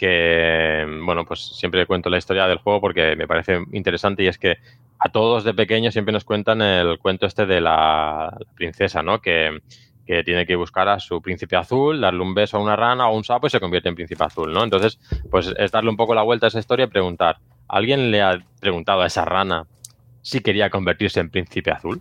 que, 0.00 0.86
bueno, 1.04 1.26
pues 1.26 1.40
siempre 1.58 1.84
cuento 1.84 2.08
la 2.08 2.16
historia 2.16 2.46
del 2.46 2.56
juego 2.56 2.80
porque 2.80 3.16
me 3.16 3.28
parece 3.28 3.58
interesante 3.72 4.22
y 4.22 4.28
es 4.28 4.38
que 4.38 4.56
a 4.98 5.10
todos 5.10 5.44
de 5.44 5.52
pequeños 5.52 5.92
siempre 5.92 6.10
nos 6.10 6.24
cuentan 6.24 6.62
el 6.62 6.98
cuento 6.98 7.26
este 7.26 7.44
de 7.44 7.60
la, 7.60 8.34
princesa, 8.54 9.02
¿no? 9.02 9.20
Que, 9.20 9.60
que, 10.06 10.24
tiene 10.24 10.46
que 10.46 10.56
buscar 10.56 10.88
a 10.88 11.00
su 11.00 11.20
príncipe 11.20 11.54
azul, 11.54 12.00
darle 12.00 12.22
un 12.22 12.32
beso 12.32 12.56
a 12.56 12.60
una 12.60 12.76
rana 12.76 13.08
o 13.08 13.12
a 13.12 13.14
un 13.14 13.24
sapo 13.24 13.46
y 13.46 13.50
se 13.50 13.60
convierte 13.60 13.90
en 13.90 13.94
príncipe 13.94 14.24
azul, 14.24 14.50
¿no? 14.54 14.64
Entonces, 14.64 14.98
pues 15.30 15.52
es 15.58 15.70
darle 15.70 15.90
un 15.90 15.98
poco 15.98 16.14
la 16.14 16.22
vuelta 16.22 16.46
a 16.46 16.48
esa 16.48 16.60
historia 16.60 16.86
y 16.86 16.88
preguntar, 16.88 17.36
¿alguien 17.68 18.10
le 18.10 18.22
ha 18.22 18.38
preguntado 18.58 19.02
a 19.02 19.06
esa 19.06 19.26
rana 19.26 19.66
si 20.22 20.40
quería 20.40 20.70
convertirse 20.70 21.20
en 21.20 21.28
príncipe 21.28 21.72
azul? 21.72 22.00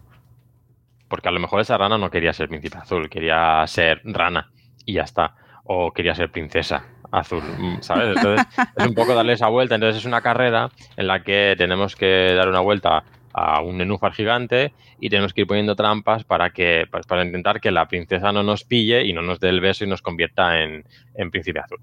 Porque 1.10 1.28
a 1.28 1.32
lo 1.32 1.42
mejor 1.42 1.60
esa 1.60 1.78
rana 1.78 1.98
no 1.98 2.10
quería 2.10 2.32
ser 2.32 2.48
príncipe 2.48 2.78
azul, 2.78 3.10
quería 3.10 3.62
ser 3.68 4.00
rana 4.06 4.52
y 4.86 4.94
ya 4.94 5.02
está. 5.02 5.36
O 5.66 5.92
quería 5.92 6.16
ser 6.16 6.32
princesa 6.32 6.86
azul, 7.12 7.42
¿sabes? 7.82 8.16
Entonces 8.18 8.46
es 8.76 8.88
un 8.88 8.94
poco 8.94 9.14
darle 9.14 9.34
esa 9.34 9.48
vuelta. 9.48 9.76
Entonces 9.76 9.98
es 9.98 10.06
una 10.06 10.22
carrera 10.22 10.70
en 10.98 11.08
la 11.08 11.24
que 11.24 11.56
tenemos 11.58 11.96
que 11.96 12.34
dar 12.36 12.50
una 12.50 12.60
vuelta 12.60 13.04
a 13.34 13.62
un 13.62 13.78
nenúfar 13.78 14.14
gigante 14.14 14.74
y 15.00 15.10
tenemos 15.10 15.34
que 15.34 15.42
ir 15.42 15.48
poniendo 15.48 15.76
trampas 15.76 16.24
para 16.24 16.50
que 16.50 16.86
para 17.08 17.24
intentar 17.24 17.62
que 17.62 17.72
la 17.72 17.88
princesa 17.88 18.32
no 18.32 18.44
nos 18.44 18.64
pille 18.64 19.06
y 19.06 19.14
no 19.14 19.22
nos 19.22 19.40
dé 19.40 19.50
el 19.50 19.62
beso 19.62 19.86
y 19.86 19.88
nos 19.88 20.02
convierta 20.02 20.62
en, 20.62 20.84
príncipe 21.32 21.60
azul. 21.60 21.80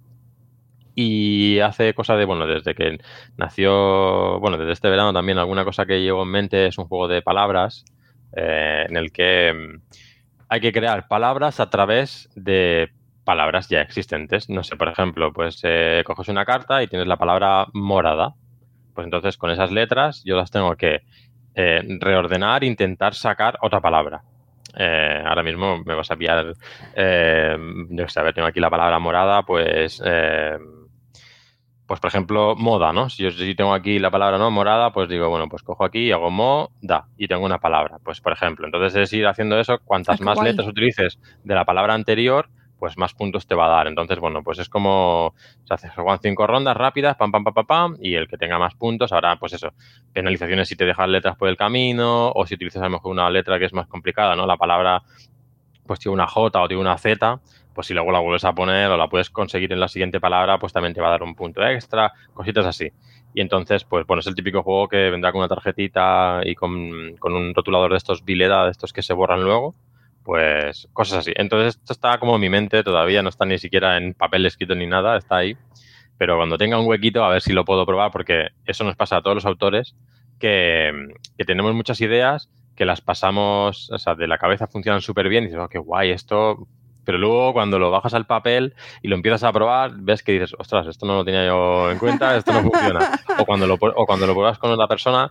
y 0.95 1.61
hace 1.61 1.95
cosa 1.95 2.17
de, 2.17 2.25
bueno, 2.25 2.47
desde 2.47 2.75
que 2.75 2.99
nació, 3.37 4.41
bueno, 4.41 4.59
desde 4.59 4.73
este 4.73 4.91
verano 4.91 5.13
también 5.13 5.39
alguna 5.39 5.65
cosa 5.65 5.87
que 5.87 6.01
llevo 6.01 6.25
en 6.25 6.31
mente 6.31 6.67
es 6.67 6.79
un 6.79 6.87
juego 6.89 7.07
de 7.07 7.23
palabras 7.23 7.85
eh, 8.37 8.87
en 8.89 8.97
el 8.97 9.13
que 9.13 9.53
mm, 9.53 9.81
hay 10.49 10.61
que 10.61 10.73
crear 10.73 11.09
palabras 11.09 11.61
a 11.61 11.71
través 11.71 12.29
de 12.35 12.91
palabras 13.27 13.69
ya 13.69 13.83
existentes. 13.83 14.49
No 14.49 14.63
sé, 14.63 14.77
por 14.77 14.89
ejemplo, 14.89 15.35
pues 15.35 15.61
eh, 15.65 16.03
coges 16.07 16.29
una 16.29 16.47
carta 16.47 16.83
y 16.83 16.87
tienes 16.87 17.07
la 17.09 17.19
palabra 17.19 17.67
morada. 17.75 18.35
Pues 18.95 19.05
entonces 19.05 19.37
con 19.37 19.51
esas 19.51 19.71
letras 19.71 20.23
yo 20.25 20.37
las 20.39 20.51
tengo 20.51 20.75
que 20.77 21.03
eh, 21.55 21.83
reordenar 22.01 22.65
e 22.65 22.69
intentar 22.69 23.15
sacar 23.15 23.59
otra 23.61 23.81
palabra. 23.83 24.23
Eh, 24.79 25.23
ahora 25.27 25.43
mismo 25.43 25.83
me 25.85 25.95
vas 25.95 26.11
a 26.11 26.17
pillar, 26.17 26.55
eh, 26.95 27.57
yo 27.91 28.09
sé, 28.09 28.21
a 28.21 28.23
ver, 28.23 28.35
tengo 28.35 28.49
aquí 28.49 28.61
la 28.61 28.71
palabra 28.71 28.99
morada, 28.99 29.43
pues, 29.43 30.03
pues 31.87 32.01
por 32.01 32.09
ejemplo, 32.09 32.57
moda, 32.57 32.93
¿no? 32.93 33.09
Si 33.09 33.23
yo 33.23 33.31
si 33.31 33.55
tengo 33.55 33.73
aquí 33.73 33.99
la 34.01 34.11
palabra 34.11 34.39
no 34.39 34.51
morada, 34.51 34.93
pues 34.93 35.09
digo, 35.09 35.29
bueno, 35.31 35.49
pues 35.49 35.63
cojo 35.63 35.85
aquí, 35.85 36.11
hago 36.11 36.31
mo, 36.31 36.71
da, 36.83 37.07
y 37.17 37.29
tengo 37.29 37.45
una 37.45 37.59
palabra, 37.59 37.99
pues 38.05 38.21
por 38.21 38.33
ejemplo. 38.33 38.67
Entonces 38.67 38.97
es 39.03 39.13
ir 39.13 39.27
haciendo 39.27 39.59
eso, 39.61 39.79
cuantas 39.85 40.21
Ah, 40.21 40.25
más 40.25 40.35
guay. 40.35 40.49
letras 40.51 40.67
utilices 40.67 41.19
de 41.45 41.55
la 41.55 41.65
palabra 41.65 41.95
anterior, 41.95 42.49
pues 42.79 42.99
más 42.99 43.15
puntos 43.15 43.47
te 43.47 43.55
va 43.55 43.67
a 43.67 43.69
dar. 43.69 43.87
Entonces, 43.87 44.19
bueno, 44.19 44.43
pues 44.43 44.59
es 44.59 44.69
como 44.69 45.35
se 45.65 45.75
hace, 45.75 45.89
juegan 45.89 46.19
cinco 46.21 46.47
rondas 46.47 46.77
rápidas, 46.77 47.17
pam, 47.17 47.33
pam, 47.33 47.45
pam, 47.45 47.55
pam, 47.55 47.67
pam, 47.67 47.97
y 48.01 48.15
el 48.15 48.29
que 48.29 48.37
tenga 48.37 48.59
más 48.59 48.75
puntos, 48.75 49.13
ahora, 49.13 49.37
pues 49.37 49.53
eso, 49.55 49.73
penalizaciones 50.13 50.69
si 50.69 50.77
te 50.77 50.85
dejas 50.85 51.09
letras 51.09 51.37
por 51.37 51.49
el 51.49 51.57
camino, 51.57 52.31
o 52.31 52.47
si 52.47 52.55
utilizas 52.55 52.83
a 52.83 52.87
lo 52.87 52.91
mejor 52.93 53.13
una 53.13 53.31
letra 53.31 53.59
que 53.59 53.65
es 53.67 53.73
más 53.73 53.87
complicada, 53.87 54.37
¿no? 54.37 54.47
La 54.47 54.57
palabra, 54.57 55.03
pues 55.87 56.01
tiene 56.01 56.15
una 56.15 56.27
J 56.27 56.61
o 56.61 56.69
tiene 56.69 56.81
una 56.81 56.99
Z, 56.99 57.41
pues 57.75 57.87
si 57.87 57.95
luego 57.95 58.11
la 58.11 58.21
vuelves 58.21 58.45
a 58.45 58.55
poner 58.55 58.91
o 58.91 58.97
la 58.97 59.09
puedes 59.09 59.31
conseguir 59.31 59.73
en 59.73 59.81
la 59.81 59.89
siguiente 59.89 60.21
palabra, 60.21 60.59
pues 60.59 60.73
también 60.73 60.95
te 60.95 61.01
va 61.01 61.09
a 61.09 61.11
dar 61.13 61.23
un 61.23 61.35
punto 61.35 61.67
extra, 61.67 62.13
cositas 62.33 62.67
así. 62.67 62.91
Y 63.35 63.43
entonces, 63.43 63.85
pues 63.85 64.07
bueno, 64.07 64.21
es 64.21 64.27
el 64.27 64.35
típico 64.35 64.63
juego 64.63 64.89
que 64.89 65.11
vendrá 65.11 65.31
con 65.31 65.41
una 65.41 65.49
tarjetita 65.49 66.41
y 66.43 66.55
con, 66.55 67.17
con 67.19 67.35
un 67.35 67.55
rotulador 67.55 67.91
de 67.91 67.99
estos 67.99 68.25
Vileda, 68.25 68.65
de 68.65 68.71
estos 68.71 68.95
que 68.95 69.03
se 69.03 69.13
borran 69.13 69.45
luego, 69.45 69.75
pues 70.27 70.89
cosas 70.93 71.19
así. 71.19 71.33
Entonces, 71.37 71.77
esto 71.77 71.93
está 71.93 72.19
como 72.19 72.35
en 72.35 72.41
mi 72.41 72.49
mente, 72.51 72.83
todavía 72.83 73.23
no 73.23 73.29
está 73.29 73.47
ni 73.47 73.59
siquiera 73.59 73.97
en 73.97 74.13
papel 74.13 74.45
escrito 74.45 74.75
ni 74.75 74.85
nada, 74.85 75.17
está 75.17 75.37
ahí. 75.37 75.57
Pero 76.19 76.37
cuando 76.37 76.59
tenga 76.59 76.81
un 76.81 76.87
huequito, 76.89 77.25
a 77.25 77.29
ver 77.29 77.41
si 77.41 77.53
lo 77.53 77.65
puedo 77.65 77.87
probar, 77.87 78.11
porque 78.11 78.49
eso 78.65 78.83
nos 78.83 78.97
pasa 78.97 79.19
a 79.19 79.23
todos 79.23 79.37
los 79.37 79.47
autores, 79.47 79.95
que, 80.41 80.91
que 81.39 81.45
tenemos 81.45 81.73
muchas 81.75 82.01
ideas, 82.01 82.51
que 82.75 82.85
las 82.85 83.01
pasamos, 83.01 83.89
o 83.93 83.99
sea, 83.99 84.17
de 84.17 84.27
la 84.27 84.39
cabeza 84.39 84.67
funcionan 84.67 85.01
súper 85.01 85.29
bien 85.29 85.45
y 85.45 85.47
dices, 85.47 85.63
oh, 85.63 85.69
qué 85.69 85.79
guay 85.79 86.11
esto. 86.11 86.67
Pero 87.05 87.19
luego 87.19 87.53
cuando 87.53 87.79
lo 87.79 87.93
bajas 87.93 88.15
al 88.15 88.27
papel 88.27 88.75
y 89.03 89.07
lo 89.07 89.15
empiezas 89.15 89.45
a 89.45 89.53
probar, 89.53 89.93
ves 89.95 90.25
que 90.25 90.33
dices, 90.33 90.57
ostras, 90.59 90.89
esto 90.89 91.07
no 91.07 91.15
lo 91.15 91.25
tenía 91.25 91.47
yo 91.47 91.89
en 91.89 91.99
cuenta, 92.01 92.37
esto 92.37 92.53
no 92.53 92.63
funciona. 92.63 93.21
O 93.39 93.45
cuando 93.45 93.67
lo, 93.67 93.75
o 93.75 94.07
cuando 94.07 94.27
lo 94.27 94.33
pruebas 94.33 94.59
con 94.59 94.71
otra 94.71 94.89
persona, 94.89 95.31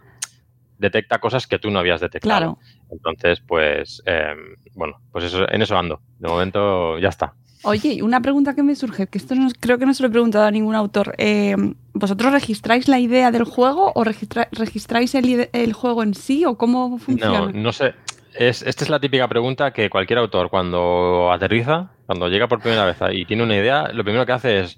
detecta 0.77 1.19
cosas 1.19 1.47
que 1.47 1.59
tú 1.59 1.71
no 1.71 1.79
habías 1.79 2.01
detectado. 2.01 2.29
Claro. 2.29 2.59
Entonces, 2.91 3.41
pues, 3.47 4.01
eh, 4.05 4.33
bueno, 4.75 4.95
pues 5.11 5.25
eso, 5.25 5.45
en 5.51 5.61
eso 5.61 5.77
ando. 5.77 6.01
De 6.19 6.27
momento 6.27 6.97
ya 6.99 7.09
está. 7.09 7.33
Oye, 7.63 8.03
una 8.03 8.21
pregunta 8.21 8.53
que 8.53 8.61
me 8.61 8.75
surge, 8.75 9.07
que 9.07 9.17
esto 9.17 9.33
no, 9.33 9.49
creo 9.59 9.79
que 9.79 9.87
no 9.87 9.93
se 9.95 10.03
lo 10.03 10.09
he 10.09 10.11
preguntado 10.11 10.45
a 10.45 10.51
ningún 10.51 10.75
autor. 10.75 11.15
Eh, 11.17 11.55
¿Vosotros 11.93 12.31
registráis 12.31 12.87
la 12.87 12.99
idea 12.99 13.31
del 13.31 13.43
juego 13.43 13.91
o 13.95 14.03
registra- 14.03 14.47
registráis 14.51 15.15
el, 15.15 15.49
el 15.51 15.73
juego 15.73 16.03
en 16.03 16.13
sí 16.13 16.45
o 16.45 16.57
cómo 16.57 16.97
funciona? 16.99 17.39
No, 17.39 17.51
no 17.51 17.71
sé. 17.71 17.95
Es, 18.37 18.61
esta 18.63 18.83
es 18.83 18.89
la 18.89 18.99
típica 18.99 19.27
pregunta 19.29 19.71
que 19.71 19.89
cualquier 19.89 20.19
autor 20.19 20.49
cuando 20.49 21.31
aterriza, 21.31 21.91
cuando 22.05 22.27
llega 22.27 22.47
por 22.47 22.59
primera 22.59 22.85
vez 22.85 22.97
y 23.13 23.25
tiene 23.25 23.43
una 23.43 23.55
idea, 23.55 23.87
lo 23.93 24.03
primero 24.03 24.25
que 24.25 24.33
hace 24.33 24.59
es 24.59 24.77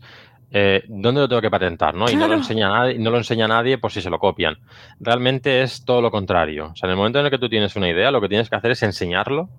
eh, 0.52 0.84
¿dónde 0.88 1.22
lo 1.22 1.28
tengo 1.28 1.42
que 1.42 1.50
patentar? 1.50 1.94
¿no? 1.96 2.10
Y 2.10 2.16
no 2.16 2.28
lo, 2.28 2.34
enseña 2.36 2.68
a 2.68 2.80
nadie, 2.80 3.00
no 3.00 3.12
lo 3.12 3.18
enseña 3.18 3.46
a 3.46 3.50
nadie 3.50 3.78
por 3.78 3.92
si 3.92 4.02
se 4.02 4.10
lo 4.10 4.20
copian. 4.20 4.58
Realmente 5.00 5.62
es 5.62 5.84
todo 5.86 6.02
lo 6.02 6.12
contrario. 6.12 6.72
O 6.72 6.76
sea, 6.76 6.88
en 6.88 6.92
el 6.92 6.98
momento 6.98 7.20
en 7.20 7.26
el 7.26 7.32
que 7.32 7.38
tú 7.38 7.50
tienes 7.50 7.76
una 7.76 7.90
idea, 7.90 8.12
lo 8.12 8.22
que 8.22 8.30
tienes 8.30 8.50
que 8.50 8.56
hacer 8.56 8.72
es 8.72 8.84
enseñarlo 8.84 9.50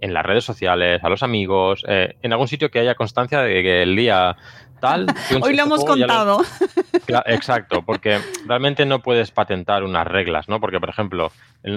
en 0.00 0.12
las 0.12 0.26
redes 0.26 0.44
sociales, 0.44 1.02
a 1.02 1.08
los 1.08 1.22
amigos, 1.22 1.82
eh, 1.88 2.16
en 2.22 2.32
algún 2.32 2.48
sitio 2.48 2.70
que 2.70 2.80
haya 2.80 2.94
constancia 2.94 3.40
de 3.40 3.62
que 3.62 3.82
el 3.82 3.96
día 3.96 4.36
tal... 4.78 5.06
Hoy 5.42 5.56
lo 5.56 5.62
hemos 5.62 5.80
lo- 5.80 5.86
contado. 5.86 6.40
Exacto, 7.26 7.82
porque 7.82 8.18
realmente 8.46 8.84
no 8.84 9.00
puedes 9.00 9.30
patentar 9.30 9.84
unas 9.84 10.06
reglas, 10.06 10.48
¿no? 10.48 10.60
Porque, 10.60 10.78
por 10.80 10.90
ejemplo, 10.90 11.32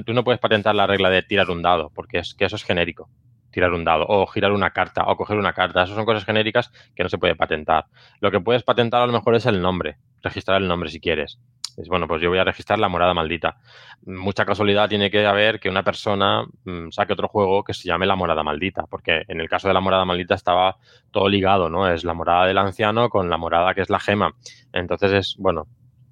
tú 0.06 0.14
no 0.14 0.24
puedes 0.24 0.40
patentar 0.42 0.76
la 0.76 0.86
regla 0.86 1.10
de 1.10 1.24
tirar 1.24 1.50
un 1.50 1.62
dado, 1.62 1.92
porque 1.96 2.20
es 2.20 2.36
que 2.36 2.46
eso 2.46 2.58
es 2.58 2.64
genérico. 2.64 3.10
Tirar 3.52 3.74
un 3.74 3.84
dado, 3.84 4.06
o 4.08 4.26
girar 4.28 4.52
una 4.52 4.72
carta, 4.72 5.04
o 5.08 5.16
coger 5.16 5.38
una 5.38 5.54
carta. 5.54 5.84
Esas 5.84 5.96
son 5.96 6.06
cosas 6.06 6.26
genéricas 6.26 6.72
que 6.96 7.04
no 7.04 7.10
se 7.10 7.18
puede 7.18 7.36
patentar. 7.36 7.86
Lo 8.22 8.32
que 8.32 8.40
puedes 8.40 8.64
patentar 8.64 9.02
a 9.02 9.08
lo 9.08 9.14
mejor 9.14 9.36
es 9.36 9.46
el 9.46 9.62
nombre, 9.62 9.98
registrar 10.22 10.62
el 10.62 10.68
nombre 10.68 10.90
si 10.90 11.00
quieres. 11.00 11.40
Es 11.78 11.88
bueno, 11.88 12.08
pues 12.08 12.22
yo 12.22 12.30
voy 12.30 12.40
a 12.40 12.44
registrar 12.44 12.78
la 12.78 12.90
morada 12.90 13.14
maldita. 13.14 13.58
Mucha 14.06 14.46
casualidad 14.46 14.90
tiene 14.90 15.10
que 15.10 15.26
haber 15.26 15.60
que 15.60 15.70
una 15.70 15.84
persona 15.84 16.44
mm, 16.66 16.90
saque 16.92 17.14
otro 17.14 17.30
juego 17.30 17.64
que 17.64 17.74
se 17.74 17.88
llame 17.88 18.06
la 18.06 18.16
morada 18.18 18.44
maldita, 18.44 18.84
porque 18.90 19.24
en 19.28 19.40
el 19.40 19.48
caso 19.50 19.68
de 19.70 19.74
la 19.74 19.80
morada 19.80 20.04
maldita 20.06 20.36
estaba 20.36 20.78
todo 21.12 21.30
ligado, 21.30 21.70
¿no? 21.70 21.90
Es 21.90 22.04
la 22.04 22.14
morada 22.14 22.46
del 22.48 22.58
anciano 22.58 23.10
con 23.10 23.30
la 23.30 23.38
morada 23.38 23.74
que 23.74 23.82
es 23.82 23.90
la 23.90 24.00
gema. 24.00 24.34
Entonces 24.74 25.12
es, 25.14 25.36
bueno, 25.40 25.68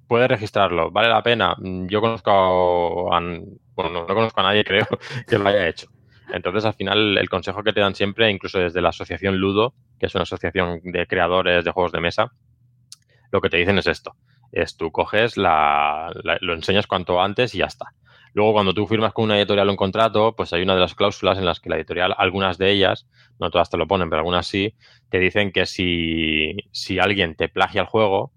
puedes 0.06 0.28
registrarlo, 0.28 0.90
¿vale 0.90 1.08
la 1.08 1.22
pena? 1.22 1.54
Mm, 1.58 1.86
Yo 1.88 2.00
conozco, 2.00 3.12
a, 3.14 3.20
bueno, 3.20 3.90
no, 3.92 4.06
no 4.06 4.14
conozco 4.14 4.40
a 4.40 4.44
nadie, 4.44 4.64
creo, 4.64 4.86
que 5.26 5.38
lo 5.38 5.48
haya 5.48 5.68
hecho. 5.68 5.88
Entonces, 6.32 6.64
al 6.64 6.74
final, 6.74 7.18
el 7.18 7.28
consejo 7.28 7.62
que 7.62 7.72
te 7.72 7.80
dan 7.80 7.94
siempre, 7.94 8.30
incluso 8.30 8.58
desde 8.58 8.80
la 8.82 8.90
asociación 8.90 9.36
Ludo, 9.38 9.74
que 9.98 10.06
es 10.06 10.14
una 10.14 10.22
asociación 10.22 10.80
de 10.84 11.06
creadores 11.06 11.64
de 11.64 11.70
juegos 11.72 11.92
de 11.92 12.00
mesa, 12.00 12.32
lo 13.30 13.40
que 13.40 13.50
te 13.50 13.56
dicen 13.58 13.78
es 13.78 13.86
esto. 13.86 14.16
Es 14.52 14.76
tú 14.76 14.90
coges, 14.90 15.36
la, 15.36 16.10
la- 16.24 16.38
lo 16.40 16.54
enseñas 16.54 16.86
cuanto 16.86 17.20
antes 17.20 17.54
y 17.54 17.58
ya 17.58 17.66
está. 17.66 17.86
Luego, 18.34 18.52
cuando 18.52 18.74
tú 18.74 18.86
firmas 18.86 19.12
con 19.12 19.24
una 19.24 19.38
editorial 19.38 19.68
un 19.68 19.76
contrato, 19.76 20.34
pues 20.36 20.52
hay 20.52 20.62
una 20.62 20.74
de 20.74 20.80
las 20.80 20.94
cláusulas 20.94 21.38
en 21.38 21.44
las 21.46 21.60
que 21.60 21.70
la 21.70 21.76
editorial, 21.76 22.14
algunas 22.18 22.58
de 22.58 22.70
ellas, 22.70 23.08
no 23.38 23.50
todas 23.50 23.70
te 23.70 23.76
lo 23.76 23.86
ponen, 23.86 24.08
pero 24.10 24.20
algunas 24.20 24.46
sí, 24.46 24.74
te 25.08 25.18
dicen 25.18 25.50
que 25.52 25.66
si, 25.66 26.56
si 26.72 26.98
alguien 26.98 27.34
te 27.36 27.48
plagia 27.48 27.80
el 27.82 27.86
juego 27.86 28.32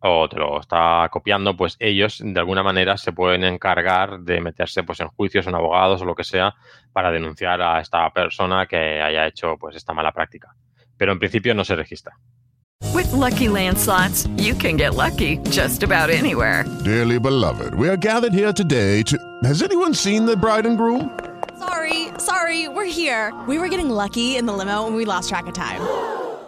o 0.00 0.28
te 0.28 0.36
lo 0.36 0.60
está 0.60 1.08
copiando, 1.10 1.56
pues 1.56 1.76
ellos 1.78 2.20
de 2.24 2.38
alguna 2.38 2.62
manera 2.62 2.96
se 2.96 3.12
pueden 3.12 3.44
encargar 3.44 4.20
de 4.20 4.40
meterse 4.40 4.82
pues 4.82 5.00
en 5.00 5.08
juicios, 5.08 5.46
en 5.46 5.54
abogados 5.54 6.02
o 6.02 6.04
lo 6.04 6.14
que 6.14 6.24
sea, 6.24 6.54
para 6.92 7.10
denunciar 7.10 7.60
a 7.60 7.80
esta 7.80 8.08
persona 8.10 8.66
que 8.66 9.00
haya 9.00 9.26
hecho 9.26 9.56
pues 9.58 9.76
esta 9.76 9.92
mala 9.92 10.12
práctica. 10.12 10.54
Pero 10.96 11.12
en 11.12 11.18
principio 11.18 11.54
no 11.54 11.64
se 11.64 11.76
registra. 11.76 12.16
With 12.94 13.12
Lucky 13.12 13.48
Land 13.48 13.78
slots, 13.78 14.26
you 14.36 14.54
can 14.54 14.76
get 14.76 14.94
lucky 14.94 15.38
just 15.50 15.82
about 15.82 16.10
anywhere. 16.10 16.64
Dearly 16.84 17.18
beloved, 17.18 17.74
we 17.74 17.88
are 17.88 17.96
gathered 17.96 18.32
here 18.32 18.52
today 18.52 19.02
to. 19.04 19.18
Has 19.44 19.62
anyone 19.62 19.94
seen 19.94 20.26
the 20.26 20.36
bride 20.36 20.66
and 20.66 20.76
groom? 20.76 21.18
Sorry, 21.58 22.08
sorry, 22.18 22.68
we're 22.68 22.84
here. 22.84 23.32
We 23.48 23.58
were 23.58 23.68
getting 23.68 23.90
lucky 23.90 24.36
in 24.36 24.46
the 24.46 24.52
limo 24.52 24.86
and 24.86 24.94
we 24.94 25.04
lost 25.04 25.28
track 25.28 25.46
of 25.46 25.54
time. 25.54 25.80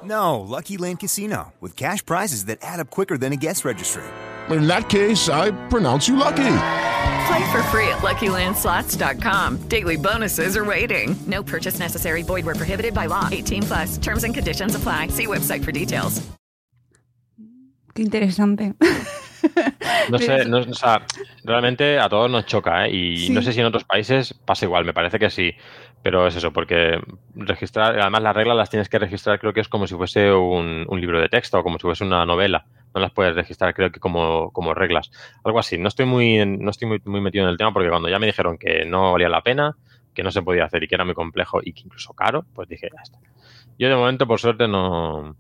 No, 0.03 0.41
Lucky 0.41 0.77
Land 0.79 1.01
Casino, 1.01 1.53
with 1.61 1.77
cash 1.77 2.05
prizes 2.05 2.47
that 2.47 2.59
add 2.63 2.81
up 2.81 2.91
quicker 2.91 3.19
than 3.19 3.33
a 3.33 3.37
guest 3.37 3.65
registry. 3.65 4.03
In 4.49 4.67
that 4.67 4.89
case, 4.89 5.29
I 5.29 5.51
pronounce 5.69 6.09
you 6.09 6.17
lucky. 6.17 6.37
Play 7.29 7.51
for 7.53 7.63
free 7.71 7.87
at 7.89 7.99
LuckyLandSlots.com. 8.03 9.59
Daily 9.69 9.97
bonuses 9.97 10.57
are 10.57 10.65
waiting. 10.65 11.15
No 11.27 11.43
purchase 11.43 11.79
necessary. 11.79 12.23
Void 12.23 12.45
were 12.45 12.55
prohibited 12.57 12.93
by 12.95 13.07
law. 13.07 13.29
18 13.31 13.63
plus. 13.63 13.99
Terms 13.99 14.25
and 14.25 14.35
conditions 14.35 14.75
apply. 14.75 15.09
See 15.09 15.27
website 15.27 15.63
for 15.65 15.71
details. 15.73 16.23
Qué 17.95 18.03
interesante. 18.03 18.75
No 20.11 20.19
sé, 20.19 20.45
no- 20.47 20.59
o 20.61 20.75
sea, 20.75 21.05
realmente 21.45 21.99
a 21.99 22.09
todos 22.09 22.31
nos 22.31 22.45
choca, 22.47 22.87
¿eh? 22.87 22.91
Y 22.93 23.17
Sí. 23.27 23.31
no 23.33 23.43
sé 23.43 23.53
si 23.53 23.61
en 23.61 23.67
otros 23.67 23.85
países 23.85 24.35
pasa 24.45 24.65
igual, 24.67 24.85
me 24.85 24.93
parece 24.93 25.19
que 25.19 25.31
sí. 25.31 25.53
Pero 26.03 26.27
es 26.27 26.35
eso, 26.37 26.53
porque 26.53 26.99
registrar, 27.35 27.99
además 27.99 28.23
las 28.23 28.35
reglas 28.35 28.57
las 28.57 28.71
tienes 28.71 28.89
que 28.89 28.99
registrar, 28.99 29.39
creo 29.39 29.53
que 29.53 29.61
es 29.61 29.69
como 29.69 29.87
si 29.87 29.95
fuese 29.95 30.33
un, 30.33 30.87
un 30.89 31.01
libro 31.01 31.21
de 31.21 31.29
texto 31.29 31.59
o 31.59 31.63
como 31.63 31.79
si 31.79 31.83
fuese 31.83 32.05
una 32.05 32.25
novela. 32.25 32.65
No 32.95 33.01
las 33.01 33.13
puedes 33.13 33.35
registrar, 33.35 33.75
creo 33.75 33.93
que 33.93 34.01
como, 34.01 34.51
como 34.51 34.75
reglas. 34.75 35.11
Algo 35.45 35.59
así. 35.59 35.79
No 35.79 35.89
estoy 35.89 36.07
muy, 36.07 36.45
no 36.45 36.71
estoy 36.71 36.89
muy, 36.89 37.03
muy 37.05 37.21
metido 37.21 37.45
en 37.45 37.51
el 37.51 37.57
tema 37.57 37.73
porque 37.73 37.91
cuando 37.91 38.09
ya 38.09 38.19
me 38.19 38.27
dijeron 38.27 38.57
que 38.59 38.85
no 38.85 39.13
valía 39.13 39.29
la 39.29 39.43
pena, 39.43 39.77
que 40.15 40.23
no 40.23 40.31
se 40.31 40.43
podía 40.43 40.65
hacer 40.65 40.83
y 40.83 40.89
que 40.89 40.95
era 40.95 41.05
muy 41.05 41.15
complejo 41.15 41.61
y 41.63 41.73
que 41.73 41.83
incluso 41.83 42.15
caro, 42.15 42.45
pues 42.55 42.69
dije, 42.69 42.89
ya 42.93 43.03
está. 43.03 43.19
Yo 43.79 43.89
de 43.89 43.95
momento, 43.95 44.27
por 44.27 44.41
suerte, 44.41 44.67
no, 44.67 45.37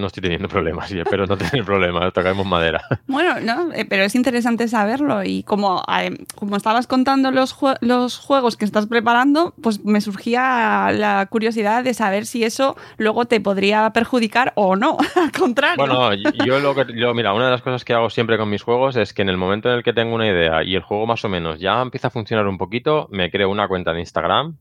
no 0.00 0.06
estoy 0.08 0.22
teniendo 0.22 0.48
problemas 0.48 0.90
y 0.92 0.98
espero 1.00 1.26
no 1.26 1.36
tener 1.36 1.64
problemas. 1.64 2.12
Tocamos 2.12 2.46
madera. 2.46 2.82
Bueno, 3.06 3.40
no, 3.40 3.72
Eh, 3.72 3.84
pero 3.84 4.02
es 4.04 4.14
interesante 4.14 4.66
saberlo 4.68 5.22
y 5.24 5.42
como, 5.44 5.82
eh, 6.00 6.16
como 6.34 6.56
estabas 6.56 6.86
contando 6.86 7.30
los, 7.30 7.54
jue- 7.56 7.76
los 7.80 8.18
juegos 8.18 8.56
que 8.56 8.64
estás 8.64 8.86
preparando, 8.86 9.54
pues 9.62 9.84
me 9.84 10.00
surgía 10.00 10.90
la 10.92 11.26
curiosidad 11.30 11.84
de 11.84 11.94
saber 11.94 12.26
si 12.26 12.44
eso 12.44 12.76
luego 12.96 13.26
te 13.26 13.40
podría 13.40 13.90
perjudicar 13.90 14.52
o 14.56 14.76
no, 14.76 14.96
al 15.16 15.32
contrario. 15.32 15.76
Bueno, 15.76 16.12
yo 16.14 16.58
lo 16.60 16.74
que 16.74 16.86
yo, 16.94 17.14
mira, 17.14 17.32
una 17.34 17.44
de 17.46 17.50
las 17.52 17.62
cosas 17.62 17.84
que 17.84 17.94
hago 17.94 18.10
siempre 18.10 18.38
con 18.38 18.48
mis 18.50 18.62
juegos 18.62 18.96
es 18.96 19.12
que 19.12 19.22
en 19.22 19.28
el 19.28 19.36
momento 19.36 19.68
en 19.68 19.76
el 19.76 19.82
que 19.82 19.92
tengo 19.92 20.14
una 20.14 20.26
idea 20.26 20.64
y 20.64 20.74
el 20.74 20.82
juego 20.82 21.06
más 21.06 21.24
o 21.24 21.28
menos 21.28 21.60
ya 21.60 21.80
empieza 21.82 22.08
a 22.08 22.10
funcionar 22.10 22.46
un 22.46 22.58
poquito, 22.58 23.08
me 23.10 23.30
creo 23.30 23.50
una 23.50 23.68
cuenta 23.68 23.92
de 23.92 24.00
Instagram 24.00 24.56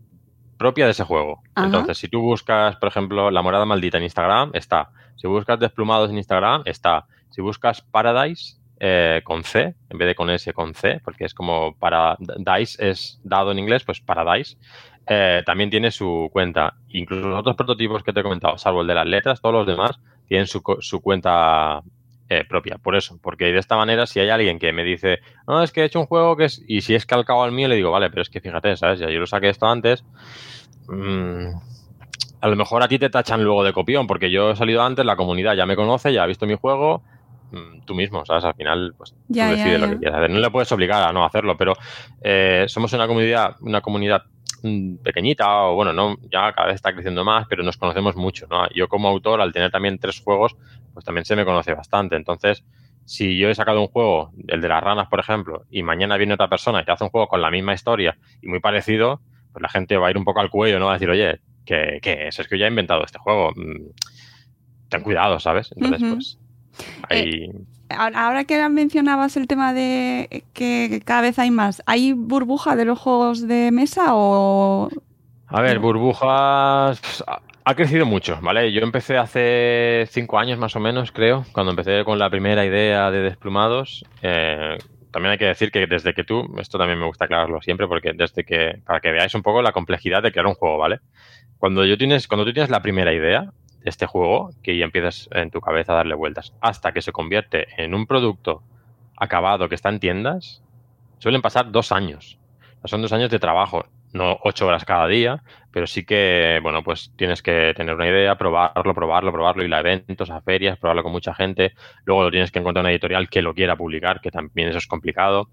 propia 0.57 0.85
de 0.85 0.91
ese 0.91 1.05
juego. 1.05 1.41
Ajá. 1.55 1.67
Entonces, 1.67 1.97
si 1.97 2.09
tú 2.09 2.19
buscas, 2.21 2.75
por 2.75 2.89
ejemplo, 2.89 3.31
la 3.31 3.41
morada 3.41 3.63
maldita 3.65 3.97
en 3.97 4.03
Instagram, 4.03 4.51
está. 4.53 4.89
Si 5.19 5.27
buscas 5.27 5.59
desplumados 5.59 6.09
en 6.09 6.17
Instagram, 6.17 6.61
está. 6.63 7.05
Si 7.29 7.41
buscas 7.41 7.81
Paradise 7.81 8.55
eh, 8.79 9.19
con 9.25 9.43
C, 9.43 9.75
en 9.89 9.97
vez 9.97 10.07
de 10.07 10.15
con 10.15 10.29
S, 10.29 10.53
con 10.53 10.73
C, 10.73 11.01
porque 11.03 11.25
es 11.25 11.33
como 11.33 11.75
para 11.77 12.15
Dice 12.19 12.89
es 12.89 13.19
dado 13.23 13.51
en 13.51 13.59
inglés, 13.59 13.83
pues 13.83 13.99
Paradise. 13.99 14.57
Eh, 15.05 15.43
también 15.45 15.69
tiene 15.69 15.91
su 15.91 16.29
cuenta. 16.31 16.75
Incluso 16.87 17.27
los 17.27 17.39
otros 17.39 17.57
prototipos 17.57 18.01
que 18.01 18.13
te 18.13 18.21
he 18.21 18.23
comentado, 18.23 18.57
salvo 18.57 18.81
el 18.81 18.87
de 18.87 18.93
las 18.95 19.07
letras, 19.07 19.41
todos 19.41 19.53
los 19.53 19.67
demás 19.67 19.99
tienen 20.27 20.47
su, 20.47 20.61
su 20.79 21.01
cuenta 21.01 21.81
eh, 22.29 22.45
propia. 22.47 22.77
Por 22.77 22.95
eso, 22.95 23.19
porque 23.21 23.51
de 23.51 23.59
esta 23.59 23.75
manera, 23.75 24.05
si 24.05 24.21
hay 24.21 24.29
alguien 24.29 24.59
que 24.59 24.71
me 24.71 24.83
dice, 24.85 25.19
no, 25.47 25.61
es 25.61 25.71
que 25.73 25.81
he 25.81 25.85
hecho 25.85 25.99
un 25.99 26.05
juego 26.05 26.37
que 26.37 26.45
es. 26.45 26.63
Y 26.65 26.79
si 26.81 26.95
es 26.95 27.05
calcado 27.05 27.43
al 27.43 27.51
mío, 27.51 27.67
le 27.67 27.75
digo, 27.75 27.91
vale, 27.91 28.09
pero 28.09 28.21
es 28.21 28.29
que 28.29 28.39
fíjate, 28.39 28.77
¿sabes? 28.77 28.99
Ya 28.99 29.09
yo 29.09 29.19
lo 29.19 29.27
saqué 29.27 29.49
esto 29.49 29.65
antes. 29.65 30.05
Mm, 30.87 31.49
a 32.41 32.47
lo 32.47 32.55
mejor 32.55 32.83
a 32.83 32.87
ti 32.87 32.99
te 32.99 33.09
tachan 33.09 33.43
luego 33.43 33.63
de 33.63 33.73
copión, 33.73 34.07
porque 34.07 34.31
yo 34.31 34.51
he 34.51 34.55
salido 34.55 34.81
antes, 34.81 35.05
la 35.05 35.15
comunidad 35.15 35.55
ya 35.55 35.65
me 35.65 35.75
conoce, 35.75 36.13
ya 36.13 36.23
ha 36.23 36.27
visto 36.27 36.45
mi 36.45 36.55
juego, 36.55 37.03
mm, 37.51 37.81
tú 37.85 37.95
mismo, 37.95 38.25
¿sabes? 38.25 38.45
Al 38.45 38.53
final, 38.53 38.93
pues 38.97 39.15
Ya, 39.27 39.49
tú 39.49 39.55
ya, 39.55 39.57
decides 39.57 39.81
lo 39.81 39.89
que 39.89 39.97
quieras 39.97 40.17
hacer. 40.19 40.31
No 40.31 40.39
le 40.39 40.49
puedes 40.49 40.71
obligar 40.71 41.03
a 41.03 41.11
no 41.11 41.25
hacerlo, 41.25 41.57
pero 41.57 41.73
eh, 42.21 42.65
somos 42.67 42.93
una 42.93 43.07
comunidad, 43.07 43.55
una 43.61 43.81
comunidad 43.81 44.23
mm, 44.63 44.97
pequeñita, 44.97 45.63
o 45.63 45.75
bueno, 45.75 45.91
no, 45.91 46.15
ya 46.31 46.53
cada 46.53 46.67
vez 46.67 46.75
está 46.75 46.93
creciendo 46.93 47.23
más, 47.25 47.45
pero 47.49 47.63
nos 47.63 47.77
conocemos 47.77 48.15
mucho, 48.15 48.47
¿no? 48.49 48.69
Yo 48.69 48.87
como 48.87 49.09
autor, 49.09 49.41
al 49.41 49.51
tener 49.51 49.71
también 49.71 49.99
tres 49.99 50.21
juegos, 50.21 50.55
pues 50.93 51.03
también 51.05 51.25
se 51.25 51.35
me 51.35 51.45
conoce 51.45 51.73
bastante. 51.73 52.15
Entonces, 52.15 52.63
si 53.05 53.37
yo 53.37 53.49
he 53.49 53.55
sacado 53.55 53.81
un 53.81 53.87
juego, 53.87 54.31
el 54.47 54.61
de 54.61 54.67
las 54.67 54.83
ranas, 54.83 55.07
por 55.09 55.19
ejemplo, 55.19 55.65
y 55.69 55.83
mañana 55.83 56.15
viene 56.15 56.35
otra 56.35 56.47
persona 56.47 56.81
y 56.81 56.85
te 56.85 56.91
hace 56.91 57.03
un 57.03 57.09
juego 57.09 57.27
con 57.27 57.41
la 57.41 57.49
misma 57.51 57.73
historia 57.73 58.17
y 58.41 58.47
muy 58.47 58.59
parecido, 58.59 59.19
pues 59.51 59.63
la 59.63 59.69
gente 59.69 59.97
va 59.97 60.07
a 60.07 60.11
ir 60.11 60.17
un 60.17 60.25
poco 60.25 60.39
al 60.39 60.49
cuello, 60.51 60.77
¿no? 60.77 60.85
Va 60.85 60.91
a 60.91 60.93
decir, 60.93 61.09
oye, 61.09 61.39
¿qué, 61.69 61.99
qué 62.01 62.27
es? 62.27 62.39
Es 62.39 62.47
que 62.47 62.57
yo 62.57 62.65
he 62.65 62.69
inventado 62.69 63.03
este 63.05 63.19
juego. 63.19 63.51
Mm, 63.55 63.91
Ten 64.89 65.01
cuidado, 65.01 65.39
¿sabes? 65.39 65.69
Entonces, 65.75 66.01
pues, 66.11 66.39
ahí... 67.09 67.51
Ahora 67.89 68.25
ahora 68.27 68.43
que 68.43 68.67
mencionabas 68.69 69.37
el 69.37 69.47
tema 69.47 69.71
de 69.73 70.43
que 70.53 71.01
cada 71.05 71.21
vez 71.21 71.37
hay 71.39 71.51
más, 71.51 71.81
¿hay 71.85 72.13
burbuja 72.13 72.75
de 72.75 72.85
los 72.85 72.97
juegos 72.99 73.47
de 73.47 73.71
mesa 73.71 74.15
o...? 74.15 74.89
A 75.47 75.61
ver, 75.61 75.79
burbujas 75.79 76.99
pues, 77.01 77.23
ha- 77.27 77.41
ha 77.63 77.75
crecido 77.75 78.05
mucho, 78.05 78.39
¿vale? 78.41 78.71
Yo 78.71 78.81
empecé 78.81 79.17
hace 79.17 80.07
cinco 80.09 80.37
años 80.39 80.57
más 80.59 80.75
o 80.75 80.79
menos, 80.79 81.11
creo, 81.11 81.45
cuando 81.51 81.71
empecé 81.71 82.03
con 82.03 82.17
la 82.19 82.29
primera 82.29 82.65
idea 82.65 83.09
de 83.11 83.21
Desplumados. 83.21 84.03
Eh, 84.21 84.77
también 85.11 85.31
hay 85.33 85.37
que 85.39 85.45
decir 85.45 85.71
que 85.71 85.85
desde 85.87 86.13
que 86.13 86.23
tú, 86.23 86.45
esto 86.59 86.77
también 86.77 86.99
me 86.99 87.05
gusta 87.07 87.25
aclararlo 87.25 87.61
siempre, 87.61 87.87
porque 87.87 88.13
desde 88.13 88.43
que, 88.43 88.81
para 88.85 88.99
que 89.01 89.11
veáis 89.11 89.33
un 89.35 89.41
poco 89.43 89.61
la 89.63 89.71
complejidad 89.71 90.21
de 90.23 90.31
crear 90.31 90.45
un 90.47 90.53
juego, 90.55 90.77
¿vale? 90.77 90.99
Cuando, 91.59 91.85
yo 91.85 91.97
tienes, 91.97 92.27
cuando 92.27 92.45
tú 92.45 92.53
tienes 92.53 92.69
la 92.69 92.81
primera 92.81 93.13
idea 93.13 93.51
de 93.81 93.89
este 93.89 94.05
juego, 94.05 94.51
que 94.63 94.77
ya 94.77 94.85
empiezas 94.85 95.27
en 95.31 95.51
tu 95.51 95.59
cabeza 95.59 95.91
a 95.91 95.97
darle 95.97 96.15
vueltas, 96.15 96.53
hasta 96.61 96.93
que 96.93 97.01
se 97.01 97.11
convierte 97.11 97.67
en 97.77 97.93
un 97.93 98.07
producto 98.07 98.63
acabado 99.17 99.67
que 99.67 99.75
está 99.75 99.89
en 99.89 99.99
tiendas, 99.99 100.63
suelen 101.17 101.41
pasar 101.41 101.71
dos 101.71 101.91
años. 101.91 102.39
Son 102.85 103.01
dos 103.01 103.11
años 103.11 103.29
de 103.29 103.39
trabajo, 103.39 103.85
no 104.13 104.39
ocho 104.43 104.67
horas 104.67 104.85
cada 104.85 105.05
día, 105.07 105.43
pero 105.71 105.85
sí 105.85 106.05
que, 106.05 106.61
bueno, 106.63 106.81
pues 106.81 107.11
tienes 107.17 107.41
que 107.41 107.73
tener 107.75 107.93
una 107.93 108.07
idea, 108.07 108.37
probarlo, 108.37 108.93
probarlo, 108.93 109.33
probarlo, 109.33 109.63
ir 109.65 109.73
a 109.73 109.81
eventos, 109.81 110.29
a 110.29 110.39
ferias, 110.39 110.77
probarlo 110.77 111.03
con 111.03 111.11
mucha 111.11 111.33
gente. 111.33 111.73
Luego 112.05 112.23
lo 112.23 112.31
tienes 112.31 112.51
que 112.51 112.59
encontrar 112.59 112.83
una 112.83 112.91
editorial 112.91 113.29
que 113.29 113.41
lo 113.41 113.53
quiera 113.53 113.75
publicar, 113.75 114.21
que 114.21 114.31
también 114.31 114.69
eso 114.69 114.77
es 114.77 114.87
complicado. 114.87 115.49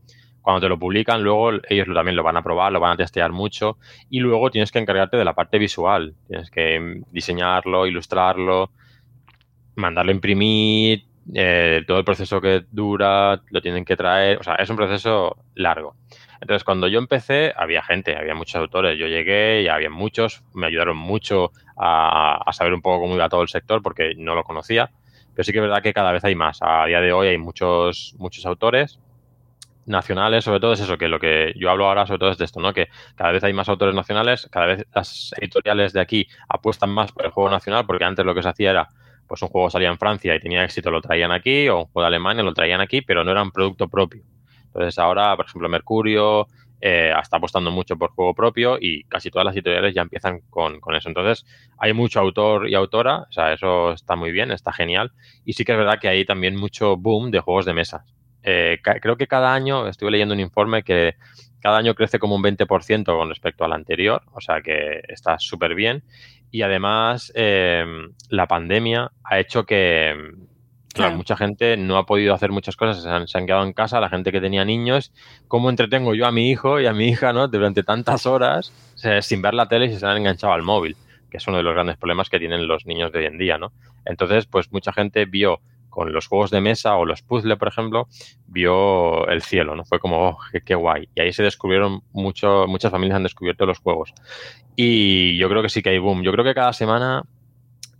Cuando 0.47 0.61
te 0.61 0.68
lo 0.68 0.78
publican, 0.78 1.22
luego 1.24 1.51
ellos 1.68 1.88
lo- 1.88 1.94
también 1.94 2.14
lo 2.16 2.22
van 2.22 2.36
a 2.36 2.42
probar, 2.42 2.70
lo 2.72 2.78
van 2.80 2.92
a 2.92 2.97
testear 2.97 3.32
mucho 3.32 3.78
y 4.09 4.20
luego 4.20 4.51
tienes 4.51 4.70
que 4.70 4.78
encargarte 4.78 5.16
de 5.16 5.24
la 5.24 5.34
parte 5.34 5.59
visual. 5.59 6.14
Tienes 6.28 6.51
que 6.51 6.78
mm, 6.80 7.03
diseñarlo, 7.12 7.86
ilustrarlo, 7.86 8.70
mandarlo 9.76 10.11
a 10.11 10.14
imprimir, 10.14 11.05
eh, 11.34 11.82
todo 11.86 11.99
el 11.99 12.05
proceso 12.05 12.40
que 12.40 12.64
dura, 12.70 13.42
lo 13.51 13.61
tienen 13.61 13.84
que 13.84 13.97
traer, 13.97 14.38
o 14.38 14.42
sea, 14.42 14.55
es 14.57 14.70
un 14.70 14.76
proceso 14.76 15.36
largo. 15.55 15.97
Entonces, 16.40 16.64
cuando 16.64 16.86
yo 16.88 16.99
empecé, 16.99 17.53
había 17.57 17.82
gente, 17.82 18.16
había 18.16 18.34
muchos 18.34 18.57
autores. 18.57 18.99
Yo 18.99 19.07
llegué 19.07 19.62
y 19.62 19.68
había 19.68 19.90
muchos, 19.90 20.44
me 20.55 20.66
ayudaron 20.66 20.97
mucho 20.97 21.51
a, 21.76 22.36
a 22.47 22.53
saber 22.53 22.74
un 22.74 22.82
poco 22.82 23.01
cómo 23.01 23.14
iba 23.14 23.28
todo 23.28 23.42
el 23.42 23.49
sector 23.49 23.82
porque 23.82 24.12
no 24.16 24.34
lo 24.34 24.44
conocía. 24.44 24.90
Pero 25.34 25.44
sí 25.44 25.53
que 25.53 25.59
es 25.59 25.62
verdad 25.62 25.82
que 25.82 25.92
cada 25.94 26.12
vez 26.12 26.24
hay 26.24 26.34
más. 26.34 26.59
A 26.61 26.84
día 26.86 27.01
de 27.01 27.12
hoy 27.12 27.28
hay 27.28 27.38
muchos, 27.38 28.14
muchos 28.18 28.44
autores 28.47 29.01
nacionales, 29.87 30.45
sobre 30.45 30.61
todo 30.61 30.72
es 30.72 30.80
eso, 30.80 30.99
que 30.99 31.09
lo 31.09 31.18
que 31.18 31.55
yo 31.57 31.70
hablo 31.70 31.87
ahora 31.87 32.07
sobre 32.07 32.18
todo 32.18 32.30
es 32.30 32.39
de 32.39 32.45
esto, 32.45 32.61
¿no? 32.61 32.72
Que 32.72 32.89
cada 33.14 33.32
vez 33.32 33.43
hay 33.45 33.53
más 33.53 33.68
autores 33.68 33.95
nacionales, 33.95 34.49
cada 34.51 34.66
vez 34.66 34.87
las 34.95 35.32
editoriales 35.41 35.93
de 35.93 36.01
aquí 36.01 36.26
apuestan 36.49 36.91
más 36.91 37.12
por 37.12 37.24
el 37.24 37.30
juego 37.30 37.51
nacional, 37.51 37.87
porque 37.87 38.05
antes 38.05 38.24
lo 38.24 38.34
que 38.34 38.43
se 38.43 38.49
hacía 38.49 38.70
era, 38.70 38.89
pues 39.26 39.43
un 39.43 39.49
juego 39.49 39.70
salía 39.70 39.89
en 39.89 39.99
Francia 39.99 40.34
y 40.34 40.41
tenía 40.41 40.64
éxito, 40.64 40.91
lo 40.91 41.01
traían 41.01 41.32
aquí, 41.32 41.68
o 41.68 41.78
un 41.80 41.84
juego 41.87 42.03
de 42.03 42.07
Alemania 42.09 42.43
lo 42.43 42.53
traían 42.53 42.80
aquí, 42.80 43.03
pero 43.03 43.24
no 43.24 43.30
era 43.30 43.43
un 43.43 43.51
producto 43.51 43.89
propio. 43.89 44.22
Entonces 44.66 44.99
ahora, 44.99 45.34
por 45.37 45.47
ejemplo, 45.47 45.68
Mercurio 45.68 46.49
eh, 46.80 47.12
está 47.20 47.39
apostando 47.39 47.70
mucho 47.70 47.97
por 47.97 48.11
juego 48.11 48.34
propio 48.34 48.76
y 48.78 49.05
casi 49.05 49.30
todas 49.30 49.47
las 49.47 49.55
editoriales 49.55 49.95
ya 49.95 50.03
empiezan 50.03 50.41
con, 50.51 50.80
con 50.80 50.95
eso. 50.95 51.09
Entonces 51.09 51.47
hay 51.78 51.93
mucho 51.93 52.20
autor 52.20 52.68
y 52.68 52.74
autora, 52.74 53.20
o 53.20 53.32
sea, 53.32 53.53
eso 53.53 53.93
está 53.93 54.16
muy 54.16 54.32
bien, 54.32 54.51
está 54.51 54.72
genial. 54.72 55.12
Y 55.45 55.55
sí 55.55 55.64
que 55.64 55.72
es 55.72 55.78
verdad 55.78 55.99
que 56.01 56.09
hay 56.09 56.24
también 56.24 56.57
mucho 56.57 56.97
boom 56.97 57.30
de 57.30 57.41
juegos 57.41 57.64
de 57.64 57.74
mesa. 57.74 58.05
Eh, 58.49 58.78
creo 58.80 59.16
que 59.16 59.26
cada 59.26 59.53
año, 59.53 59.88
estuve 59.88 60.12
leyendo 60.12 60.32
un 60.32 60.38
informe 60.40 60.84
que 60.84 61.16
cada 61.61 61.78
año 61.78 61.97
crece 61.97 62.20
como 62.20 62.36
un 62.36 62.42
20% 62.44 63.05
con 63.05 63.28
respecto 63.28 63.64
al 63.64 63.72
anterior, 63.72 64.22
o 64.32 64.40
sea 64.40 64.62
que 64.62 65.03
está 65.09 65.36
súper 65.40 65.74
bien. 65.74 66.05
Y 66.53 66.62
además, 66.62 67.32
eh, 67.34 67.84
la 68.28 68.47
pandemia 68.47 69.11
ha 69.24 69.40
hecho 69.40 69.66
que, 69.66 70.14
claro, 70.14 70.47
Claro. 70.94 71.16
mucha 71.16 71.36
gente 71.36 71.76
no 71.76 71.97
ha 71.97 72.07
podido 72.07 72.34
hacer 72.34 72.53
muchas 72.53 72.76
cosas, 72.76 73.03
se 73.03 73.09
han, 73.09 73.26
se 73.26 73.36
han 73.36 73.47
quedado 73.47 73.64
en 73.64 73.72
casa, 73.72 73.99
la 73.99 74.09
gente 74.09 74.30
que 74.30 74.40
tenía 74.40 74.64
niños, 74.64 75.12
¿cómo 75.49 75.68
entretengo 75.68 76.14
yo 76.14 76.24
a 76.24 76.30
mi 76.30 76.49
hijo 76.49 76.80
y 76.80 76.86
a 76.86 76.92
mi 76.92 77.09
hija, 77.09 77.32
¿no? 77.32 77.49
Durante 77.49 77.82
tantas 77.82 78.26
horas 78.26 78.72
sin 79.22 79.42
ver 79.42 79.55
la 79.55 79.66
tele 79.66 79.86
y 79.86 79.97
se 79.99 80.07
han 80.07 80.18
enganchado 80.18 80.53
al 80.53 80.62
móvil, 80.62 80.97
que 81.30 81.38
es 81.38 81.47
uno 81.49 81.57
de 81.57 81.64
los 81.64 81.74
grandes 81.74 81.97
problemas 81.97 82.30
que 82.30 82.38
tienen 82.38 82.68
los 82.68 82.86
niños 82.86 83.11
de 83.11 83.18
hoy 83.18 83.26
en 83.26 83.38
día, 83.38 83.59
¿no? 83.59 83.72
Entonces, 84.05 84.47
pues 84.47 84.70
mucha 84.72 84.92
gente 84.92 85.24
vio 85.24 85.61
con 85.97 86.12
los 86.12 86.26
juegos 86.26 86.51
de 86.51 86.61
mesa 86.61 86.94
o 86.97 87.07
los 87.07 87.22
puzzles, 87.22 87.57
por 87.57 87.68
ejemplo, 87.68 88.07
vio 88.49 89.26
el 89.28 89.40
cielo, 89.40 89.74
¿no? 89.74 89.86
Fue 89.86 89.99
como, 89.99 90.28
oh, 90.28 90.38
qué, 90.53 90.61
qué 90.61 90.74
guay. 90.74 91.09
Y 91.14 91.22
ahí 91.22 91.32
se 91.32 91.42
descubrieron 91.42 92.03
mucho, 92.12 92.66
muchas 92.68 92.90
familias 92.90 93.16
han 93.16 93.22
descubierto 93.22 93.64
los 93.64 93.78
juegos. 93.78 94.12
Y 94.76 95.38
yo 95.38 95.49
creo 95.49 95.62
que 95.62 95.70
sí 95.70 95.82
que 95.82 95.88
hay 95.88 95.99
boom. 95.99 96.22
Yo 96.22 96.32
creo 96.32 96.44
que 96.44 96.53
cada 96.53 96.74
semana 96.74 97.22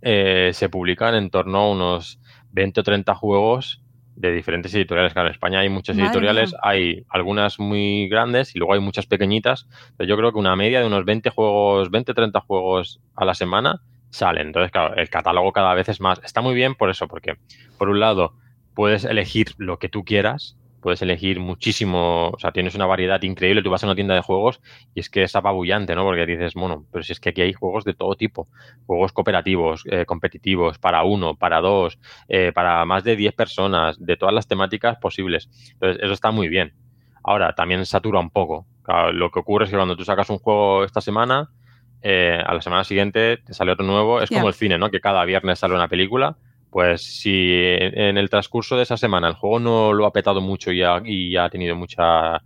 eh, 0.03 0.51
se 0.53 0.69
publican 0.69 1.15
en 1.15 1.31
torno 1.31 1.57
a 1.57 1.71
unos 1.71 2.19
20 2.51 2.81
o 2.81 2.83
30 2.83 3.15
juegos 3.15 3.81
de 4.15 4.31
diferentes 4.31 4.75
editoriales. 4.75 5.13
Claro, 5.13 5.29
en 5.29 5.33
España 5.33 5.61
hay 5.61 5.69
muchas 5.69 5.95
Madre 5.95 6.09
editoriales, 6.09 6.51
mía. 6.51 6.59
hay 6.61 7.05
algunas 7.09 7.57
muy 7.57 8.07
grandes 8.09 8.55
y 8.55 8.59
luego 8.59 8.75
hay 8.75 8.79
muchas 8.79 9.07
pequeñitas. 9.07 9.67
Pero 9.97 10.07
yo 10.07 10.15
creo 10.17 10.31
que 10.31 10.37
una 10.37 10.55
media 10.55 10.81
de 10.81 10.85
unos 10.85 11.03
20 11.03 11.31
juegos, 11.31 11.89
20 11.89 12.11
o 12.11 12.13
30 12.13 12.41
juegos 12.41 13.01
a 13.15 13.25
la 13.25 13.33
semana 13.33 13.81
salen. 14.09 14.47
Entonces, 14.47 14.71
claro, 14.71 14.95
el 14.95 15.09
catálogo 15.09 15.51
cada 15.51 15.73
vez 15.73 15.89
es 15.89 16.01
más. 16.01 16.21
Está 16.23 16.41
muy 16.41 16.55
bien 16.55 16.75
por 16.75 16.89
eso, 16.89 17.07
porque 17.07 17.35
por 17.77 17.89
un 17.89 17.99
lado 17.99 18.33
puedes 18.73 19.05
elegir 19.05 19.53
lo 19.57 19.79
que 19.79 19.89
tú 19.89 20.03
quieras, 20.03 20.57
puedes 20.81 21.01
elegir 21.01 21.39
muchísimo, 21.39 22.29
o 22.29 22.39
sea, 22.39 22.51
tienes 22.51 22.75
una 22.75 22.85
variedad 22.85 23.21
increíble, 23.23 23.63
tú 23.63 23.69
vas 23.69 23.83
a 23.83 23.87
una 23.87 23.95
tienda 23.95 24.13
de 24.13 24.21
juegos 24.21 24.61
y 24.93 24.99
es 24.99 25.09
que 25.09 25.23
es 25.23 25.35
apabullante, 25.35 25.95
¿no? 25.95 26.03
Porque 26.03 26.25
dices, 26.25 26.53
bueno, 26.53 26.85
pero 26.91 27.03
si 27.03 27.11
es 27.13 27.19
que 27.19 27.29
aquí 27.29 27.41
hay 27.41 27.53
juegos 27.53 27.83
de 27.83 27.93
todo 27.93 28.15
tipo, 28.15 28.47
juegos 28.85 29.11
cooperativos, 29.11 29.83
eh, 29.89 30.05
competitivos, 30.05 30.77
para 30.77 31.03
uno, 31.03 31.35
para 31.35 31.59
dos, 31.59 31.99
eh, 32.29 32.51
para 32.53 32.85
más 32.85 33.03
de 33.03 33.15
10 33.15 33.33
personas, 33.33 33.97
de 33.99 34.15
todas 34.15 34.33
las 34.33 34.47
temáticas 34.47 34.97
posibles. 34.99 35.49
Entonces, 35.73 36.01
eso 36.03 36.13
está 36.13 36.31
muy 36.31 36.47
bien. 36.47 36.73
Ahora, 37.23 37.53
también 37.53 37.85
satura 37.85 38.19
un 38.19 38.29
poco. 38.29 38.67
Lo 39.11 39.31
que 39.31 39.39
ocurre 39.39 39.65
es 39.65 39.71
que 39.71 39.75
cuando 39.75 39.97
tú 39.97 40.05
sacas 40.05 40.29
un 40.29 40.37
juego 40.37 40.85
esta 40.85 41.01
semana, 41.01 41.49
eh, 42.01 42.41
a 42.45 42.53
la 42.53 42.61
semana 42.61 42.83
siguiente 42.83 43.37
te 43.37 43.53
sale 43.53 43.71
otro 43.71 43.85
nuevo. 43.85 44.21
Es 44.21 44.29
como 44.29 44.47
el 44.47 44.53
cine, 44.53 44.77
¿no? 44.77 44.89
Que 44.89 44.99
cada 44.99 45.25
viernes 45.25 45.59
sale 45.59 45.75
una 45.75 45.87
película. 45.87 46.37
Pues 46.69 47.01
si 47.01 47.49
en 47.53 48.17
el 48.17 48.29
transcurso 48.29 48.75
de 48.75 48.83
esa 48.83 48.97
semana 48.97 49.27
el 49.27 49.35
juego 49.35 49.59
no 49.59 49.93
lo 49.93 50.05
ha 50.05 50.11
petado 50.11 50.41
mucho 50.41 50.71
y 50.71 50.83
ha, 50.83 51.01
y 51.03 51.35
ha 51.37 51.49
tenido 51.49 51.75
mucha 51.75 52.41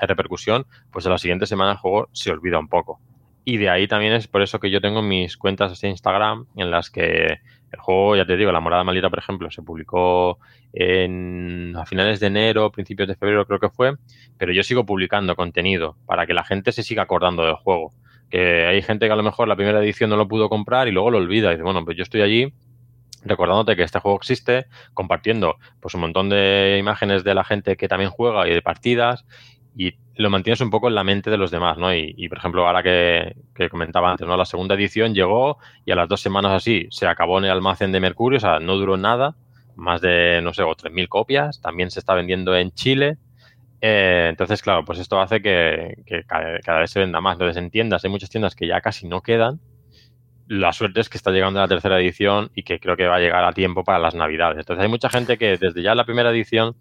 repercusión, 0.00 0.66
pues 0.90 1.04
en 1.06 1.12
la 1.12 1.18
siguiente 1.18 1.46
semana 1.46 1.72
el 1.72 1.78
juego 1.78 2.08
se 2.12 2.30
olvida 2.30 2.58
un 2.58 2.68
poco. 2.68 3.00
Y 3.44 3.58
de 3.58 3.70
ahí 3.70 3.86
también 3.86 4.12
es 4.12 4.26
por 4.26 4.42
eso 4.42 4.58
que 4.58 4.70
yo 4.70 4.80
tengo 4.80 5.02
mis 5.02 5.36
cuentas 5.36 5.80
de 5.80 5.88
Instagram 5.88 6.46
en 6.56 6.70
las 6.70 6.90
que 6.90 7.38
el 7.70 7.78
juego, 7.78 8.16
ya 8.16 8.26
te 8.26 8.36
digo, 8.36 8.50
La 8.50 8.60
Morada 8.60 8.82
Maldita, 8.82 9.10
por 9.10 9.18
ejemplo, 9.18 9.50
se 9.50 9.62
publicó 9.62 10.38
en, 10.72 11.74
a 11.76 11.86
finales 11.86 12.20
de 12.20 12.26
enero, 12.26 12.72
principios 12.72 13.08
de 13.08 13.14
febrero 13.14 13.46
creo 13.46 13.60
que 13.60 13.70
fue, 13.70 13.94
pero 14.36 14.52
yo 14.52 14.62
sigo 14.62 14.84
publicando 14.84 15.36
contenido 15.36 15.96
para 16.06 16.26
que 16.26 16.34
la 16.34 16.44
gente 16.44 16.72
se 16.72 16.82
siga 16.82 17.04
acordando 17.04 17.44
del 17.44 17.54
juego. 17.54 17.92
Que 18.30 18.66
hay 18.66 18.82
gente 18.82 19.06
que 19.06 19.12
a 19.12 19.16
lo 19.16 19.22
mejor 19.22 19.48
la 19.48 19.56
primera 19.56 19.82
edición 19.82 20.10
no 20.10 20.16
lo 20.16 20.28
pudo 20.28 20.48
comprar 20.48 20.88
y 20.88 20.92
luego 20.92 21.10
lo 21.10 21.18
olvida. 21.18 21.48
Y 21.48 21.52
dice, 21.52 21.62
bueno, 21.62 21.84
pues 21.84 21.96
yo 21.96 22.02
estoy 22.02 22.22
allí 22.22 22.52
recordándote 23.24 23.76
que 23.76 23.82
este 23.82 23.98
juego 23.98 24.16
existe, 24.18 24.66
compartiendo 24.94 25.56
pues 25.80 25.94
un 25.94 26.00
montón 26.00 26.28
de 26.28 26.76
imágenes 26.78 27.24
de 27.24 27.34
la 27.34 27.44
gente 27.44 27.76
que 27.76 27.88
también 27.88 28.10
juega 28.10 28.48
y 28.48 28.54
de 28.54 28.62
partidas. 28.62 29.24
Y 29.76 29.94
lo 30.14 30.30
mantienes 30.30 30.60
un 30.62 30.70
poco 30.70 30.88
en 30.88 30.94
la 30.94 31.04
mente 31.04 31.30
de 31.30 31.36
los 31.36 31.50
demás, 31.50 31.76
¿no? 31.76 31.94
Y, 31.94 32.28
por 32.28 32.38
ejemplo, 32.38 32.66
ahora 32.66 32.82
que, 32.82 33.36
que, 33.54 33.68
comentaba 33.68 34.10
antes, 34.10 34.26
¿no? 34.26 34.36
La 34.36 34.46
segunda 34.46 34.74
edición 34.74 35.14
llegó 35.14 35.58
y 35.84 35.92
a 35.92 35.96
las 35.96 36.08
dos 36.08 36.22
semanas 36.22 36.52
así 36.52 36.86
se 36.90 37.06
acabó 37.06 37.38
en 37.38 37.44
el 37.44 37.50
almacén 37.50 37.92
de 37.92 38.00
Mercurio, 38.00 38.38
o 38.38 38.40
sea, 38.40 38.58
no 38.58 38.76
duró 38.76 38.96
nada, 38.96 39.36
más 39.74 40.00
de, 40.00 40.40
no 40.42 40.54
sé, 40.54 40.62
o 40.62 40.74
3.000 40.74 41.08
copias, 41.08 41.60
también 41.60 41.90
se 41.90 42.00
está 42.00 42.14
vendiendo 42.14 42.56
en 42.56 42.72
Chile. 42.72 43.18
Eh, 43.80 44.26
entonces, 44.30 44.62
claro, 44.62 44.84
pues 44.84 44.98
esto 44.98 45.20
hace 45.20 45.42
que, 45.42 46.24
cada, 46.26 46.80
vez 46.80 46.90
se 46.90 47.00
venda 47.00 47.20
más. 47.20 47.34
Entonces, 47.34 47.56
en 47.62 47.70
tiendas, 47.70 48.04
hay 48.04 48.10
muchas 48.10 48.30
tiendas 48.30 48.54
que 48.54 48.66
ya 48.66 48.80
casi 48.80 49.06
no 49.06 49.20
quedan. 49.22 49.60
La 50.48 50.72
suerte 50.72 51.00
es 51.00 51.08
que 51.08 51.16
está 51.16 51.32
llegando 51.32 51.60
la 51.60 51.68
tercera 51.68 52.00
edición 52.00 52.50
y 52.54 52.62
que 52.62 52.78
creo 52.78 52.96
que 52.96 53.06
va 53.06 53.16
a 53.16 53.20
llegar 53.20 53.44
a 53.44 53.52
tiempo 53.52 53.84
para 53.84 53.98
las 53.98 54.14
navidades. 54.14 54.58
Entonces, 54.58 54.82
hay 54.82 54.88
mucha 54.88 55.08
gente 55.08 55.38
que 55.38 55.56
desde 55.56 55.82
ya 55.82 55.94
la 55.94 56.04
primera 56.04 56.30
edición 56.30 56.76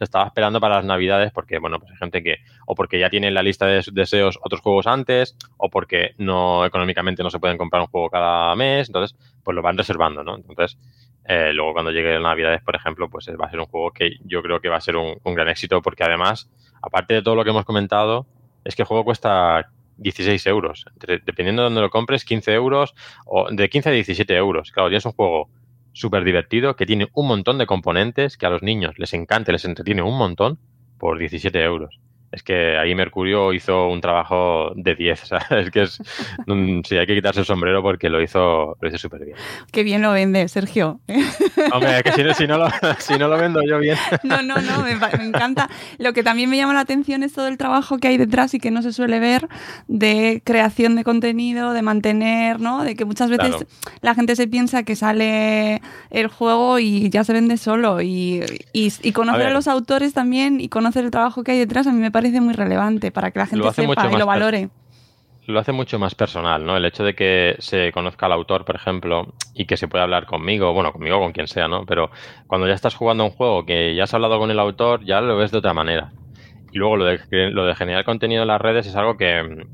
se 0.00 0.04
estaba 0.04 0.26
esperando 0.26 0.60
para 0.60 0.76
las 0.76 0.86
navidades 0.86 1.30
porque, 1.30 1.58
bueno, 1.58 1.78
pues 1.78 1.92
hay 1.92 1.98
gente 1.98 2.22
que, 2.22 2.38
o 2.66 2.74
porque 2.74 2.98
ya 2.98 3.10
tiene 3.10 3.28
en 3.28 3.34
la 3.34 3.42
lista 3.42 3.66
de 3.66 3.84
deseos 3.92 4.38
otros 4.42 4.62
juegos 4.62 4.86
antes, 4.86 5.36
o 5.58 5.68
porque 5.68 6.14
no, 6.16 6.64
económicamente 6.64 7.22
no 7.22 7.28
se 7.28 7.38
pueden 7.38 7.58
comprar 7.58 7.82
un 7.82 7.88
juego 7.88 8.08
cada 8.08 8.56
mes, 8.56 8.88
entonces, 8.88 9.14
pues 9.44 9.54
lo 9.54 9.60
van 9.60 9.76
reservando, 9.76 10.24
¿no? 10.24 10.36
Entonces, 10.36 10.78
eh, 11.24 11.52
luego 11.52 11.72
cuando 11.72 11.90
llegue 11.90 12.18
Navidades, 12.18 12.62
por 12.62 12.74
ejemplo, 12.76 13.08
pues 13.08 13.28
va 13.28 13.46
a 13.46 13.50
ser 13.50 13.60
un 13.60 13.66
juego 13.66 13.92
que 13.92 14.16
yo 14.24 14.42
creo 14.42 14.60
que 14.60 14.68
va 14.68 14.76
a 14.76 14.80
ser 14.80 14.96
un, 14.96 15.18
gran 15.24 15.48
éxito 15.48 15.80
porque 15.82 16.04
además, 16.04 16.50
aparte 16.82 17.14
de 17.14 17.22
todo 17.22 17.34
lo 17.34 17.44
que 17.44 17.50
hemos 17.50 17.64
comentado, 17.64 18.26
es 18.64 18.74
que 18.74 18.82
el 18.82 18.88
juego 18.88 19.04
cuesta 19.04 19.70
16 19.98 20.46
euros. 20.46 20.86
dependiendo 20.96 21.62
de 21.62 21.66
dónde 21.66 21.80
lo 21.82 21.90
compres, 21.90 22.24
15 22.24 22.52
euros 22.54 22.94
o 23.26 23.50
de 23.50 23.68
15 23.68 23.88
a 23.90 23.92
17 23.92 24.34
euros. 24.34 24.72
Claro, 24.72 24.90
ya 24.90 24.98
es 24.98 25.06
un 25.06 25.12
juego 25.12 25.48
súper 25.92 26.24
divertido 26.24 26.76
que 26.76 26.86
tiene 26.86 27.08
un 27.14 27.26
montón 27.26 27.58
de 27.58 27.66
componentes 27.66 28.36
que 28.36 28.46
a 28.46 28.50
los 28.50 28.62
niños 28.62 28.98
les 28.98 29.12
encanta, 29.14 29.52
les 29.52 29.64
entretiene 29.64 30.02
un 30.02 30.16
montón 30.16 30.58
por 30.98 31.18
17 31.18 31.62
euros 31.62 32.00
es 32.32 32.44
que 32.44 32.78
ahí 32.78 32.94
Mercurio 32.94 33.52
hizo 33.52 33.88
un 33.88 34.00
trabajo 34.00 34.72
de 34.76 34.94
10. 34.94 35.30
Es 35.50 35.70
que 35.70 35.82
es, 35.82 36.00
sí, 36.84 36.96
hay 36.96 37.06
que 37.06 37.14
quitarse 37.14 37.40
el 37.40 37.46
sombrero 37.46 37.82
porque 37.82 38.08
lo 38.08 38.22
hizo, 38.22 38.76
lo 38.80 38.88
hizo 38.88 38.98
súper 38.98 39.24
bien. 39.24 39.36
Qué 39.72 39.82
bien 39.82 40.00
lo 40.00 40.12
vende, 40.12 40.46
Sergio. 40.48 41.00
Hombre, 41.72 42.02
que 42.02 42.12
si, 42.12 42.46
no, 42.46 42.56
lo, 42.56 42.68
si 42.98 43.18
no, 43.18 43.28
lo, 43.28 43.36
vendo 43.36 43.60
yo 43.62 43.78
bien. 43.78 43.96
No, 44.22 44.42
no, 44.42 44.56
no, 44.60 44.82
me, 44.82 44.92
encanta. 44.92 45.68
Lo 45.98 46.12
que 46.12 46.22
también 46.22 46.48
me 46.48 46.56
llama 46.56 46.74
la 46.74 46.80
atención 46.80 47.22
es 47.22 47.32
todo 47.32 47.48
el 47.48 47.58
trabajo 47.58 47.98
que 47.98 48.08
hay 48.08 48.16
detrás 48.16 48.54
y 48.54 48.60
que 48.60 48.70
no 48.70 48.82
se 48.82 48.92
suele 48.92 49.18
ver 49.18 49.48
de 49.88 50.40
creación 50.44 50.94
de 50.94 51.04
contenido, 51.04 51.72
de 51.72 51.82
mantener, 51.82 52.60
¿no? 52.60 52.84
De 52.84 52.94
que 52.94 53.04
muchas 53.04 53.30
veces 53.30 53.66
la 54.02 54.14
gente 54.14 54.36
se 54.36 54.46
piensa 54.46 54.84
que 54.84 54.94
sale 54.94 55.80
el 56.10 56.28
juego 56.28 56.78
y 56.78 57.10
ya 57.10 57.24
se 57.24 57.32
vende 57.32 57.56
solo. 57.56 58.00
Y, 58.00 58.42
y, 58.72 59.12
conocer 59.12 59.46
a, 59.46 59.50
los 59.50 59.66
autores 59.66 60.12
también 60.12 60.60
y 60.60 60.68
conocer 60.68 61.04
el 61.04 61.10
trabajo 61.10 61.42
que 61.42 61.52
hay 61.52 61.58
detrás 61.58 61.86
a 61.86 61.92
mí 61.92 61.98
me 61.98 62.10
parece 62.10 62.19
parece 62.20 62.40
muy 62.40 62.54
relevante 62.54 63.10
para 63.10 63.30
que 63.30 63.38
la 63.38 63.46
gente 63.46 63.72
sepa 63.72 64.10
y 64.12 64.16
lo 64.16 64.26
valore. 64.26 64.68
Lo 65.46 65.58
hace 65.58 65.72
mucho 65.72 65.98
más 65.98 66.14
personal, 66.14 66.64
¿no? 66.64 66.76
El 66.76 66.84
hecho 66.84 67.02
de 67.02 67.14
que 67.14 67.56
se 67.58 67.90
conozca 67.92 68.26
al 68.26 68.32
autor, 68.32 68.64
por 68.64 68.76
ejemplo, 68.76 69.32
y 69.54 69.64
que 69.64 69.76
se 69.76 69.88
pueda 69.88 70.04
hablar 70.04 70.26
conmigo, 70.26 70.72
bueno, 70.72 70.92
conmigo 70.92 71.16
o 71.16 71.20
con 71.20 71.32
quien 71.32 71.48
sea, 71.48 71.66
¿no? 71.66 71.86
Pero 71.86 72.10
cuando 72.46 72.68
ya 72.68 72.74
estás 72.74 72.94
jugando 72.94 73.24
un 73.24 73.30
juego 73.30 73.64
que 73.64 73.94
ya 73.96 74.04
has 74.04 74.14
hablado 74.14 74.38
con 74.38 74.50
el 74.50 74.60
autor, 74.60 75.04
ya 75.04 75.20
lo 75.20 75.36
ves 75.36 75.50
de 75.50 75.58
otra 75.58 75.72
manera. 75.72 76.12
Y 76.72 76.78
luego 76.78 76.96
lo 76.96 77.06
de, 77.06 77.18
lo 77.50 77.64
de 77.64 77.74
generar 77.74 78.04
contenido 78.04 78.42
en 78.42 78.48
las 78.48 78.60
redes 78.60 78.86
es 78.86 78.94
algo 78.94 79.16
que, 79.16 79.66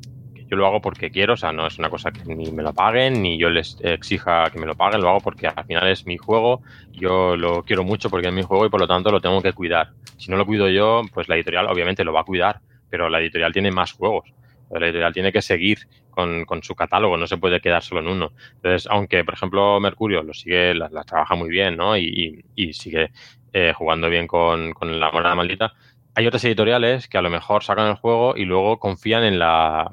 yo 0.49 0.57
lo 0.57 0.66
hago 0.66 0.80
porque 0.80 1.11
quiero, 1.11 1.34
o 1.34 1.36
sea, 1.36 1.53
no 1.53 1.66
es 1.66 1.78
una 1.78 1.90
cosa 1.90 2.11
que 2.11 2.34
ni 2.34 2.51
me 2.53 2.62
lo 2.62 2.72
paguen, 2.72 3.22
ni 3.22 3.38
yo 3.38 3.51
les 3.51 3.76
exija 3.82 4.51
que 4.51 4.59
me 4.59 4.66
lo 4.66 4.74
paguen, 4.74 5.01
lo 5.01 5.09
hago 5.09 5.20
porque 5.20 5.49
al 5.49 5.64
final 5.64 5.88
es 5.88 6.07
mi 6.07 6.16
juego, 6.16 6.62
yo 6.92 7.36
lo 7.36 7.64
quiero 7.64 7.84
mucho 7.84 8.11
porque 8.11 8.28
es 8.28 8.34
mi 8.34 8.42
juego 8.42 8.66
y 8.66 8.68
por 8.68 8.80
lo 8.80 8.86
tanto 8.86 9.11
lo 9.11 9.20
tengo 9.20 9.42
que 9.42 9.53
cuidar. 9.53 9.90
Si 10.16 10.30
no 10.30 10.36
lo 10.36 10.47
cuido 10.47 10.68
yo, 10.68 11.03
pues 11.12 11.28
la 11.28 11.34
editorial 11.34 11.66
obviamente 11.66 12.05
lo 12.05 12.12
va 12.12 12.20
a 12.20 12.24
cuidar, 12.24 12.61
pero 12.88 13.09
la 13.09 13.20
editorial 13.20 13.53
tiene 13.53 13.70
más 13.70 13.92
juegos. 13.92 14.32
La 14.70 14.84
editorial 14.84 15.12
tiene 15.12 15.32
que 15.32 15.42
seguir 15.42 15.78
con, 16.11 16.62
su 16.62 16.74
catálogo, 16.74 17.16
no 17.16 17.26
se 17.26 17.36
puede 17.36 17.61
quedar 17.61 17.82
solo 17.82 18.01
en 18.01 18.09
uno. 18.09 18.32
Entonces, 18.57 18.88
aunque, 18.90 19.22
por 19.24 19.34
ejemplo, 19.34 19.78
Mercurio 19.80 20.22
lo 20.22 20.32
sigue, 20.32 20.74
la, 20.74 20.88
trabaja 21.05 21.34
muy 21.34 21.51
bien, 21.51 21.76
¿no? 21.76 21.97
Y, 21.97 22.42
sigue 22.72 23.11
eh, 23.53 23.72
jugando 23.76 24.09
bien 24.09 24.26
con, 24.26 24.72
con 24.72 24.99
la 24.99 25.11
moneda 25.12 25.34
maldita, 25.34 25.74
hay 26.14 26.26
otras 26.26 26.44
editoriales 26.47 27.09
que 27.09 27.18
a 27.18 27.22
lo 27.22 27.28
mejor 27.28 27.62
sacan 27.62 27.88
el 27.88 27.97
juego 27.97 28.34
y 28.36 28.47
luego 28.47 28.78
confían 28.78 29.22
en 29.24 29.38
la, 29.38 29.90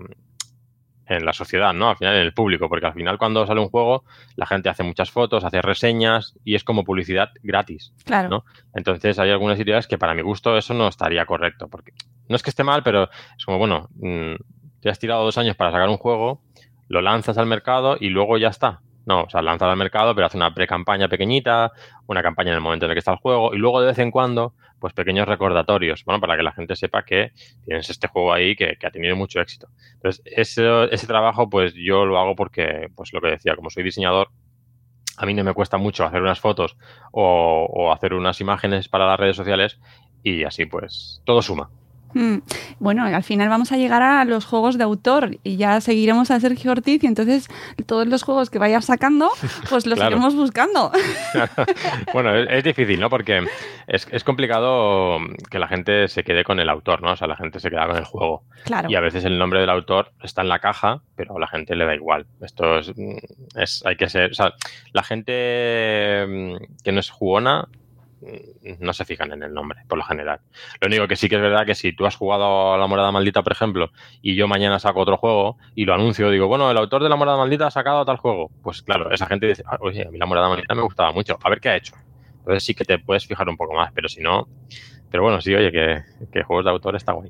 en 1.08 1.26
la 1.26 1.34
sociedad, 1.34 1.74
¿no? 1.74 1.89
Al 1.89 1.97
final 1.97 2.16
en 2.16 2.22
el 2.22 2.34
público, 2.34 2.70
porque 2.70 2.86
al 2.86 2.93
final 2.93 3.18
cuando 3.18 3.45
sale 3.45 3.60
un 3.60 3.70
juego 3.70 4.04
la 4.36 4.45
gente 4.45 4.70
hace 4.70 4.84
muchas 4.84 5.12
fotos, 5.12 5.43
hace 5.43 5.62
reseñas 5.62 6.36
y 6.43 6.56
es 6.56 6.64
como 6.64 6.84
publicidad 6.84 7.30
gratis, 7.41 7.93
claro. 8.06 8.30
¿no? 8.30 8.45
Entonces 8.74 9.20
hay 9.20 9.30
algunas 9.30 9.60
ideas 9.60 9.88
que 9.88 9.97
para 9.97 10.14
mi 10.14 10.22
gusto 10.22 10.58
eso 10.58 10.74
no 10.74 10.88
estaría 10.88 11.26
correcto, 11.26 11.68
porque 11.68 11.93
no 12.30 12.36
es 12.36 12.43
que 12.43 12.49
esté 12.49 12.64
mal, 12.64 12.84
pero 12.84 13.10
es 13.38 13.45
como, 13.45 13.58
bueno, 13.58 13.89
mm, 13.95 14.36
te 14.82 14.89
has 14.89 14.99
tirado 14.99 15.24
dos 15.24 15.38
años 15.38 15.56
para 15.56 15.72
sacar 15.72 15.89
un 15.89 15.97
juego, 15.97 16.41
lo 16.88 17.01
lanzas 17.01 17.38
al 17.38 17.47
mercado 17.47 17.97
y 17.99 18.10
luego 18.10 18.38
ya 18.38 18.49
está. 18.49 18.82
No, 19.06 19.24
o 19.24 19.30
sea, 19.30 19.41
lanzas 19.41 19.70
al 19.70 19.78
mercado, 19.78 20.16
pero 20.16 20.28
hace 20.28 20.38
una 20.38 20.54
pre-campaña 20.54 21.10
pequeñita, 21.10 21.72
una 22.08 22.24
campaña 22.24 22.51
en 22.51 22.56
el 22.56 22.62
momento 22.62 22.86
en 22.86 22.91
el 22.91 22.95
que 22.95 22.99
está 22.99 23.12
el 23.12 23.18
juego 23.18 23.54
y 23.54 23.58
luego 23.58 23.82
de 23.82 23.88
vez 23.88 23.99
en 23.99 24.12
cuando 24.12 24.54
pues 24.80 24.93
pequeños 24.93 25.28
recordatorios, 25.28 26.04
bueno, 26.04 26.20
para 26.20 26.36
que 26.36 26.43
la 26.43 26.51
gente 26.51 26.76
sepa 26.76 27.06
que 27.06 27.32
tienes 27.64 27.89
este 27.89 28.10
juego 28.10 28.34
ahí 28.34 28.54
que, 28.56 28.78
ha 28.84 28.91
tenido 28.91 29.16
mucho 29.16 29.39
éxito. 29.39 29.70
Entonces, 29.93 30.22
ese, 30.26 30.93
ese 30.93 31.08
trabajo, 31.08 31.49
pues 31.49 31.74
yo 31.74 32.06
lo 32.06 32.20
hago 32.20 32.36
porque, 32.36 32.89
pues 32.93 33.14
lo 33.14 33.22
que 33.22 33.30
decía, 33.30 33.56
como 33.56 33.70
soy 33.70 33.84
diseñador, 33.84 34.30
a 35.16 35.26
mí 35.26 35.34
no 35.34 35.45
me 35.45 35.54
cuesta 35.54 35.78
mucho 35.78 36.04
hacer 36.04 36.22
unas 36.22 36.41
fotos 36.41 36.76
o, 37.14 37.66
o 37.72 37.93
hacer 37.93 38.14
unas 38.14 38.41
imágenes 38.41 38.89
para 38.89 39.08
las 39.08 39.18
redes 39.18 39.38
sociales 39.38 39.80
y 40.22 40.43
así 40.43 40.66
pues 40.66 41.22
todo 41.24 41.41
suma. 41.41 41.70
Mm. 42.14 42.38
Bueno, 42.80 43.05
al 43.05 43.24
final 43.24 43.49
vamos 43.49 43.72
a 43.72 43.78
llegar 43.78 44.01
a 44.01 44.24
los 44.26 44.45
juegos 44.45 44.78
de 44.78 44.84
autor 44.84 45.38
y 45.43 45.57
ya 45.57 45.82
seguiremos 45.82 46.32
a 46.32 46.39
Sergio 46.39 46.72
Ortiz 46.72 47.03
y 47.03 47.07
entonces 47.07 47.47
todos 47.86 48.07
los 48.07 48.24
juegos 48.24 48.49
que 48.49 48.59
vayas 48.59 48.86
sacando, 48.86 49.30
pues 49.70 49.86
los 49.86 49.99
iremos 49.99 50.36
buscando. 50.36 50.91
bueno, 52.14 52.36
es, 52.36 52.64
difícil, 52.64 52.99
¿no? 52.99 53.09
Porque 53.09 53.45
es, 53.88 54.24
complicado 54.24 55.18
que 55.49 55.59
la 55.59 55.68
gente 55.68 56.07
se 56.07 56.24
quede 56.24 56.43
con 56.43 56.59
el 56.59 56.70
autor, 56.70 57.01
¿no? 57.01 57.11
O 57.14 57.16
sea, 57.16 57.28
la 57.28 57.36
gente 57.36 57.59
se 57.59 57.70
queda 57.70 57.88
con 57.88 57.97
el 57.97 58.05
juego. 58.05 58.43
Claro. 58.64 58.89
Y 58.89 58.95
a 58.95 59.01
veces 59.01 59.26
el 59.26 59.38
nombre 59.38 59.59
del 59.59 59.70
autor 59.70 60.11
está 60.22 60.41
en 60.41 60.49
la 60.49 60.59
caja, 60.59 61.01
pero 61.16 61.38
a 61.38 61.39
la 61.39 61.47
gente 61.47 61.76
le 61.76 61.86
da 61.86 61.95
igual. 61.95 62.26
Esto 62.41 62.80
es, 62.80 62.91
es 63.55 63.84
hay 63.86 63.95
que 63.95 64.09
ser, 64.09 64.32
o 64.32 64.34
sea, 64.34 64.53
la 64.93 65.03
gente 65.03 66.26
mm, 66.28 66.84
que 66.84 66.91
no 66.91 66.99
es 66.99 67.09
jugona 67.09 67.68
no 68.80 68.94
se 68.94 69.06
fijan 69.06 69.32
en 69.32 69.44
el 69.44 69.54
nombre, 69.54 69.80
por 69.88 69.98
lo 69.98 70.04
general. 70.04 70.40
Lo 70.80 70.88
único 70.88 71.08
que 71.08 71.16
sí 71.16 71.30
que 71.30 71.36
es 71.36 71.42
verdad 71.42 71.66
que 71.66 71.76
si 71.76 71.94
tú 71.94 72.06
has 72.06 72.16
jugado 72.16 72.74
a 72.74 72.78
la 72.78 72.88
morada 72.88 73.12
maldita, 73.12 73.44
por 73.44 73.54
ejemplo, 73.54 73.92
y 74.22 74.36
yo 74.36 74.48
mañana 74.48 74.80
saco 74.80 75.02
otro 75.02 75.18
juego 75.18 75.58
y 75.76 75.86
lo 75.86 75.94
anuncio, 75.94 76.30
digo, 76.30 76.48
bueno, 76.48 76.70
el 76.72 76.78
autor 76.78 77.04
de 77.04 77.10
la 77.10 77.16
morada 77.16 77.38
maldita 77.38 77.68
ha 77.68 77.72
sacado 77.72 78.06
tal 78.06 78.18
juego. 78.18 78.50
Pues 78.62 78.82
claro, 78.82 79.12
esa 79.12 79.26
gente 79.26 79.48
dice, 79.48 79.64
ah, 79.66 79.78
oye, 79.82 80.06
a 80.08 80.12
mí 80.12 80.18
la 80.18 80.26
morada 80.26 80.50
maldita 80.50 80.76
me 80.76 80.82
gustaba 80.82 81.12
mucho, 81.12 81.38
a 81.44 81.50
ver 81.50 81.60
qué 81.60 81.70
ha 81.70 81.76
hecho. 81.76 81.94
Entonces 82.40 82.64
sí 82.64 82.76
que 82.76 82.84
te 82.84 83.00
puedes 83.00 83.26
fijar 83.26 83.48
un 83.48 83.56
poco 83.56 83.74
más, 83.74 83.92
pero 83.94 84.10
si 84.10 84.22
no, 84.22 84.48
pero 85.14 85.22
bueno, 85.22 85.39
sí, 85.41 85.53
oye, 85.53 85.72
que, 85.72 86.41
juegos 86.41 86.66
de 86.66 86.72
autor 86.72 86.95
está 86.95 87.11
guay. 87.11 87.30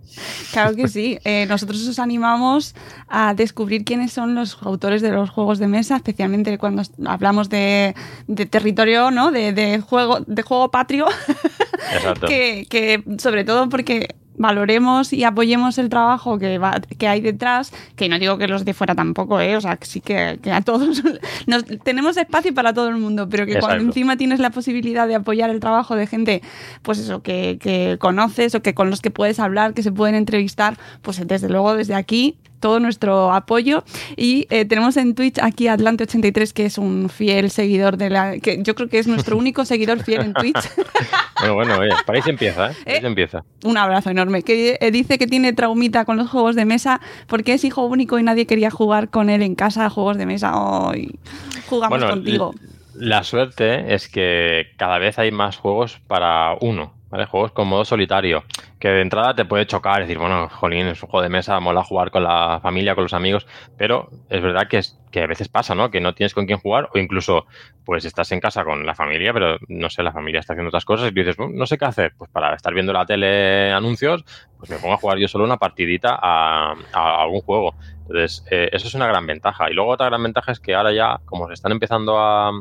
Claro 0.54 0.74
que 0.74 0.88
sí. 0.88 1.20
Eh, 1.26 1.46
nosotros 1.48 1.86
os 1.86 2.00
animamos 2.00 2.76
a 3.10 3.34
descubrir 3.34 3.84
quiénes 3.84 4.14
son 4.14 4.36
los 4.36 4.62
autores 4.64 5.02
de 5.02 5.12
los 5.12 5.30
juegos 5.30 5.60
de 5.60 5.68
mesa, 5.68 5.98
especialmente 5.98 6.58
cuando 6.58 6.84
hablamos 7.06 7.50
de, 7.50 7.94
territorio, 8.50 9.12
¿no? 9.12 9.32
De, 9.32 9.82
juego, 9.82 10.22
de 10.22 10.42
juego 10.44 10.72
patrio. 10.72 11.08
Exacto. 11.94 12.28
que, 12.28 12.66
que 12.70 13.04
sobre 13.18 13.44
todo 13.44 13.68
porque 13.68 14.16
valoremos 14.38 15.14
y 15.14 15.24
apoyemos 15.24 15.78
el 15.78 15.90
trabajo 15.90 16.38
que, 16.38 16.58
va, 16.58 16.82
que 16.98 17.08
hay 17.08 17.22
detrás, 17.22 17.74
que 17.96 18.10
no 18.10 18.20
digo 18.20 18.38
que 18.38 18.48
los 18.48 18.66
de 18.66 18.74
fuera 18.74 18.96
tampoco, 18.96 19.40
¿eh? 19.40 19.56
o 19.56 19.62
sea, 19.62 19.78
que 19.78 19.86
sí 19.86 20.02
que, 20.02 20.40
a 20.52 20.62
todos 20.62 21.04
nos, 21.48 21.66
tenemos 21.84 22.18
espacio 22.18 22.54
para 22.54 22.74
todo 22.74 22.90
el 22.90 22.98
mundo, 22.98 23.28
pero 23.30 23.46
que 23.46 23.60
cuando 23.60 23.84
encima 23.84 24.18
tienes 24.18 24.40
la 24.40 24.50
posibilidad 24.50 25.08
de 25.08 25.16
apoyar 25.16 25.50
el 25.50 25.60
trabajo 25.60 25.96
de 25.96 26.08
gente, 26.08 26.42
pues 26.82 27.00
eso, 27.00 27.22
que, 27.22 27.58
que 27.60 27.98
conoces 28.00 28.56
o 28.56 28.62
que 28.62 28.74
con 28.74 28.90
los 28.90 29.02
que 29.02 29.12
puedes 29.12 29.40
hablar, 29.40 29.74
que 29.74 29.84
se 29.84 29.92
pueden 29.92 30.16
entrevistar, 30.16 30.78
pues 31.02 31.26
desde 31.26 31.50
luego 31.50 31.76
desde 31.76 31.96
aquí 31.96 32.38
todo 32.64 32.80
nuestro 32.80 33.34
apoyo. 33.34 33.84
Y 34.16 34.48
eh, 34.50 34.64
tenemos 34.64 34.96
en 34.96 35.16
Twitch 35.16 35.38
aquí 35.40 35.68
a 35.68 35.76
Atlante83, 35.78 36.54
que 36.54 36.66
es 36.66 36.78
un 36.78 37.10
fiel 37.10 37.52
seguidor 37.52 37.98
de 37.98 38.10
la. 38.10 38.40
que 38.40 38.64
yo 38.64 38.74
creo 38.74 38.88
que 38.88 39.00
es 39.00 39.08
nuestro 39.08 39.36
único 39.36 39.66
seguidor 39.74 40.02
fiel 40.02 40.22
en 40.22 40.34
Twitch. 40.34 40.56
bueno, 41.42 41.56
bueno, 41.56 41.78
oye, 41.80 41.92
para 42.06 42.18
ahí 42.18 42.24
se 42.24 42.30
empieza, 42.30 42.72
¿eh? 42.72 42.76
Ahí 42.86 43.02
se 43.02 43.08
empieza. 43.08 43.44
Un 43.66 43.78
abrazo 43.78 44.12
enorme. 44.12 44.44
Que 44.44 44.78
eh, 44.80 44.92
dice 44.92 45.18
que 45.18 45.28
tiene 45.28 45.52
traumita 45.52 46.06
con 46.06 46.16
los 46.16 46.30
juegos 46.30 46.56
de 46.56 46.64
mesa 46.64 47.02
porque 47.28 47.54
es 47.54 47.66
hijo 47.66 47.84
único 47.86 48.18
y 48.18 48.24
nadie 48.24 48.48
quería 48.48 48.72
jugar 48.72 49.10
con 49.10 49.30
él 49.30 49.42
en 49.42 49.56
casa 49.56 49.86
a 49.86 49.90
juegos 49.90 50.18
de 50.18 50.26
mesa. 50.26 50.58
Hoy 50.58 51.20
jugamos 51.68 52.02
contigo. 52.02 52.56
La 52.94 53.26
suerte 53.26 53.94
es 53.94 54.08
que 54.08 54.68
cada 54.78 55.00
vez 55.00 55.20
hay 55.20 55.34
más 55.34 55.58
juegos 55.58 56.00
para 56.08 56.56
uno. 56.62 56.94
¿Vale? 57.14 57.28
Juegos 57.28 57.52
con 57.52 57.68
modo 57.68 57.86
solitario, 57.86 58.44
que 58.80 58.88
de 58.88 59.02
entrada 59.02 59.36
te 59.36 59.46
puede 59.46 59.68
chocar, 59.68 60.00
decir, 60.00 60.18
bueno, 60.18 60.50
jolín, 60.50 60.88
es 60.88 61.04
un 61.04 61.10
juego 61.10 61.22
de 61.22 61.30
mesa, 61.30 61.60
mola 61.60 61.84
jugar 61.84 62.10
con 62.10 62.24
la 62.24 62.60
familia, 62.60 62.96
con 62.96 63.04
los 63.04 63.14
amigos, 63.14 63.46
pero 63.78 64.10
es 64.30 64.42
verdad 64.42 64.68
que, 64.68 64.80
es, 64.80 65.00
que 65.12 65.22
a 65.22 65.28
veces 65.28 65.48
pasa, 65.48 65.76
¿no? 65.76 65.92
Que 65.92 66.02
no 66.02 66.16
tienes 66.16 66.34
con 66.34 66.48
quién 66.48 66.58
jugar 66.58 66.90
o 66.92 66.98
incluso, 66.98 67.46
pues 67.86 68.04
estás 68.04 68.32
en 68.32 68.40
casa 68.40 68.64
con 68.64 68.84
la 68.84 68.96
familia, 68.96 69.32
pero 69.32 69.60
no 69.68 69.92
sé, 69.92 70.02
la 70.02 70.12
familia 70.12 70.40
está 70.40 70.54
haciendo 70.54 70.70
otras 70.70 70.86
cosas 70.86 71.12
y 71.12 71.14
dices, 71.14 71.36
no 71.38 71.68
sé 71.68 71.78
qué 71.78 71.86
hacer, 71.86 72.14
pues 72.18 72.32
para 72.32 72.56
estar 72.56 72.74
viendo 72.74 72.92
la 72.94 73.06
tele 73.06 73.72
anuncios, 73.72 74.26
pues 74.58 74.72
me 74.72 74.78
pongo 74.78 74.96
a 74.96 74.98
jugar 74.98 75.20
yo 75.20 75.28
solo 75.28 75.44
una 75.44 75.58
partidita 75.58 76.18
a, 76.20 76.74
algún 76.94 77.42
juego. 77.42 77.76
Entonces, 78.08 78.44
eh, 78.50 78.70
eso 78.72 78.88
es 78.88 78.96
una 78.96 79.06
gran 79.06 79.28
ventaja. 79.28 79.70
Y 79.70 79.76
luego 79.76 79.92
otra 79.92 80.08
gran 80.08 80.24
ventaja 80.24 80.52
es 80.52 80.60
que 80.60 80.74
ahora 80.74 80.92
ya, 80.92 81.20
como 81.26 81.46
se 81.46 81.54
están 81.54 81.74
empezando 81.74 82.18
a 82.18 82.52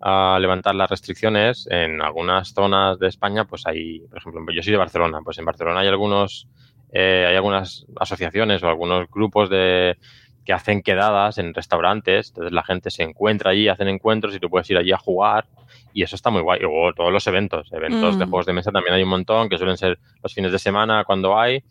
a 0.00 0.38
levantar 0.40 0.74
las 0.74 0.90
restricciones, 0.90 1.66
en 1.70 2.02
algunas 2.02 2.52
zonas 2.52 2.98
de 2.98 3.08
España, 3.08 3.44
pues 3.44 3.66
hay, 3.66 4.00
por 4.00 4.18
ejemplo, 4.18 4.44
yo 4.52 4.62
soy 4.62 4.72
de 4.72 4.78
Barcelona, 4.78 5.20
pues 5.24 5.38
en 5.38 5.44
Barcelona 5.44 5.80
hay 5.80 5.88
algunos, 5.88 6.48
eh, 6.92 7.26
hay 7.28 7.36
algunas 7.36 7.86
asociaciones 7.98 8.62
o 8.62 8.68
algunos 8.68 9.08
grupos 9.10 9.50
de 9.50 9.96
que 10.44 10.52
hacen 10.52 10.82
quedadas 10.82 11.38
en 11.38 11.52
restaurantes, 11.52 12.28
entonces 12.28 12.52
la 12.52 12.62
gente 12.62 12.90
se 12.90 13.02
encuentra 13.02 13.50
allí, 13.50 13.68
hacen 13.68 13.88
encuentros 13.88 14.34
y 14.34 14.38
tú 14.38 14.48
puedes 14.48 14.70
ir 14.70 14.78
allí 14.78 14.92
a 14.92 14.98
jugar 14.98 15.46
y 15.92 16.02
eso 16.02 16.14
está 16.14 16.30
muy 16.30 16.40
guay. 16.40 16.60
Luego 16.60 16.92
todos 16.94 17.12
los 17.12 17.26
eventos, 17.26 17.72
eventos 17.72 18.16
de 18.18 18.26
mm. 18.26 18.30
juegos 18.30 18.46
de 18.46 18.52
mesa 18.52 18.70
también 18.70 18.94
hay 18.94 19.02
un 19.02 19.08
montón, 19.08 19.48
que 19.48 19.58
suelen 19.58 19.76
ser 19.76 19.98
los 20.22 20.32
fines 20.32 20.52
de 20.52 20.60
semana 20.60 21.04
cuando 21.04 21.36
hay 21.36 21.64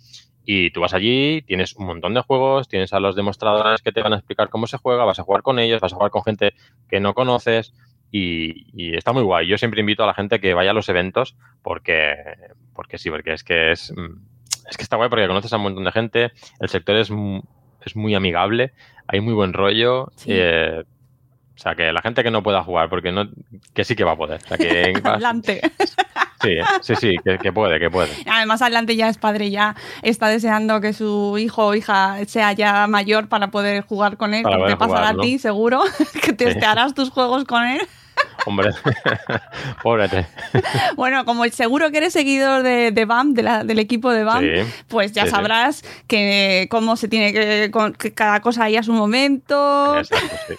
y 0.45 0.71
tú 0.71 0.81
vas 0.81 0.93
allí, 0.93 1.41
tienes 1.41 1.75
un 1.75 1.87
montón 1.87 2.13
de 2.13 2.21
juegos, 2.21 2.67
tienes 2.67 2.93
a 2.93 2.99
los 2.99 3.15
demostradores 3.15 3.81
que 3.81 3.91
te 3.91 4.01
van 4.01 4.13
a 4.13 4.17
explicar 4.17 4.49
cómo 4.49 4.67
se 4.67 4.77
juega, 4.77 5.05
vas 5.05 5.19
a 5.19 5.23
jugar 5.23 5.41
con 5.41 5.57
ellos, 5.57 5.81
vas 5.81 5.93
a 5.93 5.95
jugar 5.95 6.11
con 6.11 6.23
gente 6.23 6.53
que 6.87 6.99
no 6.99 7.13
conoces, 7.13 7.73
y, 8.17 8.95
está 8.95 9.11
muy 9.11 9.23
guay. 9.23 9.47
Yo 9.47 9.57
siempre 9.57 9.81
invito 9.81 10.03
a 10.03 10.07
la 10.07 10.13
gente 10.13 10.39
que 10.39 10.53
vaya 10.53 10.71
a 10.71 10.73
los 10.73 10.87
eventos 10.89 11.35
porque, 11.61 12.15
porque 12.73 12.97
sí, 12.97 13.09
porque 13.09 13.33
es 13.33 13.43
que 13.43 13.71
es, 13.71 13.91
mm, 13.95 14.67
es 14.69 14.77
que 14.77 14.83
está 14.83 14.95
guay 14.95 15.09
porque 15.09 15.27
conoces 15.27 15.51
a 15.51 15.57
un 15.57 15.63
montón 15.63 15.83
de 15.83 15.91
gente, 15.91 16.31
el 16.59 16.69
sector 16.69 16.95
es, 16.95 17.11
es 17.85 17.95
muy 17.95 18.15
amigable, 18.15 18.71
hay 19.07 19.19
muy 19.19 19.33
buen 19.33 19.53
rollo. 19.53 20.11
Eh, 20.25 20.83
o 20.83 21.57
sea, 21.57 21.75
que 21.75 21.91
la 21.91 22.01
gente 22.01 22.23
que 22.23 22.31
no 22.31 22.43
pueda 22.43 22.63
jugar, 22.63 22.89
porque 22.89 23.11
no, 23.11 23.29
que 23.73 23.83
sí 23.83 23.95
que 23.95 24.03
va 24.03 24.11
a 24.11 24.17
poder. 24.17 24.41
Adelante. 25.03 25.61
Sí, 26.41 26.57
sí, 26.81 26.95
sí, 26.95 27.15
que, 27.41 27.51
puede, 27.51 27.79
que 27.79 27.89
puede. 27.89 28.11
Además, 28.29 28.61
adelante 28.61 28.95
ya 28.95 29.09
es 29.09 29.17
padre, 29.17 29.49
ya 29.49 29.75
está 30.03 30.27
deseando 30.27 30.79
que 30.79 30.93
su 30.93 31.37
hijo 31.39 31.67
o 31.67 31.75
hija 31.75 32.23
sea 32.27 32.51
ya 32.51 32.85
mayor 32.87 33.29
para 33.29 33.47
poder 33.51 33.83
jugar 33.83 34.17
con 34.17 34.33
él. 34.33 34.45
te 34.67 34.77
pasará 34.77 35.09
a 35.09 35.17
ti, 35.17 35.39
seguro, 35.39 35.81
que 36.21 36.33
te 36.33 36.65
harás 36.65 36.93
tus 36.93 37.09
juegos 37.09 37.45
con 37.45 37.65
él. 37.65 37.81
Hombre, 38.45 38.71
pobrete. 39.83 40.25
Bueno, 40.95 41.25
como 41.25 41.45
seguro 41.45 41.91
que 41.91 41.97
eres 41.97 42.13
seguidor 42.13 42.63
de, 42.63 42.91
de 42.91 43.05
BAM, 43.05 43.33
del 43.33 43.79
equipo 43.79 44.11
de 44.11 44.23
BAM, 44.23 44.45
pues 44.87 45.11
ya 45.11 45.27
sabrás 45.27 45.83
que 46.07 46.67
cómo 46.69 46.95
se 46.95 47.07
tiene 47.07 47.33
que, 47.33 47.71
que 47.97 48.13
cada 48.13 48.39
cosa 48.41 48.65
hay 48.65 48.77
a 48.77 48.83
su 48.83 48.93
momento. 48.93 49.97
Exacto, 49.97 50.35
sí. 50.47 50.55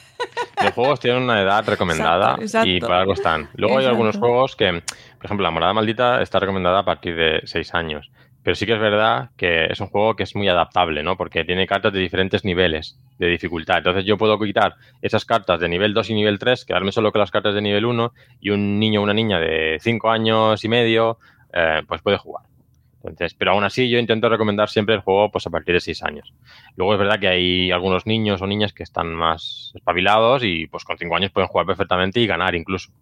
Los 0.62 0.72
juegos 0.72 1.00
tienen 1.00 1.22
una 1.22 1.40
edad 1.40 1.64
recomendada 1.66 2.38
y 2.64 2.80
para 2.80 3.00
algo 3.00 3.12
están. 3.12 3.48
Luego 3.54 3.78
hay 3.78 3.86
algunos 3.86 4.16
juegos 4.16 4.56
que, 4.56 4.82
por 5.16 5.24
ejemplo, 5.24 5.44
La 5.44 5.50
Morada 5.50 5.72
Maldita 5.72 6.22
está 6.22 6.38
recomendada 6.38 6.80
a 6.80 6.84
partir 6.84 7.16
de 7.16 7.40
6 7.44 7.74
años. 7.74 8.10
Pero 8.46 8.54
sí 8.54 8.64
que 8.64 8.74
es 8.74 8.78
verdad 8.78 9.30
que 9.36 9.64
es 9.64 9.80
un 9.80 9.88
juego 9.88 10.14
que 10.14 10.22
es 10.22 10.36
muy 10.36 10.46
adaptable, 10.48 11.02
¿no? 11.02 11.16
Porque 11.16 11.44
tiene 11.44 11.66
cartas 11.66 11.92
de 11.92 11.98
diferentes 11.98 12.44
niveles 12.44 12.96
de 13.18 13.26
dificultad. 13.26 13.78
Entonces 13.78 14.04
yo 14.04 14.16
puedo 14.16 14.38
quitar 14.38 14.76
esas 15.02 15.24
cartas 15.24 15.58
de 15.58 15.68
nivel 15.68 15.92
2 15.92 16.10
y 16.10 16.14
nivel 16.14 16.38
3, 16.38 16.64
quedarme 16.64 16.92
solo 16.92 17.10
con 17.10 17.18
las 17.18 17.32
cartas 17.32 17.56
de 17.56 17.60
nivel 17.60 17.84
1 17.84 18.12
y 18.38 18.50
un 18.50 18.78
niño 18.78 19.00
o 19.00 19.02
una 19.02 19.14
niña 19.14 19.40
de 19.40 19.78
5 19.80 20.10
años 20.10 20.64
y 20.64 20.68
medio, 20.68 21.18
eh, 21.52 21.82
pues 21.88 22.02
puede 22.02 22.18
jugar. 22.18 22.44
Entonces, 23.02 23.34
pero 23.34 23.50
aún 23.50 23.64
así 23.64 23.90
yo 23.90 23.98
intento 23.98 24.28
recomendar 24.28 24.68
siempre 24.68 24.94
el 24.94 25.00
juego 25.00 25.28
pues 25.32 25.44
a 25.48 25.50
partir 25.50 25.74
de 25.74 25.80
6 25.80 26.04
años. 26.04 26.32
Luego 26.76 26.92
es 26.92 27.00
verdad 27.00 27.18
que 27.18 27.26
hay 27.26 27.72
algunos 27.72 28.06
niños 28.06 28.42
o 28.42 28.46
niñas 28.46 28.72
que 28.72 28.84
están 28.84 29.12
más 29.12 29.72
espabilados 29.74 30.44
y 30.44 30.68
pues 30.68 30.84
con 30.84 30.96
5 30.96 31.16
años 31.16 31.32
pueden 31.32 31.48
jugar 31.48 31.66
perfectamente 31.66 32.20
y 32.20 32.28
ganar 32.28 32.54
incluso. 32.54 32.92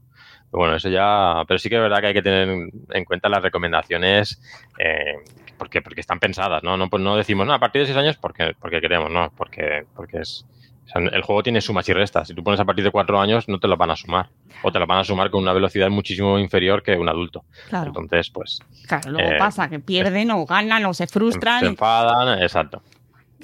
Bueno, 0.57 0.77
eso 0.77 0.89
ya, 0.89 1.43
pero 1.49 1.59
sí 1.59 1.69
que 1.69 1.77
es 1.77 1.83
verdad 1.83 2.01
que 2.01 2.07
hay 2.09 2.15
que 2.15 2.23
tener 2.23 2.49
en 2.91 3.05
cuenta 3.05 3.29
las 3.29 3.43
recomendaciones 3.43 4.41
eh, 4.79 5.17
porque, 5.59 5.83
porque 5.83 6.01
están 6.01 6.21
pensadas, 6.21 6.63
¿no? 6.63 6.77
No, 6.77 6.89
pues 6.89 7.03
no 7.03 7.17
decimos, 7.17 7.47
no, 7.47 7.53
a 7.55 7.59
partir 7.59 7.83
de 7.83 7.87
6 7.87 7.99
años 7.99 8.17
porque, 8.17 8.55
porque 8.61 8.81
queremos, 8.81 9.11
no, 9.11 9.33
porque, 9.37 9.85
porque 9.97 10.19
es... 10.19 10.47
el 10.95 11.23
juego 11.23 11.43
tiene 11.43 11.61
sumas 11.61 11.89
y 11.89 11.93
restas. 11.93 12.29
Si 12.29 12.35
tú 12.35 12.45
pones 12.45 12.61
a 12.61 12.65
partir 12.65 12.85
de 12.85 12.93
4 12.93 13.21
años, 13.21 13.49
no 13.49 13.59
te 13.59 13.67
lo 13.67 13.77
van 13.77 13.91
a 13.91 13.97
sumar. 13.97 14.29
O 14.63 14.71
te 14.71 14.79
lo 14.79 14.87
van 14.87 14.99
a 14.99 15.05
sumar 15.05 15.31
con 15.31 15.43
una 15.43 15.53
velocidad 15.53 15.91
muchísimo 15.91 16.39
inferior 16.39 16.83
que 16.83 16.97
un 16.97 17.09
adulto. 17.09 17.45
Claro. 17.69 17.89
Entonces, 17.89 18.31
pues... 18.31 18.61
Claro, 18.87 19.11
luego 19.11 19.31
eh, 19.31 19.39
pasa 19.39 19.69
que 19.69 19.81
pierden 19.81 20.31
o 20.31 20.47
ganan 20.47 20.85
o 20.87 20.95
se 20.95 21.07
frustran. 21.07 21.61
Se 21.61 21.67
enfadan, 21.67 22.41
exacto. 22.41 22.81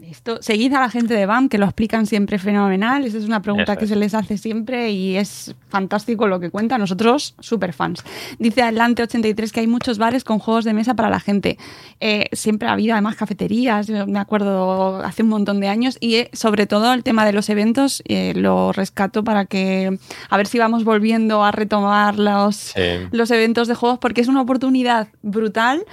Esto, 0.02 0.38
seguid 0.40 0.72
a 0.72 0.80
la 0.80 0.88
gente 0.88 1.12
de 1.14 1.26
BAM, 1.26 1.48
que 1.48 1.58
lo 1.58 1.66
explican 1.66 2.06
siempre 2.06 2.38
fenomenal. 2.38 3.04
Esa 3.04 3.18
es 3.18 3.24
una 3.24 3.42
pregunta 3.42 3.76
que 3.76 3.86
se 3.86 3.96
les 3.96 4.14
hace 4.14 4.38
siempre 4.38 4.90
y 4.92 5.16
es 5.16 5.54
fantástico 5.68 6.26
lo 6.26 6.40
que 6.40 6.50
cuenta. 6.50 6.78
Nosotros, 6.78 7.34
súper 7.40 7.74
fans. 7.74 8.02
Dice 8.38 8.62
Adelante83 8.62 9.50
que 9.50 9.60
hay 9.60 9.66
muchos 9.66 9.98
bares 9.98 10.24
con 10.24 10.38
juegos 10.38 10.64
de 10.64 10.72
mesa 10.72 10.94
para 10.94 11.10
la 11.10 11.20
gente. 11.20 11.58
Eh, 12.00 12.28
siempre 12.32 12.68
ha 12.68 12.72
habido 12.72 12.94
además 12.94 13.16
cafeterías, 13.16 13.90
me 13.90 14.18
acuerdo 14.18 15.02
hace 15.02 15.22
un 15.22 15.28
montón 15.28 15.60
de 15.60 15.68
años. 15.68 15.98
Y 16.00 16.14
eh, 16.14 16.30
sobre 16.32 16.66
todo 16.66 16.94
el 16.94 17.02
tema 17.02 17.26
de 17.26 17.32
los 17.32 17.50
eventos 17.50 18.02
eh, 18.06 18.32
lo 18.34 18.72
rescato 18.72 19.22
para 19.22 19.44
que 19.44 19.98
a 20.30 20.36
ver 20.36 20.46
si 20.46 20.58
vamos 20.58 20.84
volviendo 20.84 21.44
a 21.44 21.50
retomar 21.50 22.18
los, 22.18 22.72
los 23.10 23.30
eventos 23.30 23.68
de 23.68 23.74
juegos, 23.74 23.98
porque 23.98 24.22
es 24.22 24.28
una 24.28 24.40
oportunidad 24.40 25.08
brutal 25.22 25.84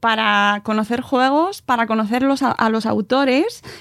para 0.00 0.62
conocer 0.64 1.02
juegos, 1.02 1.60
para 1.60 1.86
conocerlos 1.86 2.42
a 2.42 2.70
los 2.70 2.86
autores 2.86 3.19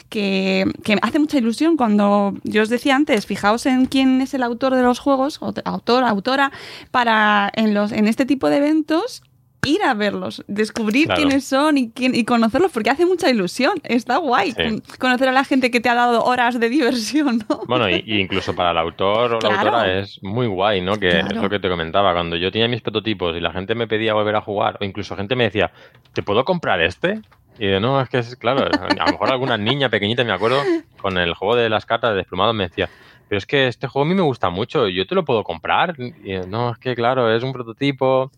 que, 0.09 0.65
que, 0.83 0.97
hace 1.01 1.19
mucha 1.19 1.37
ilusión 1.37 1.77
cuando 1.77 2.33
yo 2.43 2.63
os 2.63 2.69
decía 2.69 2.95
antes, 2.95 3.25
fijaos 3.25 3.65
en 3.65 3.85
quién 3.85 4.21
es 4.21 4.33
el 4.33 4.43
autor 4.43 4.75
de 4.75 4.83
los 4.83 4.99
juegos, 4.99 5.39
autor, 5.41 6.03
autora, 6.03 6.51
para 6.91 7.51
en, 7.55 7.73
los, 7.73 7.91
en 7.91 8.07
este 8.07 8.25
tipo 8.25 8.49
de 8.49 8.57
eventos 8.57 9.23
ir 9.65 9.83
a 9.83 9.93
verlos, 9.93 10.43
descubrir 10.47 11.07
quiénes 11.09 11.45
son 11.45 11.77
y, 11.77 11.91
quién, 11.91 12.15
y 12.15 12.23
conocerlos, 12.23 12.71
porque 12.71 12.89
hace 12.89 13.05
mucha 13.05 13.29
ilusión. 13.29 13.73
Está 13.83 14.17
guay 14.17 14.53
conocer 14.97 15.27
a 15.27 15.31
la 15.31 15.43
gente 15.43 15.71
que 15.71 15.79
te 15.79 15.89
ha 15.89 15.95
dado 15.95 16.23
horas 16.23 16.59
de 16.59 16.69
diversión, 16.69 17.43
¿no? 17.49 17.61
Bueno, 17.67 17.89
y, 17.89 18.03
incluso 18.07 18.55
para 18.55 18.71
el 18.71 18.77
autor 18.77 19.35
o 19.35 19.39
la 19.41 19.59
autora 19.59 19.99
es 19.99 20.19
muy 20.23 20.47
guay, 20.47 20.81
¿no? 20.81 20.97
Que 20.97 21.19
es 21.19 21.35
lo 21.35 21.49
que 21.49 21.59
te 21.59 21.69
comentaba. 21.69 22.13
Cuando 22.13 22.35
yo 22.35 22.51
tenía 22.51 22.67
mis 22.67 22.81
prototipos 22.81 23.35
y 23.35 23.39
la 23.39 23.51
gente 23.51 23.75
me 23.75 23.87
pedía 23.87 24.13
volver 24.13 24.35
a 24.35 24.41
jugar, 24.41 24.77
o 24.79 24.85
incluso 24.85 25.15
gente 25.15 25.35
me 25.35 25.45
decía, 25.45 25.71
¿te 26.13 26.23
puedo 26.23 26.45
comprar 26.45 26.81
este? 26.81 27.21
Y 27.59 27.67
de, 27.67 27.79
no, 27.79 27.99
es 27.99 28.09
que 28.09 28.19
es 28.19 28.35
claro, 28.37 28.65
a 28.65 29.05
lo 29.05 29.11
mejor 29.11 29.31
alguna 29.31 29.57
niña 29.57 29.89
pequeñita, 29.89 30.23
me 30.23 30.31
acuerdo, 30.31 30.61
con 31.01 31.17
el 31.17 31.33
juego 31.33 31.55
de 31.55 31.69
las 31.69 31.85
cartas 31.85 32.11
de 32.11 32.17
desplumado 32.17 32.53
me 32.53 32.69
decía, 32.69 32.89
pero 33.27 33.37
es 33.37 33.45
que 33.45 33.67
este 33.67 33.87
juego 33.87 34.05
a 34.05 34.09
mí 34.09 34.15
me 34.15 34.23
gusta 34.23 34.49
mucho, 34.49 34.87
yo 34.87 35.05
te 35.05 35.13
lo 35.13 35.23
puedo 35.23 35.43
comprar. 35.43 35.95
Y 35.99 36.37
no, 36.47 36.71
es 36.71 36.77
que 36.79 36.95
claro, 36.95 37.31
es 37.33 37.43
un 37.43 37.53
prototipo 37.53 38.31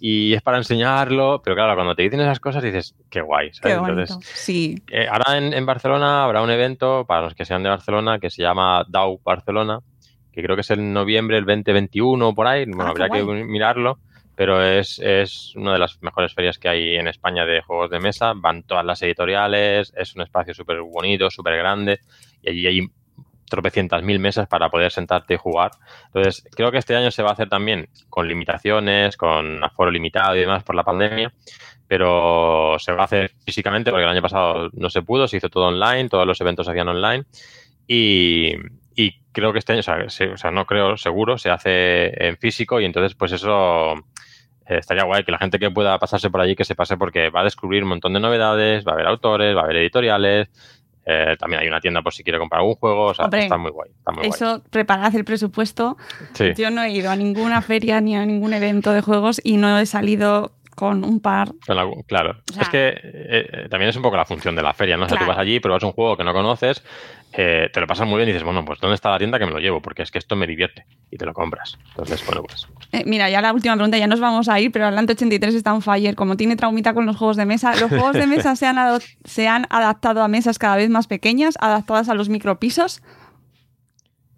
y 0.00 0.32
es 0.32 0.42
para 0.42 0.56
enseñarlo, 0.56 1.42
pero 1.44 1.54
claro, 1.56 1.74
cuando 1.74 1.94
te 1.94 2.02
dicen 2.02 2.20
esas 2.20 2.40
cosas 2.40 2.62
dices, 2.62 2.94
qué 3.10 3.20
guay. 3.20 3.52
¿sabes? 3.52 4.16
sí. 4.22 4.80
Eh, 4.90 5.06
ahora 5.10 5.36
en, 5.36 5.66
Barcelona 5.66 6.24
habrá 6.24 6.40
un 6.40 6.50
evento, 6.50 7.04
para 7.04 7.22
los 7.22 7.34
que 7.34 7.44
sean 7.44 7.62
de 7.62 7.68
Barcelona, 7.68 8.18
que 8.18 8.30
se 8.30 8.42
llama 8.42 8.86
DAO 8.88 9.20
Barcelona, 9.22 9.80
que 10.32 10.42
creo 10.42 10.56
que 10.56 10.62
es 10.62 10.70
en 10.70 10.92
noviembre, 10.92 11.36
el 11.36 11.44
2021 11.44 12.34
por 12.34 12.46
ahí, 12.46 12.64
bueno, 12.64 12.84
ah, 12.84 12.90
habría 12.90 13.10
que 13.10 13.22
mirarlo 13.22 13.98
pero 14.38 14.62
es, 14.62 15.00
es, 15.00 15.52
una 15.56 15.72
de 15.72 15.80
las 15.80 16.00
mejores 16.00 16.32
ferias 16.32 16.58
que 16.58 16.68
hay 16.68 16.94
en 16.94 17.08
España 17.08 17.44
de 17.44 17.60
juegos 17.60 17.90
de 17.90 17.98
mesa. 17.98 18.34
Van 18.36 18.62
todas 18.62 18.84
las 18.84 19.02
editoriales, 19.02 19.92
es 19.96 20.14
un 20.14 20.22
espacio 20.22 20.54
súper 20.54 20.80
bonito, 20.80 21.28
súper 21.28 21.56
grande, 21.56 21.98
y 22.40 22.50
allí 22.50 22.66
hay 22.68 22.86
tropecientas 23.50 24.00
mil 24.04 24.20
mesas 24.20 24.46
para 24.46 24.70
poder 24.70 24.92
sentarte 24.92 25.34
y 25.34 25.38
jugar. 25.38 25.72
Entonces, 26.06 26.44
creo 26.54 26.70
que 26.70 26.78
este 26.78 26.94
año 26.94 27.10
se 27.10 27.24
va 27.24 27.30
a 27.30 27.32
hacer 27.32 27.48
también 27.48 27.88
con 28.08 28.28
limitaciones, 28.28 29.16
con 29.16 29.64
aforo 29.64 29.90
limitado 29.90 30.36
y 30.36 30.40
demás 30.40 30.62
por 30.62 30.76
la 30.76 30.84
pandemia, 30.84 31.34
pero 31.88 32.76
se 32.78 32.92
va 32.92 33.02
a 33.02 33.06
hacer 33.06 33.32
físicamente 33.44 33.90
porque 33.90 34.04
el 34.04 34.10
año 34.10 34.22
pasado 34.22 34.70
no 34.72 34.88
se 34.88 35.02
pudo, 35.02 35.26
se 35.26 35.38
hizo 35.38 35.48
todo 35.48 35.66
online, 35.66 36.08
todos 36.08 36.28
los 36.28 36.40
eventos 36.40 36.64
se 36.64 36.70
hacían 36.70 36.86
online 36.86 37.24
y, 37.88 38.52
y 38.94 39.20
creo 39.32 39.52
que 39.52 39.58
este 39.58 39.72
año, 39.72 39.80
o 39.80 39.82
sea, 39.82 40.32
o 40.32 40.36
sea, 40.36 40.52
no 40.52 40.64
creo, 40.64 40.96
seguro, 40.96 41.38
se 41.38 41.50
hace 41.50 42.24
en 42.24 42.36
físico 42.36 42.80
y 42.80 42.84
entonces 42.84 43.16
pues 43.16 43.32
eso 43.32 43.96
eh, 44.68 44.78
estaría 44.78 45.04
guay 45.04 45.24
que 45.24 45.32
la 45.32 45.38
gente 45.38 45.58
que 45.58 45.70
pueda 45.70 45.98
pasarse 45.98 46.30
por 46.30 46.40
allí 46.40 46.54
que 46.54 46.64
se 46.64 46.74
pase 46.74 46.96
porque 46.96 47.30
va 47.30 47.40
a 47.40 47.44
descubrir 47.44 47.82
un 47.82 47.90
montón 47.90 48.12
de 48.12 48.20
novedades, 48.20 48.86
va 48.86 48.92
a 48.92 48.94
haber 48.94 49.06
autores, 49.06 49.56
va 49.56 49.60
a 49.60 49.64
haber 49.64 49.76
editoriales. 49.76 50.48
Eh, 51.10 51.36
también 51.38 51.62
hay 51.62 51.68
una 51.68 51.80
tienda 51.80 52.02
por 52.02 52.12
si 52.12 52.22
quiere 52.22 52.38
comprar 52.38 52.60
algún 52.60 52.74
juego. 52.74 53.06
O 53.06 53.14
sea, 53.14 53.30
está 53.32 53.56
muy 53.56 53.70
guay. 53.70 53.90
eso, 54.24 54.62
preparad 54.68 55.14
el 55.16 55.24
presupuesto. 55.24 55.96
Yo 56.54 56.70
no 56.70 56.82
he 56.82 56.90
ido 56.90 57.10
a 57.10 57.16
ninguna 57.16 57.62
feria 57.62 57.98
ni 58.02 58.14
a 58.14 58.26
ningún 58.26 58.52
evento 58.52 58.92
de 58.92 59.00
juegos 59.00 59.40
y 59.42 59.56
no 59.56 59.78
he 59.78 59.86
salido 59.86 60.52
con 60.78 61.02
un 61.02 61.18
par. 61.18 61.50
claro. 62.06 62.36
es 62.60 62.68
que 62.68 62.88
eh, 62.88 63.00
eh, 63.02 63.68
también 63.68 63.88
es 63.88 63.96
un 63.96 64.02
poco 64.02 64.16
la 64.16 64.24
función 64.24 64.54
de 64.54 64.62
la 64.62 64.72
feria, 64.72 64.96
¿no? 64.96 65.06
O 65.06 65.08
sea, 65.08 65.18
tú 65.18 65.26
vas 65.26 65.36
allí, 65.36 65.58
pruebas 65.58 65.82
un 65.82 65.90
juego 65.90 66.16
que 66.16 66.22
no 66.22 66.32
conoces, 66.32 66.84
eh, 67.32 67.68
te 67.72 67.80
lo 67.80 67.88
pasas 67.88 68.06
muy 68.06 68.18
bien 68.18 68.28
y 68.28 68.32
dices, 68.32 68.44
bueno, 68.44 68.64
pues 68.64 68.78
¿dónde 68.78 68.94
está 68.94 69.10
la 69.10 69.18
tienda 69.18 69.40
que 69.40 69.46
me 69.46 69.50
lo 69.50 69.58
llevo? 69.58 69.82
Porque 69.82 70.02
es 70.02 70.12
que 70.12 70.18
esto 70.18 70.36
me 70.36 70.46
divierte 70.46 70.86
y 71.10 71.16
te 71.16 71.26
lo 71.26 71.34
compras. 71.34 71.76
Entonces, 71.88 72.24
bueno, 72.24 72.44
pues. 72.44 72.68
mira, 73.06 73.28
ya 73.28 73.40
la 73.40 73.52
última 73.52 73.74
pregunta, 73.74 73.98
ya 73.98 74.06
nos 74.06 74.20
vamos 74.20 74.48
a 74.48 74.60
ir, 74.60 74.70
pero 74.70 74.86
Atlante 74.86 75.14
83 75.14 75.52
está 75.52 75.72
un 75.72 75.82
fire. 75.82 76.14
Como 76.14 76.36
tiene 76.36 76.54
traumita 76.54 76.94
con 76.94 77.04
los 77.04 77.16
juegos 77.16 77.36
de 77.36 77.44
mesa, 77.44 77.74
los 77.74 77.88
juegos 77.88 78.12
de 78.12 78.26
mesa 78.28 78.54
se 78.54 78.66
han, 78.66 78.78
se 79.24 79.48
han 79.48 79.66
adaptado 79.68 80.22
a 80.22 80.28
mesas 80.28 80.60
cada 80.60 80.76
vez 80.76 80.90
más 80.90 81.08
pequeñas, 81.08 81.56
adaptadas 81.60 82.08
a 82.08 82.14
los 82.14 82.28
micropisos. 82.28 83.02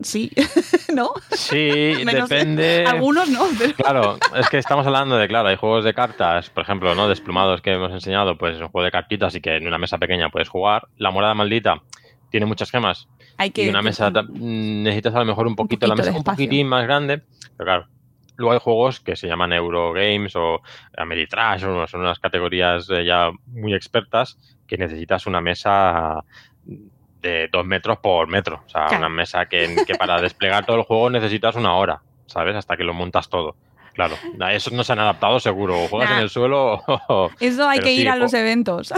Sí, 0.02 0.30
¿no? 0.94 1.12
Sí, 1.30 1.58
depende. 2.04 2.84
Algunos 2.86 3.28
no. 3.28 3.46
Claro, 3.76 4.18
es 4.36 4.48
que 4.48 4.58
estamos 4.58 4.86
hablando 4.86 5.16
de, 5.16 5.28
claro, 5.28 5.48
hay 5.48 5.56
juegos 5.56 5.84
de 5.84 5.94
cartas, 5.94 6.50
por 6.50 6.62
ejemplo, 6.62 6.94
¿no? 6.94 7.08
Desplumados 7.08 7.60
que 7.60 7.72
hemos 7.72 7.92
enseñado, 7.92 8.36
pues 8.38 8.56
es 8.56 8.60
un 8.60 8.68
juego 8.68 8.84
de 8.84 8.90
cartitas 8.90 9.34
y 9.34 9.40
que 9.40 9.56
en 9.56 9.66
una 9.66 9.78
mesa 9.78 9.98
pequeña 9.98 10.30
puedes 10.30 10.48
jugar. 10.48 10.88
La 10.96 11.10
morada 11.10 11.34
maldita 11.34 11.82
tiene 12.30 12.46
muchas 12.46 12.70
gemas. 12.70 13.08
Hay 13.36 13.50
que, 13.50 13.64
y 13.64 13.68
una 13.68 13.82
mesa 13.82 14.10
necesitas 14.32 15.14
a 15.14 15.20
lo 15.20 15.24
mejor 15.24 15.46
un 15.46 15.56
poquito, 15.56 15.86
la 15.86 15.94
mesa 15.94 16.12
un 16.12 16.24
poquitín 16.24 16.68
más 16.68 16.84
grande. 16.84 17.22
Pero 17.56 17.64
claro, 17.64 17.86
luego 18.36 18.52
hay 18.52 18.60
juegos 18.60 19.00
que 19.00 19.16
se 19.16 19.26
llaman 19.26 19.52
Eurogames 19.52 20.34
o 20.36 20.60
Ameritrash, 20.96 21.64
o 21.64 21.86
son 21.86 22.00
unas 22.00 22.18
categorías 22.18 22.88
eh, 22.90 23.04
ya 23.04 23.30
muy 23.46 23.74
expertas 23.74 24.38
que 24.66 24.78
necesitas 24.78 25.26
una 25.26 25.40
mesa 25.40 26.24
de 27.20 27.48
dos 27.52 27.64
metros 27.64 27.98
por 27.98 28.28
metro. 28.28 28.62
O 28.66 28.68
sea, 28.68 28.86
una 28.96 29.08
mesa 29.08 29.46
que, 29.46 29.84
para 29.98 30.20
desplegar 30.20 30.64
todo 30.64 30.76
el 30.76 30.82
juego 30.82 31.10
necesitas 31.10 31.56
una 31.56 31.74
hora, 31.74 32.00
¿sabes? 32.26 32.56
Hasta 32.56 32.76
que 32.76 32.84
lo 32.84 32.94
montas 32.94 33.28
todo. 33.28 33.56
Claro, 33.92 34.14
eso 34.50 34.70
no 34.70 34.84
se 34.84 34.92
han 34.92 35.00
adaptado 35.00 35.40
seguro. 35.40 35.82
O 35.82 35.88
juegas 35.88 36.12
en 36.12 36.18
el 36.18 36.30
suelo 36.30 36.82
Eso 37.40 37.68
hay 37.68 37.80
que 37.80 37.92
ir 37.92 38.08
a 38.08 38.16
los 38.16 38.32
eventos. 38.34 38.92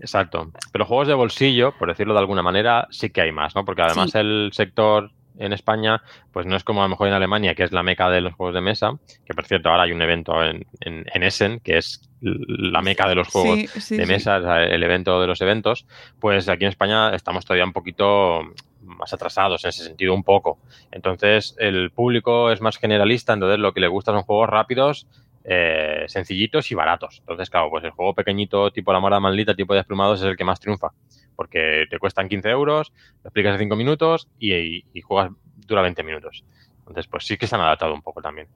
Exacto. 0.00 0.50
Pero 0.72 0.84
juegos 0.84 1.08
de 1.08 1.14
bolsillo, 1.14 1.72
por 1.72 1.88
decirlo 1.88 2.14
de 2.14 2.20
alguna 2.20 2.42
manera, 2.42 2.86
sí 2.90 3.10
que 3.10 3.22
hay 3.22 3.32
más, 3.32 3.54
¿no? 3.54 3.64
Porque 3.64 3.82
además 3.82 4.14
el 4.14 4.50
sector 4.52 5.10
en 5.38 5.52
España, 5.52 6.02
pues 6.32 6.46
no 6.46 6.56
es 6.56 6.64
como 6.64 6.80
a 6.80 6.84
lo 6.84 6.90
mejor 6.90 7.08
en 7.08 7.14
Alemania, 7.14 7.54
que 7.54 7.62
es 7.62 7.72
la 7.72 7.82
meca 7.82 8.10
de 8.10 8.20
los 8.20 8.34
juegos 8.34 8.54
de 8.54 8.60
mesa, 8.60 8.98
que 9.24 9.34
por 9.34 9.46
cierto 9.46 9.68
ahora 9.68 9.84
hay 9.84 9.92
un 9.92 10.02
evento 10.02 10.42
en, 10.42 10.66
en, 10.80 11.22
Essen, 11.22 11.60
que 11.60 11.78
es 11.78 12.08
la 12.20 12.82
meca 12.82 13.08
de 13.08 13.14
los 13.14 13.28
juegos 13.28 13.88
de 13.88 14.06
mesa, 14.06 14.64
el 14.64 14.82
evento 14.82 15.20
de 15.20 15.26
los 15.26 15.40
eventos, 15.40 15.86
pues 16.20 16.48
aquí 16.48 16.64
en 16.64 16.70
España 16.70 17.14
estamos 17.14 17.44
todavía 17.44 17.64
un 17.64 17.72
poquito 17.72 18.42
más 18.82 19.12
atrasados 19.12 19.64
en 19.64 19.70
ese 19.70 19.84
sentido 19.84 20.14
un 20.14 20.22
poco. 20.22 20.58
Entonces 20.90 21.54
el 21.58 21.90
público 21.90 22.50
es 22.50 22.60
más 22.60 22.78
generalista, 22.78 23.32
entonces 23.32 23.58
lo 23.58 23.72
que 23.72 23.80
le 23.80 23.88
gusta 23.88 24.12
son 24.12 24.22
juegos 24.22 24.48
rápidos, 24.48 25.06
eh, 25.48 26.04
sencillitos 26.08 26.70
y 26.72 26.74
baratos. 26.74 27.18
Entonces, 27.20 27.50
claro, 27.50 27.70
pues 27.70 27.84
el 27.84 27.90
juego 27.90 28.14
pequeñito, 28.14 28.72
tipo 28.72 28.92
La 28.92 28.98
Mora 28.98 29.20
Maldita, 29.20 29.54
tipo 29.54 29.74
de 29.74 29.78
desplumados, 29.78 30.20
es 30.20 30.26
el 30.26 30.36
que 30.36 30.42
más 30.42 30.58
triunfa. 30.58 30.88
Porque 31.36 31.84
te 31.90 31.98
cuestan 31.98 32.28
15 32.28 32.48
euros, 32.48 32.92
lo 33.22 33.28
explicas 33.28 33.52
en 33.54 33.60
5 33.60 33.76
minutos 33.76 34.28
y, 34.38 34.82
juegas 35.02 35.30
dura 35.66 35.82
20 35.82 36.02
minutos. 36.02 36.44
Entonces, 36.78 37.06
pues 37.06 37.26
sí 37.26 37.36
que 37.36 37.46
se 37.46 37.54
han 37.54 37.60
adaptado 37.60 37.94
un 37.94 38.02
poco 38.02 38.22
también. 38.22 38.48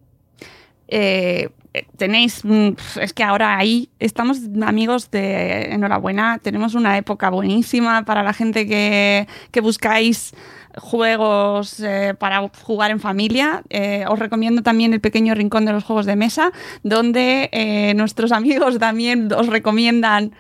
Eh, 0.89 1.51
tenéis, 1.97 2.45
mm, 2.45 2.71
es 3.01 3.13
que 3.13 3.23
ahora 3.23 3.57
ahí 3.57 3.91
estamos 4.01 4.39
amigos 4.63 5.11
de 5.11 5.73
enhorabuena, 5.73 6.39
tenemos 6.43 6.75
una 6.75 6.99
época 6.99 7.31
buenísima 7.31 8.05
para 8.05 8.25
la 8.25 8.33
gente 8.33 8.67
que, 8.67 9.29
que 9.53 9.61
buscáis 9.61 10.35
juegos 10.77 11.81
eh, 11.81 12.15
para 12.19 12.49
jugar 12.63 12.91
en 12.91 13.01
familia. 13.01 13.63
Eh, 13.71 14.05
os 14.09 14.19
recomiendo 14.19 14.63
también 14.63 14.93
el 14.93 15.01
pequeño 15.01 15.35
rincón 15.35 15.65
de 15.65 15.73
los 15.73 15.85
juegos 15.85 16.07
de 16.07 16.17
mesa, 16.17 16.53
donde 16.83 17.49
eh, 17.53 17.95
nuestros 17.95 18.33
amigos 18.33 18.79
también 18.79 19.33
os 19.33 19.47
recomiendan 19.49 20.33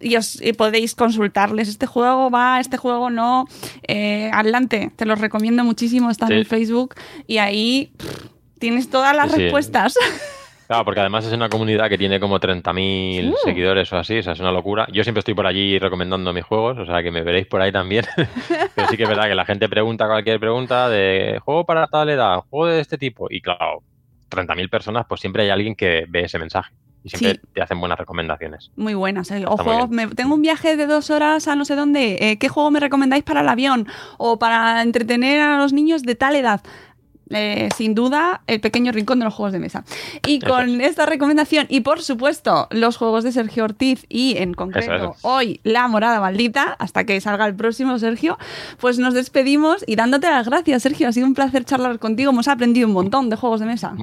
y 0.00 0.16
os 0.16 0.40
podéis 0.56 0.94
consultarles. 0.94 1.68
Este 1.68 1.86
juego 1.86 2.30
va, 2.30 2.60
este 2.60 2.76
juego 2.76 3.10
no. 3.10 3.46
adelante, 4.32 4.90
te 4.96 5.06
los 5.06 5.20
recomiendo 5.20 5.64
muchísimo. 5.64 6.10
Está 6.10 6.28
en 6.28 6.44
Facebook 6.44 6.94
y 7.26 7.38
ahí 7.38 7.92
tienes 8.58 8.90
todas 8.90 9.16
las 9.16 9.32
respuestas. 9.32 9.94
Claro, 10.70 10.84
porque 10.84 11.00
además 11.00 11.26
es 11.26 11.32
una 11.32 11.48
comunidad 11.48 11.88
que 11.88 11.98
tiene 11.98 12.20
como 12.20 12.38
30.000 12.38 13.32
uh. 13.32 13.36
seguidores 13.42 13.92
o 13.92 13.98
así, 13.98 14.18
o 14.18 14.22
sea, 14.22 14.34
es 14.34 14.38
una 14.38 14.52
locura. 14.52 14.86
Yo 14.92 15.02
siempre 15.02 15.18
estoy 15.18 15.34
por 15.34 15.44
allí 15.44 15.80
recomendando 15.80 16.32
mis 16.32 16.44
juegos, 16.44 16.78
o 16.78 16.86
sea, 16.86 17.02
que 17.02 17.10
me 17.10 17.22
veréis 17.22 17.48
por 17.48 17.60
ahí 17.60 17.72
también. 17.72 18.04
Pero 18.76 18.86
sí 18.86 18.96
que 18.96 19.02
es 19.02 19.08
verdad 19.08 19.26
que 19.26 19.34
la 19.34 19.44
gente 19.44 19.68
pregunta 19.68 20.06
cualquier 20.06 20.38
pregunta 20.38 20.88
de 20.88 21.40
juego 21.44 21.66
para 21.66 21.88
tal 21.88 22.08
edad, 22.08 22.44
juego 22.48 22.66
de 22.66 22.78
este 22.78 22.98
tipo. 22.98 23.26
Y 23.28 23.40
claro, 23.40 23.82
30.000 24.30 24.70
personas, 24.70 25.06
pues 25.08 25.20
siempre 25.20 25.42
hay 25.42 25.48
alguien 25.48 25.74
que 25.74 26.04
ve 26.08 26.22
ese 26.22 26.38
mensaje. 26.38 26.72
Y 27.02 27.10
siempre 27.10 27.40
te 27.54 27.62
hacen 27.62 27.80
buenas 27.80 27.98
recomendaciones. 27.98 28.70
Muy 28.76 28.94
buenas. 28.94 29.30
¿eh? 29.30 29.44
Ojo, 29.46 29.88
tengo 30.14 30.34
un 30.34 30.42
viaje 30.42 30.76
de 30.76 30.86
dos 30.86 31.10
horas 31.10 31.48
a 31.48 31.56
no 31.56 31.64
sé 31.64 31.74
dónde. 31.74 32.18
Eh, 32.20 32.38
¿Qué 32.38 32.48
juego 32.48 32.70
me 32.70 32.80
recomendáis 32.80 33.24
para 33.24 33.40
el 33.40 33.48
avión? 33.48 33.86
O 34.18 34.38
para 34.38 34.82
entretener 34.82 35.40
a 35.40 35.58
los 35.58 35.72
niños 35.72 36.02
de 36.02 36.14
tal 36.14 36.36
edad. 36.36 36.60
Eh, 37.32 37.68
sin 37.76 37.94
duda, 37.94 38.42
el 38.48 38.60
pequeño 38.60 38.90
rincón 38.90 39.20
de 39.20 39.24
los 39.24 39.32
juegos 39.32 39.52
de 39.52 39.60
mesa. 39.60 39.84
Y 40.26 40.40
con 40.40 40.80
esta 40.80 41.06
recomendación, 41.06 41.66
y 41.68 41.80
por 41.80 42.02
supuesto, 42.02 42.66
los 42.70 42.96
juegos 42.96 43.22
de 43.22 43.30
Sergio 43.30 43.64
Ortiz 43.64 44.04
y 44.08 44.36
en 44.38 44.52
concreto 44.52 45.14
hoy 45.22 45.60
La 45.62 45.86
Morada 45.86 46.20
Maldita, 46.20 46.76
hasta 46.80 47.04
que 47.04 47.20
salga 47.20 47.46
el 47.46 47.54
próximo 47.54 47.98
Sergio, 48.00 48.36
pues 48.80 48.98
nos 48.98 49.14
despedimos 49.14 49.84
y 49.86 49.94
dándote 49.94 50.28
las 50.28 50.48
gracias, 50.48 50.82
Sergio. 50.82 51.08
Ha 51.08 51.12
sido 51.12 51.28
un 51.28 51.34
placer 51.34 51.64
charlar 51.64 52.00
contigo. 52.00 52.32
Hemos 52.32 52.48
aprendido 52.48 52.88
un 52.88 52.94
montón 52.94 53.30
de 53.30 53.36
juegos 53.36 53.60
de 53.60 53.66
mesa. 53.66 53.94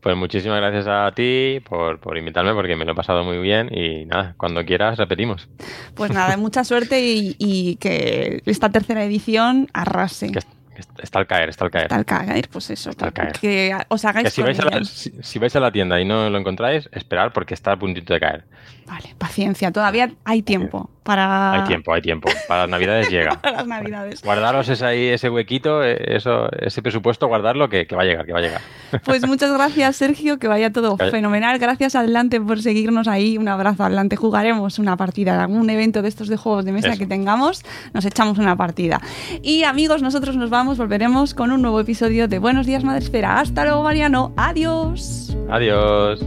Pues 0.00 0.16
muchísimas 0.16 0.60
gracias 0.60 0.86
a 0.86 1.10
ti 1.12 1.60
por, 1.68 1.98
invitarme 2.16 2.54
porque 2.54 2.76
me 2.76 2.84
lo 2.84 2.92
he 2.92 2.94
pasado 2.94 3.24
muy 3.24 3.38
bien 3.38 3.68
y 3.72 4.04
nada, 4.06 4.34
cuando 4.36 4.64
quieras 4.64 4.96
repetimos. 4.96 5.48
Pues 5.94 6.12
nada, 6.12 6.36
mucha 6.36 6.62
suerte 6.64 7.00
y, 7.02 7.76
que 7.80 8.42
esta 8.46 8.70
tercera 8.70 9.04
edición 9.04 9.68
arrase. 9.72 10.30
Está 11.02 11.18
al 11.18 11.26
caer, 11.26 11.48
está 11.48 11.64
al 11.64 11.70
caer. 11.70 11.84
Está 11.84 11.96
al 11.96 12.04
caer, 12.04 12.48
pues 12.50 12.70
eso. 12.70 12.90
Está 12.90 13.06
al 13.06 13.12
caer. 13.12 13.32
Que 13.32 13.76
os 13.88 14.04
hagáis 14.04 14.32
si, 14.32 14.42
vais 14.42 14.58
a 14.60 14.64
la, 14.64 14.84
si, 14.84 15.38
vais 15.38 15.54
a 15.56 15.60
la 15.60 15.72
tienda 15.72 16.00
y 16.00 16.04
no 16.04 16.28
lo 16.30 16.38
encontráis, 16.38 16.88
esperar 16.92 17.32
porque 17.32 17.54
está 17.54 17.72
a 17.72 17.78
puntito 17.78 18.14
de 18.14 18.20
caer. 18.20 18.44
Vale, 18.86 19.14
paciencia, 19.18 19.70
todavía 19.70 20.10
hay 20.24 20.42
tiempo. 20.42 20.90
Hay 21.10 21.64
tiempo, 21.66 21.94
hay 21.94 22.02
tiempo. 22.02 22.28
Para 22.46 22.62
las 22.62 22.70
navidades 22.70 23.08
llega. 23.10 23.40
Para 23.40 23.58
las 23.58 23.66
navidades. 23.66 24.22
Guardaros 24.22 24.68
ese, 24.68 24.84
ahí, 24.84 25.06
ese 25.06 25.30
huequito, 25.30 25.82
eh, 25.82 26.16
eso, 26.16 26.50
ese 26.52 26.82
presupuesto, 26.82 27.26
guardarlo 27.28 27.68
que, 27.68 27.86
que, 27.86 27.96
va 27.96 28.02
a 28.02 28.04
llegar, 28.04 28.26
que 28.26 28.32
va 28.32 28.38
a 28.40 28.42
llegar. 28.42 28.60
Pues 29.04 29.26
muchas 29.26 29.52
gracias, 29.52 29.96
Sergio, 29.96 30.38
que 30.38 30.48
vaya 30.48 30.72
todo 30.72 30.96
fenomenal. 30.96 31.58
Gracias 31.58 31.94
Adelante 31.94 32.40
por 32.40 32.62
seguirnos 32.62 33.06
ahí. 33.06 33.36
Un 33.38 33.48
abrazo 33.48 33.84
adelante. 33.84 34.16
Jugaremos 34.16 34.78
una 34.78 34.96
partida 34.96 35.34
en 35.34 35.40
algún 35.40 35.68
evento 35.68 36.02
de 36.02 36.08
estos 36.08 36.28
de 36.28 36.36
juegos 36.36 36.64
de 36.64 36.72
mesa 36.72 36.96
que 36.96 37.06
tengamos. 37.06 37.64
Nos 37.92 38.04
echamos 38.04 38.38
una 38.38 38.56
partida. 38.56 39.00
Y 39.42 39.64
amigos, 39.64 40.02
nosotros 40.02 40.36
nos 40.36 40.50
vamos, 40.50 40.78
volveremos 40.88 41.34
con 41.34 41.52
un 41.52 41.60
nuevo 41.60 41.80
episodio 41.80 42.28
de 42.28 42.38
Buenos 42.38 42.64
Días 42.64 42.82
Madre 42.82 43.04
Espera. 43.04 43.40
Hasta 43.40 43.62
luego, 43.64 43.82
Mariano. 43.82 44.32
Adiós. 44.38 45.36
Adiós. 45.50 46.24